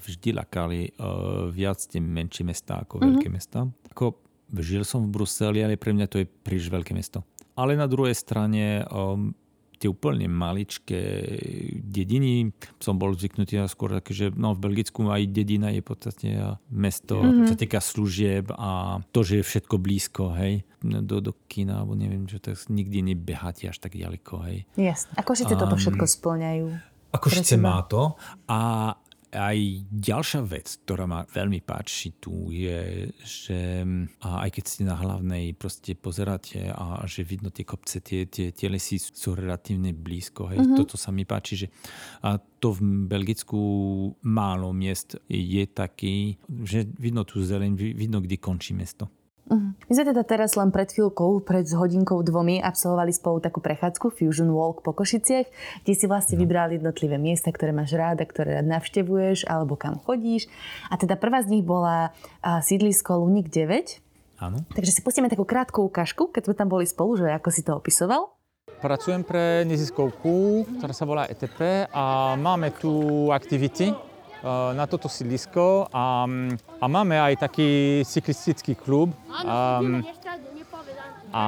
vždy 0.01 0.37
lakali 0.37 0.93
uh, 0.97 1.49
viac 1.49 1.81
tie 1.81 2.01
menšie 2.01 2.45
mesta 2.45 2.85
ako 2.85 3.01
mm-hmm. 3.01 3.09
veľké 3.09 3.29
mesta. 3.33 3.69
Ako 3.93 4.26
žil 4.55 4.87
som 4.87 5.03
v 5.03 5.13
Bruseli, 5.13 5.63
ale 5.63 5.81
pre 5.81 5.95
mňa 5.95 6.07
to 6.07 6.23
je 6.23 6.27
príliš 6.27 6.71
veľké 6.71 6.95
mesto. 6.95 7.27
Ale 7.57 7.73
na 7.73 7.89
druhej 7.89 8.13
strane 8.13 8.85
um, 8.93 9.33
tie 9.77 9.89
úplne 9.93 10.25
maličké 10.29 11.01
dediny 11.85 12.53
som 12.81 12.97
bol 12.97 13.13
zvyknutý 13.13 13.61
na 13.61 13.69
skôr 13.69 13.93
také, 13.93 14.17
že 14.17 14.27
no, 14.33 14.57
v 14.57 14.69
Belgicku 14.69 15.05
aj 15.05 15.29
dedina 15.29 15.69
je 15.73 15.85
podstate 15.85 16.29
mesto, 16.73 17.21
mm-hmm. 17.21 17.49
sa 17.49 17.57
týka 17.57 17.81
služieb 17.81 18.49
a 18.57 19.01
to, 19.13 19.21
že 19.21 19.41
je 19.41 19.45
všetko 19.45 19.77
blízko, 19.77 20.33
hej, 20.37 20.65
do, 20.81 21.21
do 21.21 21.33
kina, 21.47 21.85
alebo 21.85 21.93
neviem, 21.93 22.25
čo 22.25 22.41
tak 22.41 22.57
nikdy 22.73 23.13
nebeháte 23.13 23.69
až 23.69 23.77
tak 23.81 23.93
ďaleko, 23.97 24.35
hej. 24.49 24.65
Jasne. 24.81 25.13
Ako 25.21 25.33
si 25.37 25.45
um, 25.45 25.53
toto 25.53 25.77
všetko 25.77 26.05
splňajú? 26.09 26.67
Ako 27.13 27.27
si 27.33 27.57
má 27.57 27.81
to 27.89 28.17
a 28.49 28.93
aj 29.33 29.59
ďalšia 29.91 30.41
vec, 30.47 30.67
ktorá 30.85 31.05
ma 31.09 31.27
veľmi 31.27 31.65
páči 31.65 32.15
tu 32.21 32.51
je, 32.55 33.11
že 33.25 33.83
aj 34.23 34.51
keď 34.53 34.65
ste 34.65 34.83
na 34.87 34.95
hlavnej 34.95 35.57
proste 35.59 35.99
pozeráte 35.99 36.71
a 36.71 37.03
že 37.09 37.27
vidno 37.27 37.51
tie 37.51 37.67
kopce, 37.67 37.99
tie, 38.05 38.31
tie, 38.31 38.55
tie 38.55 38.69
lesy 38.71 39.01
sú 39.01 39.35
relatívne 39.35 39.91
blízko. 39.97 40.53
Hej. 40.53 40.63
Mm-hmm. 40.63 40.79
Toto 40.79 40.95
sa 40.95 41.11
mi 41.11 41.27
páči, 41.27 41.67
že 41.67 41.69
a 42.23 42.39
to 42.39 42.73
v 42.77 43.07
Belgicku 43.11 43.61
málo 44.25 44.71
miest 44.73 45.19
je 45.29 45.65
taký, 45.69 46.41
že 46.65 46.87
vidno 46.97 47.27
tu 47.27 47.43
zeleň, 47.43 47.73
vidno, 47.77 48.23
kde 48.23 48.37
končí 48.41 48.73
mesto. 48.73 49.11
Uh-huh. 49.47 49.79
My 49.79 49.93
sme 49.95 50.11
teda 50.11 50.27
teraz 50.27 50.59
len 50.59 50.75
pred 50.75 50.91
chvíľkou, 50.91 51.47
pred 51.47 51.63
hodinkou 51.71 52.19
dvomi 52.27 52.59
absolvovali 52.59 53.15
spolu 53.15 53.39
takú 53.39 53.63
prechádzku 53.63 54.11
Fusion 54.11 54.51
Walk 54.51 54.83
po 54.83 54.91
Košiciach, 54.91 55.47
kde 55.87 55.93
si 55.95 56.11
vlastne 56.11 56.35
no. 56.35 56.43
vybral 56.43 56.75
jednotlivé 56.75 57.15
miesta, 57.15 57.55
ktoré 57.55 57.71
máš 57.71 57.95
ráda, 57.95 58.27
ktoré 58.27 58.59
rád 58.59 58.67
navštevuješ 58.67 59.47
alebo 59.47 59.79
kam 59.79 60.03
chodíš. 60.03 60.51
A 60.91 60.99
teda 60.99 61.15
prvá 61.15 61.47
z 61.47 61.55
nich 61.55 61.65
bola 61.65 62.11
sídlisko 62.43 63.23
Lunik 63.23 63.47
9. 63.55 64.03
Áno. 64.43 64.67
Takže 64.75 64.91
si 64.91 65.01
pustíme 65.01 65.31
takú 65.31 65.47
krátku 65.47 65.87
ukážku, 65.87 66.29
keď 66.35 66.51
sme 66.51 66.55
tam 66.59 66.69
boli 66.69 66.85
spolu, 66.85 67.17
že 67.17 67.31
ako 67.31 67.49
si 67.55 67.63
to 67.63 67.79
opisoval. 67.79 68.35
Pracujem 68.83 69.25
pre 69.25 69.65
neziskovku, 69.65 70.67
ktorá 70.77 70.93
sa 70.93 71.09
volá 71.09 71.25
ETP 71.31 71.89
a 71.89 72.37
máme 72.37 72.75
tu 72.77 73.31
aktivity, 73.33 73.95
na 74.75 74.85
toto 74.87 75.11
sídlisko 75.11 75.91
a, 75.91 76.27
a 76.81 76.85
máme 76.87 77.19
aj 77.19 77.51
taký 77.51 78.03
cyklistický 78.07 78.79
klub. 78.79 79.11
A, 79.33 79.81
a, 81.33 81.43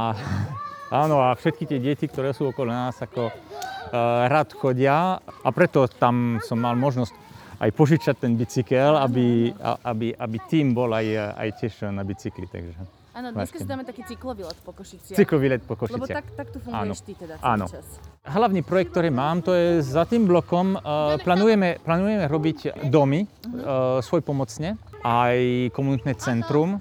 áno, 1.05 1.17
a 1.23 1.35
všetky 1.39 1.65
tie 1.67 1.79
deti, 1.79 2.11
ktoré 2.11 2.35
sú 2.35 2.51
okolo 2.51 2.75
nás, 2.75 2.99
ako 2.99 3.31
uh, 3.31 4.27
rád 4.27 4.51
chodia 4.57 5.23
a 5.23 5.49
preto 5.55 5.87
tam 5.87 6.43
som 6.43 6.59
mal 6.59 6.75
možnosť 6.75 7.15
aj 7.59 7.71
požičať 7.75 8.17
ten 8.23 8.39
bicykel, 8.39 8.95
aby, 8.95 9.51
aby, 9.83 10.15
aby 10.15 10.37
tým 10.47 10.71
bol 10.75 10.95
aj, 10.95 11.35
aj 11.35 11.49
tiež 11.59 11.91
na 11.91 12.07
bicykli. 12.07 12.47
Takže. 12.47 12.99
Áno, 13.19 13.35
dnes 13.35 13.51
si 13.51 13.67
dáme 13.67 13.83
taký 13.83 14.07
cyklový 14.07 14.47
let 14.47 14.55
po 14.63 14.71
Košiciach. 14.71 15.19
Cyklový 15.19 15.47
let 15.51 15.63
po 15.67 15.75
Košiciach. 15.75 16.07
Lebo 16.07 16.07
tak, 16.07 16.27
tak 16.39 16.55
tu 16.55 16.63
funguješ 16.63 17.03
Áno. 17.03 17.07
ty 17.07 17.13
teda 17.19 17.35
celý 17.35 17.51
Áno. 17.51 17.67
čas. 17.67 17.87
Hlavný 18.29 18.61
projekt, 18.61 18.93
ktorý 18.93 19.09
mám, 19.09 19.41
to 19.41 19.57
je 19.57 19.81
za 19.81 20.05
tým 20.05 20.29
blokom, 20.29 20.77
uh, 20.77 21.17
plánujeme, 21.25 21.81
plánujeme 21.81 22.29
robiť 22.29 22.77
domy 22.93 23.25
uh, 23.25 24.05
svoj 24.05 24.21
pomocne, 24.21 24.77
aj 25.01 25.73
komunitné 25.73 26.13
centrum. 26.21 26.77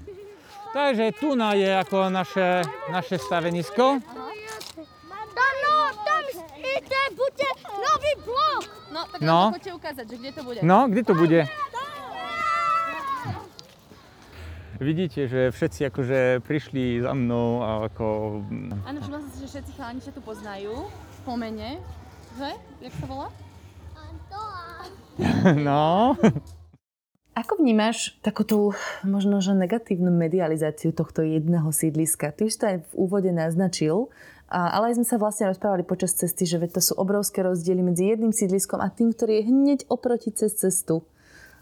Takže 0.76 1.08
tu 1.16 1.32
na 1.32 1.56
je 1.56 1.72
ako 1.72 2.12
naše, 2.12 2.68
naše 2.92 3.16
stavenisko. 3.16 3.96
Tam, 3.96 4.04
tam 6.84 7.08
bude 7.16 7.48
nový 7.64 8.12
blok. 8.28 8.68
No, 8.92 9.00
tak 9.08 9.18
no. 9.24 9.48
nám 9.48 9.56
ukázať, 9.56 10.04
že 10.04 10.16
kde 10.20 10.30
to 10.36 10.44
bude. 10.44 10.60
No, 10.60 10.84
kde 10.84 11.00
to 11.00 11.16
bude? 11.16 11.48
vidíte, 14.78 15.26
že 15.26 15.50
všetci 15.50 15.90
akože 15.90 16.18
prišli 16.46 17.02
za 17.02 17.10
mnou 17.10 17.66
a 17.66 17.90
ako... 17.90 18.06
Áno, 18.86 19.02
som 19.02 19.18
si, 19.34 19.42
že 19.42 19.58
všetci 19.58 19.74
chalani 19.74 19.98
sa 19.98 20.14
tu 20.14 20.22
poznajú 20.22 20.86
po 21.28 21.36
mene, 21.36 21.76
že? 22.40 22.56
Jak 22.88 22.94
sa 22.96 23.04
volá? 23.04 23.28
No. 25.60 26.16
Ako 27.44 27.60
vnímaš 27.60 28.16
takú 28.24 28.48
tú 28.48 28.72
možno, 29.04 29.44
že 29.44 29.52
negatívnu 29.52 30.08
medializáciu 30.08 30.96
tohto 30.96 31.20
jedného 31.20 31.68
sídliska? 31.68 32.32
Ty 32.32 32.48
už 32.48 32.54
to 32.56 32.64
aj 32.64 32.76
v 32.80 32.92
úvode 32.96 33.28
naznačil, 33.28 34.08
ale 34.48 34.88
aj 34.88 34.96
sme 34.96 35.06
sa 35.06 35.20
vlastne 35.20 35.52
rozprávali 35.52 35.84
počas 35.84 36.16
cesty, 36.16 36.48
že 36.48 36.64
to 36.64 36.80
sú 36.80 36.96
obrovské 36.96 37.44
rozdiely 37.44 37.84
medzi 37.84 38.08
jedným 38.08 38.32
sídliskom 38.32 38.80
a 38.80 38.88
tým, 38.88 39.12
ktorý 39.12 39.44
je 39.44 39.48
hneď 39.52 39.80
oproti 39.92 40.32
cez 40.32 40.56
cestu 40.56 41.04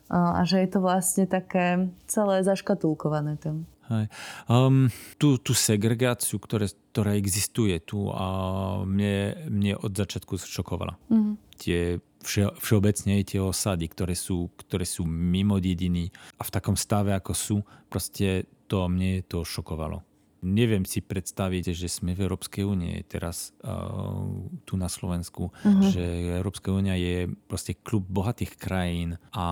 a 0.07 0.47
že 0.47 0.63
je 0.63 0.69
to 0.71 0.79
vlastne 0.79 1.27
také 1.27 1.91
celé 2.07 2.47
zaškatulkované 2.47 3.35
tam. 3.43 3.67
Hej. 3.87 4.11
Um, 4.51 4.91
tú, 5.15 5.39
tú 5.39 5.55
segregáciu, 5.55 6.43
ktoré, 6.43 6.67
ktorá 6.91 7.15
existuje 7.15 7.79
tu, 7.79 8.11
a 8.11 8.83
mne, 8.83 9.47
mne 9.47 9.73
od 9.79 9.95
začiatku 9.95 10.35
šokovala. 10.43 10.99
Mm-hmm. 11.07 11.35
Tie 11.57 11.79
vše, 12.27 12.51
všeobecne 12.59 13.23
tie 13.23 13.39
osady, 13.39 13.87
ktoré 13.87 14.19
sú, 14.19 14.51
ktoré 14.59 14.83
sú 14.83 15.07
mimo 15.07 15.63
dediny 15.63 16.11
a 16.39 16.43
v 16.43 16.51
takom 16.51 16.75
stave, 16.75 17.15
ako 17.15 17.33
sú, 17.33 17.57
proste 17.87 18.51
to 18.67 18.91
mne 18.91 19.23
to 19.31 19.47
šokovalo 19.47 20.16
neviem 20.47 20.87
si 20.87 21.03
predstaviť, 21.03 21.75
že 21.75 21.91
sme 21.91 22.15
v 22.15 22.23
Európskej 22.23 22.63
únie 22.63 23.03
teraz 23.11 23.51
uh, 23.67 24.23
tu 24.63 24.79
na 24.79 24.87
Slovensku, 24.87 25.51
uh-huh. 25.51 25.91
že 25.91 26.03
Európska 26.39 26.71
únia 26.71 26.95
je 26.95 27.27
proste 27.51 27.75
klub 27.75 28.07
bohatých 28.07 28.55
krajín 28.55 29.19
a 29.35 29.47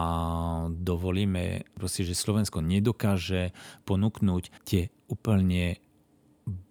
dovolíme 0.71 1.67
proste, 1.75 2.07
že 2.07 2.15
Slovensko 2.15 2.63
nedokáže 2.63 3.51
ponúknuť 3.83 4.63
tie 4.63 4.95
úplne 5.11 5.83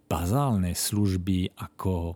bazálne 0.08 0.72
služby 0.72 1.60
ako 1.60 2.16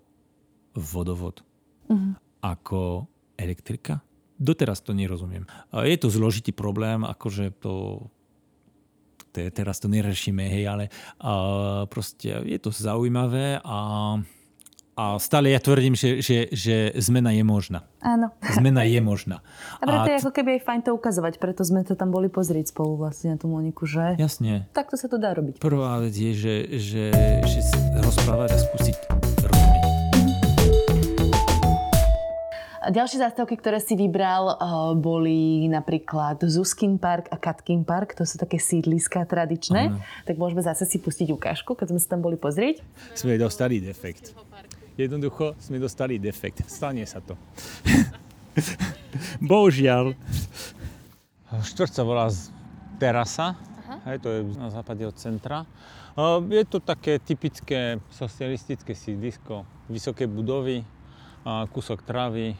vodovod, 0.79 1.43
uh-huh. 1.91 2.15
ako 2.39 3.11
elektrika. 3.35 3.99
Doteraz 4.37 4.85
to 4.85 4.93
nerozumiem. 4.93 5.49
Je 5.73 5.97
to 5.97 6.13
zložitý 6.13 6.53
problém, 6.53 7.01
akože 7.01 7.57
to 7.57 8.05
teraz 9.53 9.79
to 9.79 9.87
nerešíme, 9.87 10.43
hej, 10.43 10.63
ale 10.67 10.85
uh, 11.21 11.85
proste 11.89 12.43
je 12.43 12.59
to 12.61 12.69
zaujímavé 12.73 13.61
a 13.61 13.77
a 14.97 15.21
stále 15.21 15.53
ja 15.53 15.61
tvrdím, 15.61 15.93
že, 15.93 16.25
že, 16.25 16.49
že 16.49 16.89
zmena 16.97 17.29
je 17.29 17.45
možná. 17.45 17.85
Áno. 18.01 18.33
Zmena 18.41 18.81
je 18.81 18.97
možná. 18.97 19.45
A 19.77 19.85
preto 19.85 20.09
je 20.09 20.17
ako 20.25 20.33
keby 20.33 20.57
aj 20.57 20.61
fajn 20.65 20.81
to 20.89 20.91
ukazovať, 20.97 21.37
preto 21.37 21.61
sme 21.61 21.85
to 21.85 21.93
tam 21.93 22.09
boli 22.09 22.33
pozrieť 22.33 22.73
spolu 22.73 22.97
vlastne 22.97 23.29
na 23.29 23.37
tú 23.37 23.45
Moniku, 23.45 23.85
že? 23.85 24.17
Jasne. 24.17 24.65
Takto 24.73 24.97
sa 24.97 25.05
to 25.05 25.21
dá 25.21 25.37
robiť. 25.37 25.61
Prvá 25.61 26.01
vec 26.01 26.17
je, 26.17 26.33
že, 26.33 26.55
že, 26.81 27.05
že 27.45 27.61
rozprávať 28.01 28.49
a 28.49 28.57
skúsiť 28.57 29.26
Ďalšie 32.87 33.19
zástavky, 33.19 33.59
ktoré 33.59 33.83
si 33.83 33.99
vybral, 33.99 34.55
eh, 34.55 34.57
boli 34.95 35.67
napríklad 35.67 36.39
Zuzkin 36.47 36.95
park 36.95 37.27
a 37.29 37.35
Katkin 37.35 37.83
park. 37.83 38.15
To 38.15 38.23
sú 38.23 38.39
také 38.39 38.63
sídliska 38.63 39.27
tradičné. 39.27 39.91
Ano. 39.91 39.99
Tak 40.23 40.39
môžeme 40.39 40.63
zase 40.63 40.87
si 40.87 40.95
pustiť 40.95 41.35
ukážku, 41.35 41.75
keď 41.75 41.91
sme 41.91 41.99
sa 41.99 42.07
tam 42.15 42.23
boli 42.23 42.39
pozrieť. 42.39 42.79
Sme 43.11 43.35
dostali 43.35 43.83
defekt. 43.83 44.31
Jednoducho 44.95 45.59
sme 45.59 45.83
dostali 45.83 46.15
defekt. 46.15 46.63
Stane 46.63 47.03
sa 47.03 47.19
to. 47.19 47.35
Bohužiaľ. 49.51 50.15
Štvrť 51.51 51.91
sa 51.91 52.03
volá 52.07 52.31
terasa. 52.95 53.59
Hej, 54.07 54.17
to 54.23 54.27
je 54.31 54.39
na 54.55 54.71
západe 54.71 55.03
od 55.03 55.15
centra. 55.15 55.67
Je 56.49 56.63
to 56.65 56.79
také 56.79 57.19
typické 57.19 57.99
socialistické 58.09 58.95
sídlisko. 58.95 59.63
Vysoké 59.87 60.25
budovy, 60.25 60.83
kúsok 61.71 62.03
trávy, 62.03 62.57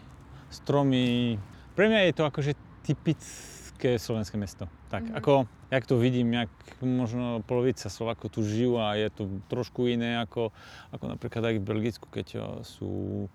stromy. 0.58 1.38
Pre 1.78 1.86
mňa 1.86 2.10
je 2.10 2.14
to 2.18 2.24
akože 2.26 2.52
typické 2.82 4.02
slovenské 4.02 4.36
mesto. 4.42 4.66
Tak, 4.90 5.04
mm-hmm. 5.06 5.20
ako, 5.20 5.46
jak 5.70 5.84
to 5.86 5.96
vidím, 6.00 6.34
jak 6.34 6.52
možno 6.82 7.44
polovica 7.44 7.92
Slovákov 7.92 8.34
tu 8.34 8.42
žijú 8.42 8.80
a 8.82 8.96
je 8.98 9.12
to 9.12 9.24
trošku 9.52 9.86
iné 9.86 10.18
ako, 10.18 10.50
ako 10.96 11.06
napríklad 11.12 11.44
aj 11.54 11.56
v 11.60 11.68
Belgicku, 11.68 12.08
keď 12.10 12.62
sú 12.64 13.28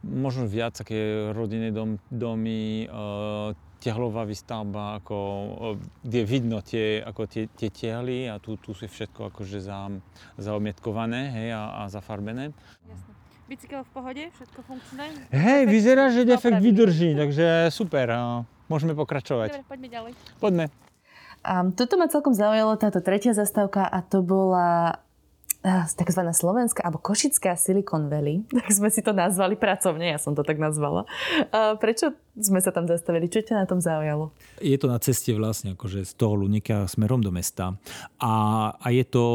možno 0.00 0.48
viac 0.48 0.80
také 0.80 1.28
rodinné 1.36 1.74
dom, 1.74 2.00
domy, 2.08 2.88
uh, 2.88 3.52
tehlová 3.80 4.24
výstavba, 4.24 5.00
ako, 5.00 5.16
uh, 5.16 5.76
kde 6.00 6.20
vidno 6.24 6.64
tie, 6.64 7.04
ako 7.04 7.28
tie, 7.28 7.52
tie 7.52 7.68
tehly 7.68 8.24
a 8.24 8.40
tu, 8.40 8.56
tu 8.56 8.72
sú 8.72 8.88
všetko 8.88 9.28
akože 9.28 9.60
za, 9.60 9.92
zaomietkované 10.40 11.28
hej, 11.36 11.48
a, 11.52 11.84
a 11.84 11.92
zafarbené. 11.92 12.56
Jasne. 12.88 13.19
Bicykel 13.50 13.82
v 13.82 13.90
pohode? 13.90 14.22
Všetko 14.38 14.62
funkčné? 14.62 15.10
Hej, 15.34 15.66
vyzerá, 15.66 16.14
že 16.14 16.22
defekt 16.22 16.62
vydrží, 16.62 17.18
takže 17.18 17.74
super, 17.74 18.06
uh, 18.06 18.46
môžeme 18.70 18.94
pokračovať. 18.94 19.58
Dobre, 19.58 19.66
poďme 19.66 19.88
ďalej. 19.90 20.12
Poďme. 20.38 20.64
A 21.42 21.66
toto 21.74 21.98
ma 21.98 22.06
celkom 22.06 22.30
zaujalo, 22.30 22.78
táto 22.78 23.02
tretia 23.02 23.34
zastávka 23.34 23.90
a 23.90 24.06
to 24.06 24.22
bola 24.22 25.02
eh, 25.66 25.82
takzvaná 25.98 26.30
slovenská 26.30 26.86
alebo 26.86 27.02
košická 27.02 27.58
Silicon 27.58 28.06
Valley. 28.06 28.46
Tak 28.54 28.70
sme 28.70 28.86
si 28.86 29.02
to 29.02 29.10
nazvali 29.10 29.58
pracovne, 29.58 30.14
ja 30.14 30.22
som 30.22 30.38
to 30.38 30.46
tak 30.46 30.62
nazvala. 30.62 31.10
A 31.50 31.74
prečo 31.74 32.14
sme 32.38 32.62
sa 32.62 32.70
tam 32.70 32.86
zastavili? 32.86 33.26
Čo 33.26 33.42
ťa 33.42 33.58
na 33.58 33.66
tom 33.66 33.82
zaujalo? 33.82 34.30
Je 34.62 34.78
to 34.78 34.86
na 34.86 35.02
ceste 35.02 35.34
vlastne 35.34 35.74
akože 35.74 36.06
z 36.06 36.12
toho 36.14 36.38
Lunika 36.38 36.86
smerom 36.86 37.18
do 37.18 37.34
mesta 37.34 37.74
a, 38.22 38.32
a 38.78 38.86
je, 38.94 39.02
to, 39.02 39.26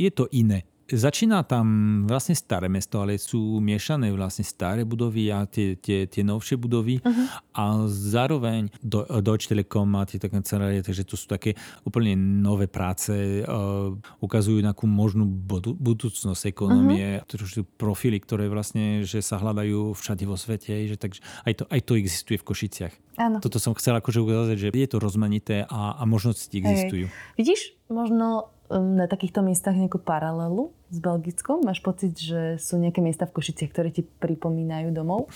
je 0.00 0.08
to 0.08 0.32
iné. 0.32 0.64
Začína 0.90 1.46
tam 1.46 1.66
vlastne 2.10 2.34
staré 2.34 2.66
mesto, 2.66 2.98
ale 2.98 3.14
sú 3.14 3.62
miešané 3.62 4.10
vlastne 4.10 4.42
staré 4.42 4.82
budovy 4.82 5.30
a 5.30 5.46
tie, 5.46 5.78
tie, 5.78 6.10
tie 6.10 6.26
novšie 6.26 6.58
budovy 6.58 6.98
uh-huh. 6.98 7.26
a 7.54 7.86
zároveň 7.86 8.74
do, 8.82 9.06
Deutsche 9.22 9.54
Telekom 9.54 9.86
má 9.86 10.02
tie 10.02 10.18
kancelárie, 10.18 10.82
takže 10.82 11.06
to 11.06 11.14
sú 11.14 11.30
také 11.30 11.54
úplne 11.86 12.18
nové 12.18 12.66
práce, 12.66 13.14
uh, 13.46 13.94
ukazujú 14.18 14.58
nejakú 14.58 14.90
možnú 14.90 15.24
budu, 15.30 15.78
budúcnosť 15.78 16.50
ekonomie, 16.50 17.22
uh-huh. 17.22 17.26
to 17.30 17.38
sú 17.46 17.62
profily, 17.62 18.18
ktoré 18.18 18.50
vlastne 18.50 19.06
že 19.06 19.22
sa 19.22 19.38
hľadajú 19.38 19.94
všade 19.94 20.24
vo 20.26 20.34
svete, 20.34 20.74
že 20.90 20.98
takže 20.98 21.22
aj 21.46 21.52
to, 21.54 21.64
aj 21.70 21.80
to 21.86 21.92
existuje 21.94 22.36
v 22.36 22.46
Košiciach. 22.50 22.94
Áno. 23.20 23.38
Toto 23.38 23.60
som 23.60 23.76
chcel 23.76 23.94
akože 24.00 24.18
ukázať, 24.22 24.56
že 24.56 24.68
je 24.72 24.88
to 24.88 24.98
rozmanité 24.98 25.68
a, 25.68 25.98
a 25.98 26.02
možnosti 26.08 26.50
existujú. 26.50 27.12
Vidíš 27.36 27.76
možno 27.92 28.54
na 28.70 29.10
takýchto 29.10 29.42
miestach 29.42 29.74
nejakú 29.74 29.98
paralelu 29.98 30.70
s 30.94 31.02
Belgickom? 31.02 31.66
Máš 31.66 31.82
pocit, 31.82 32.14
že 32.14 32.54
sú 32.62 32.78
nejaké 32.78 33.02
miesta 33.02 33.26
v 33.26 33.34
Košiciach, 33.34 33.70
ktoré 33.74 33.90
ti 33.90 34.06
pripomínajú 34.06 34.94
domov? 34.94 35.26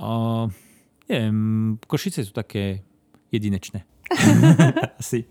Uh, 0.00 0.48
neviem, 1.04 1.76
Košice 1.84 2.24
sú 2.24 2.32
také 2.32 2.80
jedinečné. 3.28 3.84
Asi. 5.00 5.26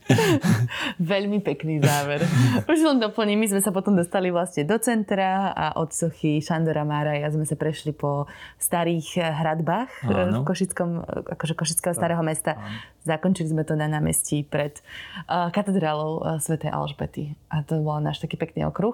Veľmi 1.14 1.40
pekný 1.42 1.82
záver. 1.82 2.26
Už 2.66 2.80
len 2.82 2.98
doplním, 3.00 3.42
my 3.42 3.48
sme 3.58 3.62
sa 3.62 3.72
potom 3.74 3.96
dostali 3.96 4.34
vlastne 4.34 4.66
do 4.68 4.78
centra 4.82 5.54
a 5.54 5.66
od 5.78 5.94
sochy 5.94 6.42
Šandora 6.42 6.84
Máraja 6.84 7.32
sme 7.32 7.46
sa 7.48 7.56
prešli 7.56 7.94
po 7.96 8.30
starých 8.58 9.22
hradbách 9.22 9.92
eh, 10.06 10.30
Áno. 10.30 10.42
v 10.42 10.48
Košickom, 10.48 10.90
eh, 11.02 11.34
akože 11.38 11.54
Košického 11.56 11.94
starého 11.96 12.22
mesta. 12.26 12.58
Zakončili 13.02 13.50
sme 13.50 13.64
to 13.66 13.74
na 13.74 13.90
námestí 13.90 14.46
pred 14.46 14.78
uh, 15.26 15.50
katedrálou 15.50 16.22
uh, 16.22 16.38
svätej 16.38 16.70
Alžbety. 16.70 17.34
A 17.50 17.66
to 17.66 17.82
bol 17.82 17.98
náš 17.98 18.22
taký 18.22 18.38
pekný 18.38 18.70
okruh. 18.70 18.94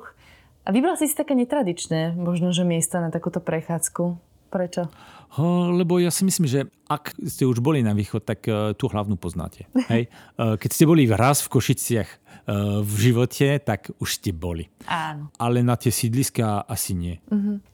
A 0.63 0.71
vybral 0.71 0.99
si 0.99 1.07
si 1.07 1.15
také 1.15 1.31
netradičné, 1.31 2.15
možno, 2.19 2.51
že 2.51 2.67
miesta 2.67 2.99
na 2.99 3.07
takúto 3.07 3.39
prechádzku. 3.39 4.26
Prečo? 4.47 4.87
Lebo 5.77 5.99
ja 6.01 6.09
si 6.09 6.25
myslím, 6.25 6.47
že 6.49 6.65
ak 6.89 7.13
ste 7.19 7.45
už 7.45 7.61
boli 7.61 7.85
na 7.85 7.93
východ, 7.93 8.23
tak 8.25 8.47
uh, 8.47 8.73
tú 8.73 8.89
hlavnú 8.89 9.19
poznáte. 9.19 9.67
Hej? 9.91 10.09
Uh, 10.39 10.55
keď 10.61 10.69
ste 10.71 10.89
boli 10.89 11.05
raz 11.05 11.43
v 11.45 11.51
Košiciach 11.51 12.09
v 12.81 12.93
živote, 12.95 13.59
tak 13.59 13.91
už 13.99 14.23
ste 14.23 14.31
boli. 14.31 14.71
Áno. 14.87 15.27
Ale 15.35 15.59
na 15.59 15.75
tie 15.75 15.91
sídliska 15.91 16.63
asi 16.63 16.95
nie. 16.95 17.19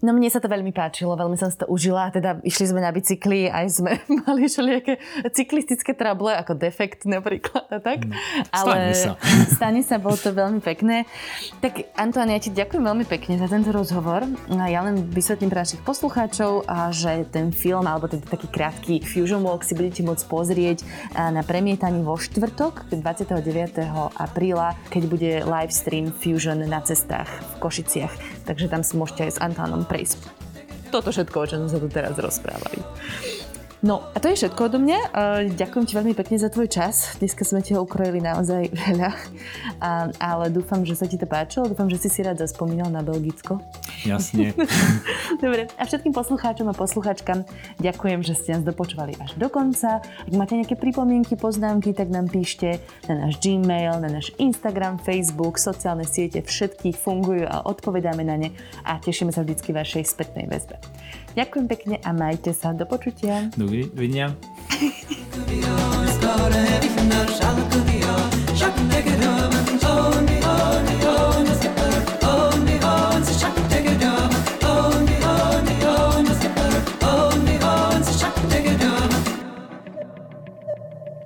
No 0.01 0.17
mne 0.17 0.29
sa 0.33 0.41
to 0.41 0.49
veľmi 0.49 0.73
páčilo, 0.73 1.13
veľmi 1.13 1.37
som 1.37 1.53
si 1.53 1.61
to 1.61 1.69
užila. 1.69 2.09
Teda 2.09 2.41
išli 2.41 2.73
sme 2.73 2.81
na 2.81 2.89
bicykli, 2.89 3.53
aj 3.53 3.65
sme 3.69 4.01
mali 4.25 4.49
všelijaké 4.49 4.97
cyklistické 5.29 5.93
trable, 5.93 6.33
ako 6.33 6.57
defekt 6.57 7.05
napríklad 7.05 7.69
a 7.69 7.77
tak. 7.77 8.09
stane 8.49 8.93
sa. 8.97 9.13
stane 9.57 9.81
sa, 9.85 10.01
bolo 10.01 10.17
to 10.17 10.33
veľmi 10.33 10.57
pekné. 10.57 11.05
Tak 11.61 11.93
Antoine, 11.93 12.33
ja 12.33 12.41
ti 12.41 12.49
ďakujem 12.49 12.81
veľmi 12.81 13.05
pekne 13.05 13.37
za 13.37 13.45
tento 13.45 13.69
rozhovor. 13.69 14.25
A 14.49 14.65
Ja 14.73 14.81
len 14.81 15.05
vysvetlím 15.13 15.53
pre 15.53 15.61
našich 15.61 15.85
poslucháčov, 15.85 16.65
a 16.65 16.89
že 16.89 17.29
ten 17.29 17.53
film, 17.53 17.85
alebo 17.85 18.09
ten 18.09 18.25
taký 18.25 18.49
krátky 18.49 19.05
Fusion 19.05 19.45
Walk 19.45 19.61
si 19.61 19.77
budete 19.77 20.01
môcť 20.01 20.25
pozrieť 20.25 20.81
a 21.13 21.29
na 21.29 21.45
premietaní 21.45 22.01
vo 22.01 22.17
štvrtok 22.17 22.89
29. 22.89 23.37
apríla, 24.17 24.62
keď 24.87 25.03
bude 25.11 25.31
live 25.43 25.73
stream 25.73 26.15
Fusion 26.15 26.63
na 26.63 26.79
cestách 26.79 27.27
v 27.27 27.53
Košiciach. 27.59 28.13
Takže 28.47 28.71
tam 28.71 28.87
si 28.87 28.95
môžete 28.95 29.27
aj 29.27 29.31
s 29.35 29.41
Antánom 29.43 29.83
prejsť. 29.83 30.19
Toto 30.93 31.09
všetko, 31.09 31.37
o 31.41 31.47
čom 31.49 31.59
sme 31.65 31.69
sa 31.73 31.79
tu 31.81 31.89
teraz 31.89 32.15
rozprávali. 32.15 32.79
No 33.83 33.99
a 34.15 34.17
to 34.23 34.31
je 34.31 34.39
všetko 34.39 34.71
odo 34.71 34.79
mňa. 34.79 34.99
Uh, 35.11 35.43
Ďakujem 35.59 35.83
ti 35.83 35.93
veľmi 35.99 36.15
pekne 36.15 36.39
za 36.39 36.47
tvoj 36.47 36.71
čas. 36.71 37.19
Dneska 37.19 37.43
sme 37.43 37.59
ho 37.75 37.83
ukrojili 37.83 38.23
naozaj 38.23 38.71
veľa. 38.87 39.11
A, 39.83 40.07
ale 40.23 40.47
dúfam, 40.55 40.87
že 40.87 40.95
sa 40.95 41.03
ti 41.03 41.19
to 41.19 41.27
páčilo. 41.27 41.67
Dúfam, 41.67 41.91
že 41.91 41.99
si 41.99 42.07
si 42.07 42.23
rád 42.23 42.39
zaspomínal 42.39 42.87
na 42.87 43.03
Belgicko. 43.03 43.59
Jasne. 44.07 44.55
Dobre, 45.43 45.67
a 45.75 45.83
všetkým 45.83 46.15
poslucháčom 46.15 46.71
a 46.71 46.73
posluchačkám 46.75 47.43
ďakujem, 47.83 48.23
že 48.23 48.39
ste 48.39 48.55
nás 48.55 48.63
dopočúvali 48.63 49.19
až 49.19 49.35
do 49.35 49.51
konca. 49.51 49.99
Ak 49.99 50.31
máte 50.31 50.55
nejaké 50.55 50.79
pripomienky, 50.79 51.35
poznámky, 51.35 51.91
tak 51.91 52.07
nám 52.07 52.31
píšte 52.31 52.79
na 53.11 53.27
náš 53.27 53.35
Gmail, 53.43 53.99
na 53.99 54.07
náš 54.07 54.31
Instagram, 54.39 54.95
Facebook, 55.03 55.59
sociálne 55.59 56.07
siete, 56.07 56.39
všetky 56.39 56.95
fungujú 56.95 57.43
a 57.51 57.67
odpovedáme 57.67 58.23
na 58.23 58.39
ne 58.39 58.49
a 58.87 58.95
tešíme 58.95 59.35
sa 59.35 59.43
vždycky 59.43 59.75
vašej 59.75 60.07
spätnej 60.07 60.47
väzbe. 60.47 60.79
Ďakujem 61.33 61.65
pekne 61.65 61.95
a 62.01 62.09
majte 62.13 62.53
sa. 62.53 62.73
Do 62.73 62.85
počutia. 62.85 63.49
Dovidenia. 63.57 64.33